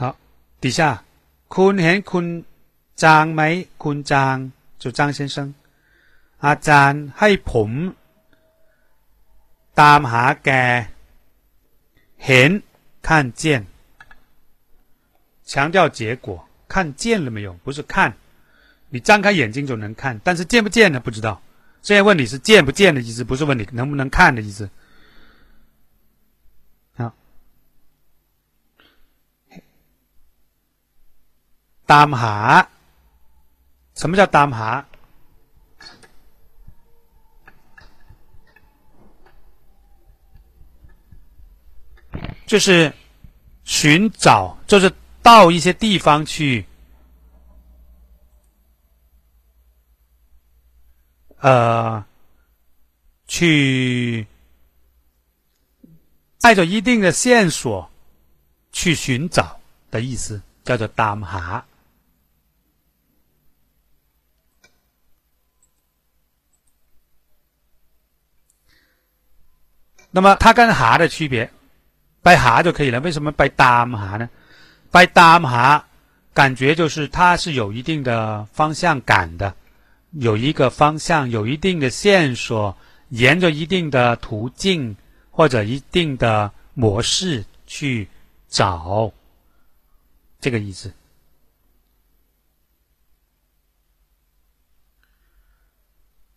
[0.00, 0.16] 好，
[0.60, 0.80] 底下，
[1.54, 2.26] คุณเห็นคุณ
[3.02, 3.42] จางไหม
[3.82, 4.36] คุณจาง
[4.82, 5.36] 就张先生
[6.44, 7.70] อาจารย์ให้ผม
[9.80, 10.50] ตามหาแก
[12.26, 12.50] เห็น
[13.06, 13.08] 看
[13.40, 13.42] 见
[15.50, 16.26] 强调结果
[16.68, 17.94] 看见了没有不是看
[18.95, 21.01] 你张开眼睛就能看，但是见不见呢？
[21.01, 21.41] 不知道。
[21.81, 24.69] 现在问你是见不见的意思，不是问你能不能看的意思。
[26.95, 27.13] 好，
[31.85, 32.69] 当下，
[33.95, 34.85] 什么叫当下？
[42.45, 42.93] 就是
[43.65, 44.89] 寻找，就是
[45.21, 46.65] 到一些地方去。
[51.45, 52.03] 呃，
[53.27, 54.25] 去
[56.41, 57.87] 带着一定的线索
[58.71, 59.59] 去寻找
[59.91, 61.63] 的意思，叫做“当下”。
[70.09, 71.47] 那么它跟“下”的区别，
[72.23, 72.99] 拜下就可以了。
[73.01, 74.27] 为什么拜当下呢？
[74.89, 75.85] 拜当下，
[76.33, 79.55] 感觉就是它是有一定的方向感的。
[80.19, 82.75] 有一个方向，有一定的线索，
[83.09, 84.95] 沿着一定的途径
[85.29, 88.07] 或者一定的模式去
[88.47, 89.11] 找，
[90.39, 90.93] 这个意思。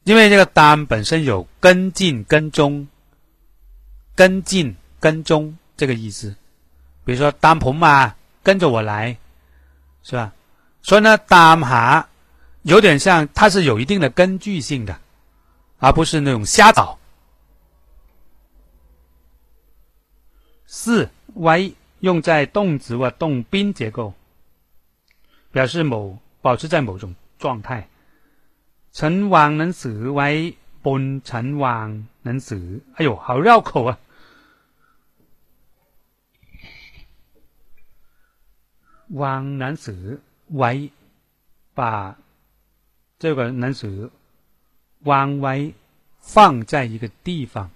[0.02, 2.88] 因为这个单本身有跟进、跟踪、
[4.16, 6.34] 跟进、跟踪这个意思。
[7.04, 9.16] 比如说，单鹏嘛，跟着我来，
[10.02, 10.32] 是吧？
[10.82, 12.07] 所以呢，单下。
[12.68, 15.00] 有点像，它是有一定的根据性的，
[15.78, 16.98] 而不是那种瞎找。
[20.66, 24.12] 四 y 用在动词或动宾结构，
[25.50, 27.88] 表示某保持在某种状态。
[28.92, 33.98] 陈王能死 y 本陈王能死，哎呦，好绕口啊！
[39.08, 40.92] 王能死 y
[41.72, 42.18] 把。
[43.18, 44.10] 这个能是
[45.00, 45.72] 弯歪
[46.20, 47.70] 放在一个地方，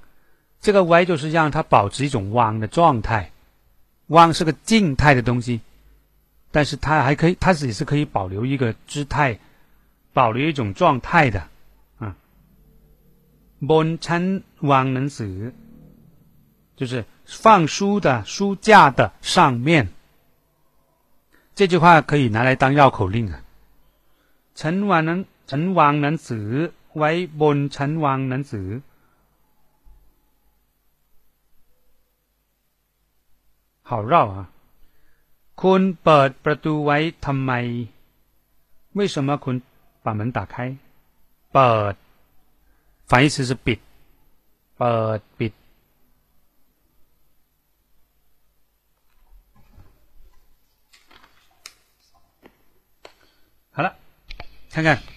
[0.61, 3.33] 这个歪就是让它保持一种弯的状态。
[4.07, 5.61] 弯是个静态的东西，
[6.53, 9.39] 但是它还可以，它也是可以保留一个姿态，
[10.13, 11.49] 保留一种状态的。
[11.99, 12.15] 啊，
[13.67, 15.53] 本称弯能死，
[16.77, 19.89] 就是放书的书架的上面。
[21.55, 23.43] 这句话可以拿来当绕口令啊。
[24.55, 25.25] 陈婉能。
[25.50, 26.28] 陈王能子
[26.94, 28.82] 为本陈王能子，
[33.84, 34.38] 好绕啊！
[35.62, 37.52] คุณเปิดประตูไว้ทำไม？
[38.98, 39.56] 为什么คุณ
[40.04, 40.56] 把门打开？
[41.54, 41.94] เปิด
[43.10, 43.80] 反义词是ปิด
[44.78, 45.54] เปิดปิด。
[53.72, 53.96] 好了，
[54.72, 55.11] 看看。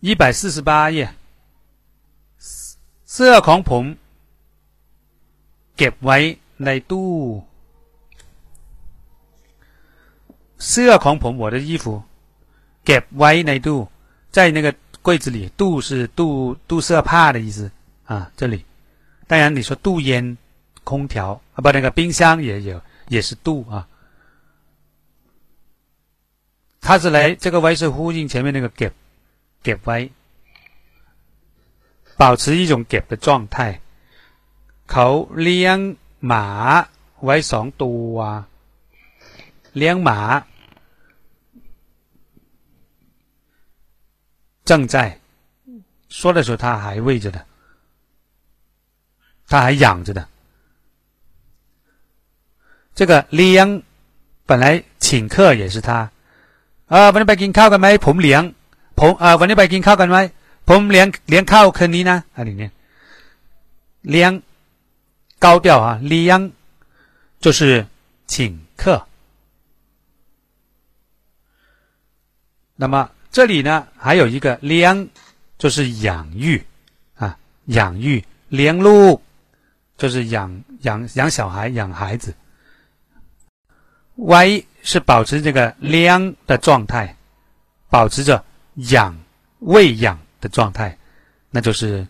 [0.00, 1.14] 一百四十八页，
[3.12, 3.84] เสื้อของผม
[5.76, 6.18] เก็บไว้
[6.64, 7.04] ในตู้。
[10.68, 12.02] เสื้อของผม我的衣服
[12.86, 13.78] เก็บไว้ในตู้
[14.36, 14.74] 在那个
[15.06, 15.50] 柜子里。
[15.60, 16.30] ตู้是ตู้
[16.68, 17.70] ตู้เสื้อผ้า的意思
[18.06, 18.64] 啊，这里。
[19.26, 20.36] 当然你说ตู้烟、
[20.84, 23.88] 空调啊，不，那个冰箱也有，也是ตู้啊。
[26.80, 28.92] 它是来这个 Y 是呼应前面那个 gap。
[29.64, 29.98] เก็บไว้，
[32.20, 33.56] 保持一种เก็บ的状态。
[34.92, 35.06] เขา
[35.42, 35.78] เลี้ยง
[36.26, 36.46] หมา
[37.24, 38.14] ไว้สองตัว
[39.76, 40.20] เลี้ยงหมา
[44.68, 44.94] 正在
[46.08, 47.38] 说的时候，他还喂着的，
[49.50, 50.20] 他还养着的。
[52.94, 53.82] 这个เลี้ยง
[54.46, 54.64] 本来
[54.98, 56.10] 请客也是他
[56.88, 58.42] 啊，วันนี้ไปกินข้าวกันไหมผมเลี้ยง
[58.98, 60.18] ผมเอ่อวันนี้ไปกินข้าวกันไหม
[60.68, 62.72] ผมเลี้ยงเลี้ยงข้าวคืนนี้นะอะไรเนี่ย
[64.10, 64.30] เลี้ยง
[65.44, 66.38] 高调啊เลี้ยง
[67.44, 67.86] 就是
[68.26, 68.34] 请
[68.80, 68.82] 客
[72.76, 72.94] 那么
[73.30, 74.94] 这里呢还有一个เลี้ยง
[75.58, 75.76] 就是
[76.06, 76.08] 养
[76.44, 76.46] 育
[77.20, 78.24] 啊养育
[78.54, 79.16] เลี้ยงลูก
[79.96, 82.34] 就是养养养小孩养孩子
[84.16, 87.16] y 是保持这个เลี้ยง的状态
[87.90, 88.44] 保持着
[88.87, 89.17] 养
[89.59, 90.97] 喂养的状态，
[91.51, 92.07] 那就是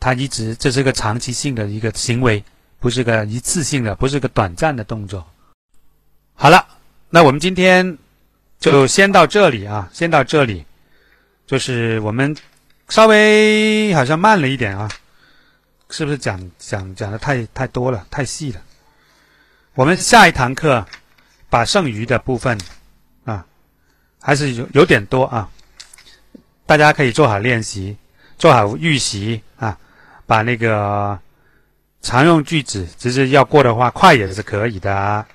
[0.00, 2.42] 他一直这是个长期性的一个行为，
[2.80, 5.26] 不是个一次性的，不是个短暂的动作。
[6.34, 6.66] 好了，
[7.10, 7.98] 那我们今天
[8.58, 10.64] 就先到这里啊，先到这里。
[11.46, 12.36] 就是我们
[12.88, 14.90] 稍微好像慢了一点啊，
[15.90, 18.60] 是不是讲讲讲的太太多了，太细了？
[19.74, 20.84] 我们下一堂课
[21.48, 22.58] 把剩余的部分
[23.24, 23.46] 啊，
[24.20, 25.48] 还是有有点多啊。
[26.66, 27.96] 大家可以做好练习，
[28.38, 29.78] 做好预习啊，
[30.26, 31.18] 把那个
[32.02, 35.26] 常用句子，只是要过的话，快也是可以的啊，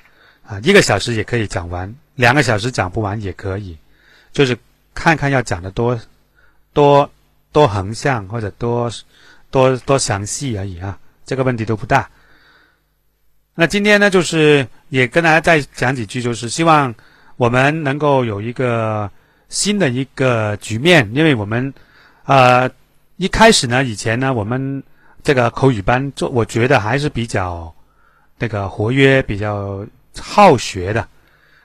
[0.46, 3.78] 啊，一个小时也可以讲完，两个小时讲不完也可以，
[4.34, 4.58] 就是
[4.94, 6.00] 看看要讲的多
[6.74, 7.10] 多
[7.52, 8.92] 多横向或者多
[9.50, 12.10] 多多详细而已啊，这个问题都不大。
[13.56, 16.94] 那今天呢，就是也跟大家再讲几句，就是希望
[17.36, 19.12] 我们能够有一个
[19.52, 21.72] 新的一个局面，因为我们
[22.24, 22.72] 呃
[23.18, 24.82] 一开始呢，以前呢，我们
[25.22, 27.72] 这个口语班做，我觉得还是比较
[28.40, 29.86] 那个活跃、比较
[30.18, 31.06] 好学的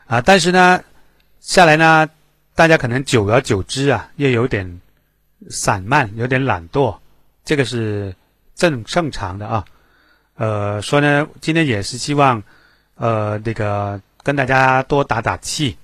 [0.06, 0.82] 啊，但是呢，
[1.40, 2.08] 下来呢，
[2.56, 4.80] 大家可能久而久之啊，又有点
[5.48, 6.98] 散漫，有点懒惰，
[7.44, 8.14] 这个是
[8.56, 9.64] 正正常的啊。
[10.34, 12.42] 呃，说呢，今天也是希望，
[12.96, 15.76] 呃，那个跟大家多打打气，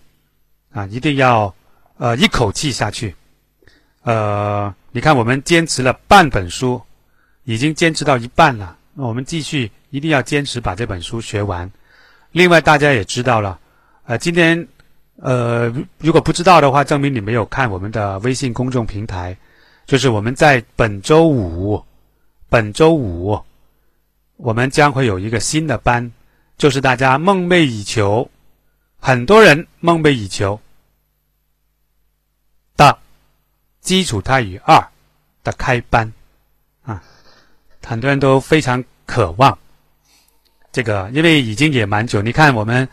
[0.73, 1.55] 啊，一定要
[1.99, 3.15] 呃一口气下去。
[4.03, 6.81] 呃，你看我们坚持了半本书，
[7.45, 11.71] 已经坚持到一半了，那我们继续一定要坚持把这本书学完。
[12.33, 13.59] 另外，大家也知道了，
[14.05, 14.67] 呃，今天
[15.17, 19.37] 呃如果不知道的话，证明你没有看我们的微信公众平台，
[19.87, 21.83] 就是我们在本周五，
[22.49, 23.41] 本周五。
[24.39, 26.11] 我们将会有一个新的班，
[26.59, 28.29] 就是大家梦寐以求，
[28.99, 30.61] 很多人梦寐以求
[32.77, 32.99] 的
[33.83, 34.83] 基础泰语二
[35.45, 36.11] 的开班
[36.85, 37.03] 啊，
[37.85, 39.59] 很多人都非常渴望
[40.71, 42.23] 这个，因为已经也蛮久。
[42.23, 42.89] 你看我们，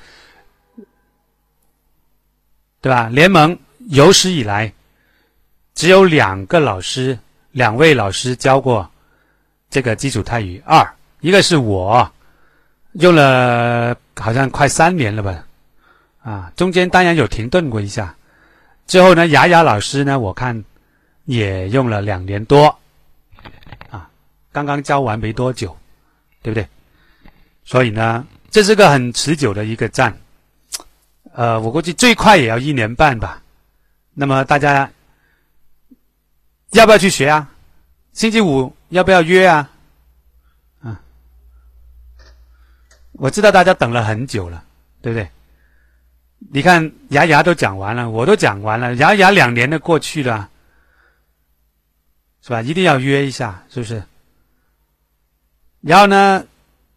[2.81, 3.07] 对吧？
[3.07, 3.57] 联盟
[3.89, 4.73] 有史以来
[5.75, 7.17] 只有两个老师，
[7.51, 8.89] 两位老师教过
[9.69, 10.85] 这个基础泰语二。
[11.21, 12.11] 一个是我
[12.93, 15.45] 用了好像快三年了吧，
[16.23, 18.15] 啊，中间当然有停顿过一下。
[18.87, 20.63] 之后呢，雅雅老师呢，我看
[21.29, 22.75] 也用了两年多，
[23.91, 24.09] 啊，
[24.51, 25.77] 刚刚教完没多久，
[26.41, 26.67] 对不对？
[27.63, 30.17] 所以呢，这是个很持久的一个站，
[31.33, 33.43] 呃，我估计最快也要一年半吧。
[34.15, 34.89] 那么大家
[36.71, 37.47] 要不要去学啊？
[38.11, 39.69] 星期五要不要约啊？
[43.11, 44.63] 我知道大家等了很久了，
[44.99, 45.29] 对不对？
[46.51, 50.49] 你看牙牙都讲完了，我都讲完了，牙牙两年都过去了，
[52.41, 52.61] 是吧？
[52.61, 54.03] 一定要约一下，是不是？
[55.81, 56.45] 然后呢，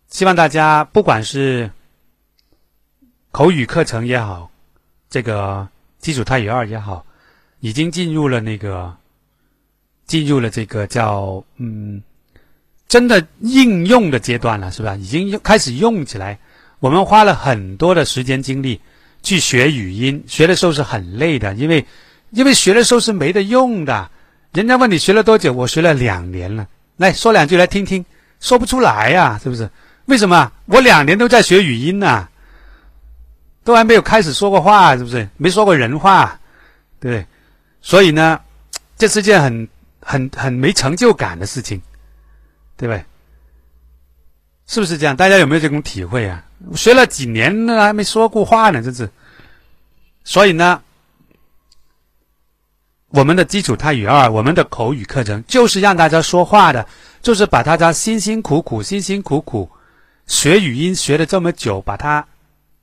[0.09, 1.71] 希望大家不管是
[3.31, 4.51] 口语课程也好，
[5.11, 7.05] 这个基础泰语二也好，
[7.61, 8.97] 已经进入了那个
[10.07, 12.03] 进入了这个叫嗯。
[12.89, 14.97] 真的应用的阶段了，是吧？
[14.97, 16.39] 已经开始用起来。
[16.79, 18.83] 我们花了很多的时间精力
[19.23, 21.87] 去学语音，学的时候是很累的，因为
[22.29, 24.11] 因为学的时候是没得用的。
[24.53, 26.67] 人家问你学了多久，我学了两年了。
[26.97, 28.05] 来说两句来听听，
[28.41, 29.69] 说不出来呀，是不是？
[30.07, 30.53] 为什么？
[30.67, 32.29] 我两年都在学语音呢，
[33.65, 35.29] 都还没有开始说过话，是不是？
[35.37, 36.39] 没说过人话，
[37.01, 37.27] 对不对？
[37.81, 38.41] 所以呢，
[38.97, 39.69] 这是件很
[40.01, 41.81] 很很没成就感的事情。
[42.75, 43.05] 对不对？
[44.67, 45.15] 是不是这样？
[45.15, 46.45] 大家有没有这种体会啊？
[46.75, 49.09] 学了几年了，还没说过话呢，这是。
[50.25, 50.83] 所以呢，
[53.13, 56.87] 我们的基础泰语二，我们的口语课程，就是让大家说话的，
[57.21, 59.71] 就是把大家辛辛苦苦、辛辛苦苦
[60.27, 62.27] 学语音学了这么久，把它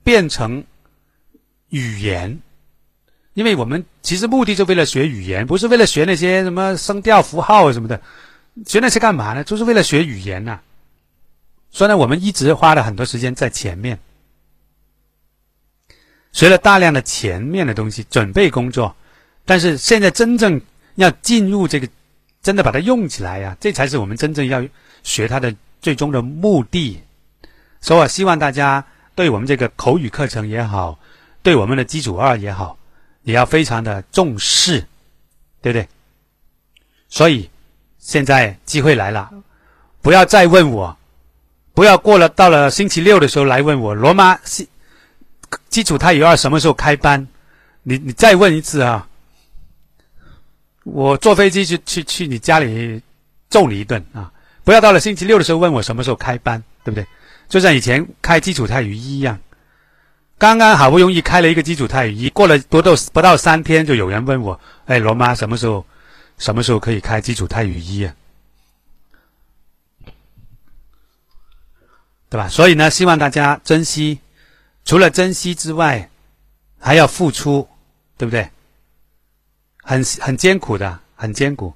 [0.03, 0.63] 变成
[1.69, 2.39] 语言。
[3.33, 7.99] 因为我们其实目的就为了学语言，不是为了学那些什么声调符号什么的。
[8.67, 9.43] 学那些干嘛呢？
[9.43, 10.59] 就是为了学语言呐。
[11.71, 13.97] 所以呢，我们一直花了很多时间在前面，
[16.31, 18.95] 学了大量的前面的东西，准备工作。
[19.49, 20.61] 但是现在真正
[20.93, 21.89] 要进入这个，
[22.39, 24.63] 真的把它用起来呀，这才是我们真正要
[25.01, 25.51] 学它的
[25.81, 27.01] 最终的目的。
[27.81, 28.85] 所以，我希望大家
[29.15, 30.99] 对我们这个口语课程也好，
[31.41, 32.77] 对我们的基础二也好，
[33.23, 34.85] 也要非常的重视，
[35.63, 35.87] 对不对？
[37.09, 37.49] 所以。
[38.01, 39.29] 现在机会来了，
[40.01, 40.97] 不要再问我，
[41.73, 44.67] 不要过了到了星期六的时候来问我罗马基
[45.67, 47.27] 基础泰语二什么时候开班？
[47.83, 49.08] 你你再问一次啊！
[50.91, 53.01] 我坐飞机去去去你家里
[53.49, 54.31] 揍你一顿啊！
[54.63, 57.05] 不要到了星期六的时候问我什么时候开班，对不对？
[57.47, 59.39] 就像以前开基础泰语一一样，
[60.37, 65.85] 刚刚好不容易开了一个基础泰语一，过了不到不到三天，就有人问我：哎，罗妈什么时候？
[66.37, 68.15] 什么时候可以开基础泰语一啊？
[72.29, 72.47] 对吧？
[72.47, 74.19] 所以呢，希望大家珍惜，
[74.85, 76.09] 除了珍惜之外，
[76.79, 77.67] 还要付出，
[78.17, 78.49] 对不对？
[79.89, 81.73] 很很艰苦的，很艰苦。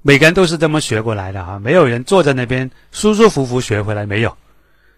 [0.00, 4.34] 每个人都是这么学过来的啊，没有人坐在那边舒舒服服学回来，没有，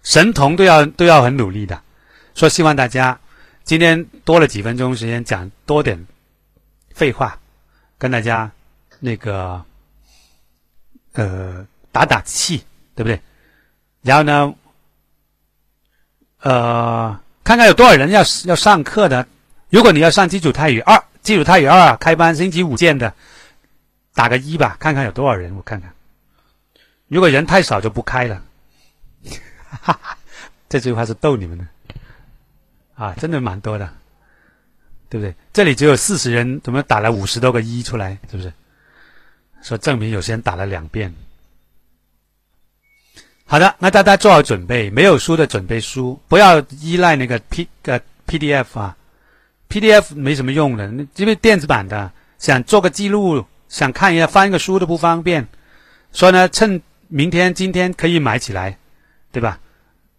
[0.05, 1.83] 神童都要都要很努力的。
[2.37, 3.19] 说希望大家
[3.65, 6.07] 今天多了几分钟时间讲多点
[6.95, 7.37] 废话，
[7.99, 8.49] 跟大家
[9.01, 9.61] 那个
[11.15, 12.63] 呃打打气，
[12.95, 13.21] 对不对？
[14.03, 14.55] 然后呢，
[16.43, 19.27] 呃，看看有多少人要要上课的。
[19.69, 23.13] 如果你要上基础泰语二，基础泰语二开班星期五见的，
[24.15, 25.93] 打个一吧，看看有多少人，我看看。
[27.09, 28.43] 如果人太少就不开了。
[29.83, 30.19] 哈哈，
[30.69, 31.65] 这句话是逗你们的。
[32.95, 33.89] 啊，真的蛮多的，
[35.09, 35.35] 对不对？
[35.53, 38.19] 这里只有四十人，怎么打了五十多个一出来？
[38.31, 38.53] 是不是？
[39.63, 41.15] 说证明有些人打了两遍。
[43.45, 48.97] 好的，那大家做好准备，没有书的准备书，不要依赖那个 P 呃 PDF 啊
[49.71, 50.87] ，PDF 没什么用的，
[51.17, 55.49] 因为电子版的，想做个记录，想看一下翻一个书都不方便。
[56.13, 58.77] 所以呢，趁明天、今天可以买起来，
[59.33, 59.59] 对吧？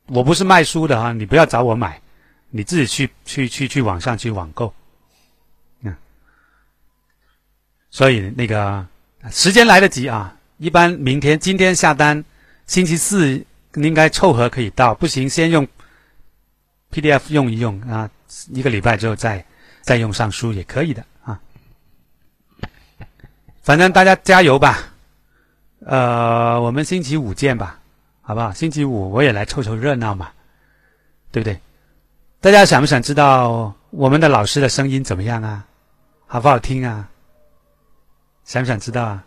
[0.08, 2.02] 我不是卖书的哈，你不要找我买。
[2.54, 4.74] 你自己去去去去网上去网购，
[5.84, 5.96] 嗯，
[7.90, 8.86] 所以那个
[9.30, 10.36] 时间来得及啊！
[10.58, 12.22] 一般明天、今天下单，
[12.68, 13.42] 星期四
[13.76, 14.94] 应该凑合可以到。
[14.94, 15.66] 不行，先用
[16.92, 18.10] PDF 用一用啊，
[18.50, 19.44] 一个礼拜之后再
[19.82, 21.40] 再用上书也可以的啊。
[23.62, 24.80] 反正大家加油吧，
[25.86, 27.80] 呃，我们星期五见吧，
[28.22, 28.52] 好不好？
[28.54, 30.32] 星期五我也来凑凑热闹嘛，
[31.32, 31.60] 对不对？
[32.40, 35.66] 大家想不想知道我们的老师的声音怎么样啊？
[36.26, 37.10] 好不好听啊？
[38.46, 39.24] 想不想知道啊？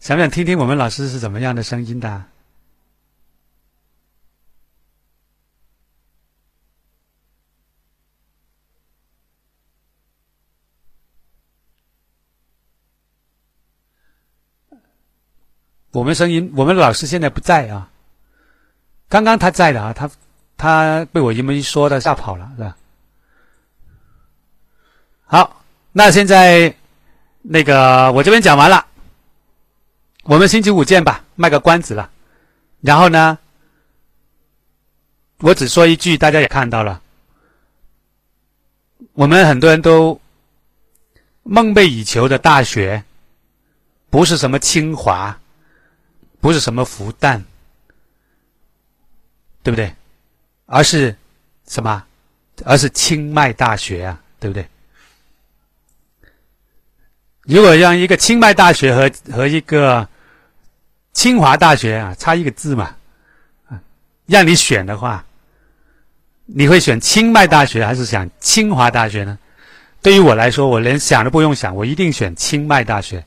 [0.00, 2.24] 想不想听听我们老师是怎么样的声音的？
[15.92, 17.88] 我们声音，我们老师现在不在啊。
[19.08, 20.10] 刚刚他在的啊，他。
[20.54, 22.76] 他被我这么一说，他吓跑了，是吧？
[25.24, 26.72] 好，那现在
[27.40, 28.86] 那个我这边讲完了，
[30.22, 32.08] 我们星期五见吧，卖个关子了。
[32.80, 33.36] 然后呢，
[35.38, 37.00] 我只说一句，大家也看到了，
[39.14, 40.20] 我们很多人都
[41.42, 43.02] 梦寐以求的大学，
[44.10, 45.36] 不是什么清华，
[46.42, 47.40] 不是什么复旦，
[49.62, 49.94] 对不对？
[50.66, 51.16] 而是
[51.68, 52.04] 什么？
[52.64, 54.66] 而是清迈大学啊，对不对？
[57.42, 60.08] 如果让一个清迈大学和和一个
[61.12, 62.96] 清华大学啊，差一个字嘛，
[64.26, 65.24] 让你选的话，
[66.46, 69.38] 你会选清迈大学还是选清华大学呢？
[70.02, 73.24] 对于我来说，我连想都不用想，我一定选清迈大学。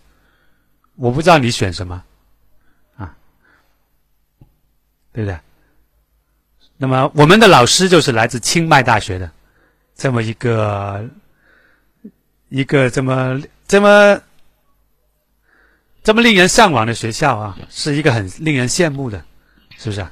[0.95, 2.03] 我不知道你选什么，
[2.95, 3.15] 啊，
[5.15, 5.39] 对不对？
[6.75, 9.31] 那么，我们的老师就是来自清迈大学的，
[9.95, 11.09] 这么一个
[12.49, 14.21] 一个这么这么
[16.03, 19.23] 这么令人向往的学校啊，是一个很令人羡慕的，
[19.77, 20.11] 是不是啊？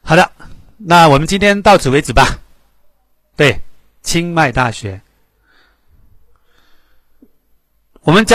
[0.00, 0.32] 好的，
[0.78, 2.38] 那我们今天到此为止吧。
[3.36, 3.60] 对，
[4.00, 4.98] 清迈大学，
[8.00, 8.34] 我们教。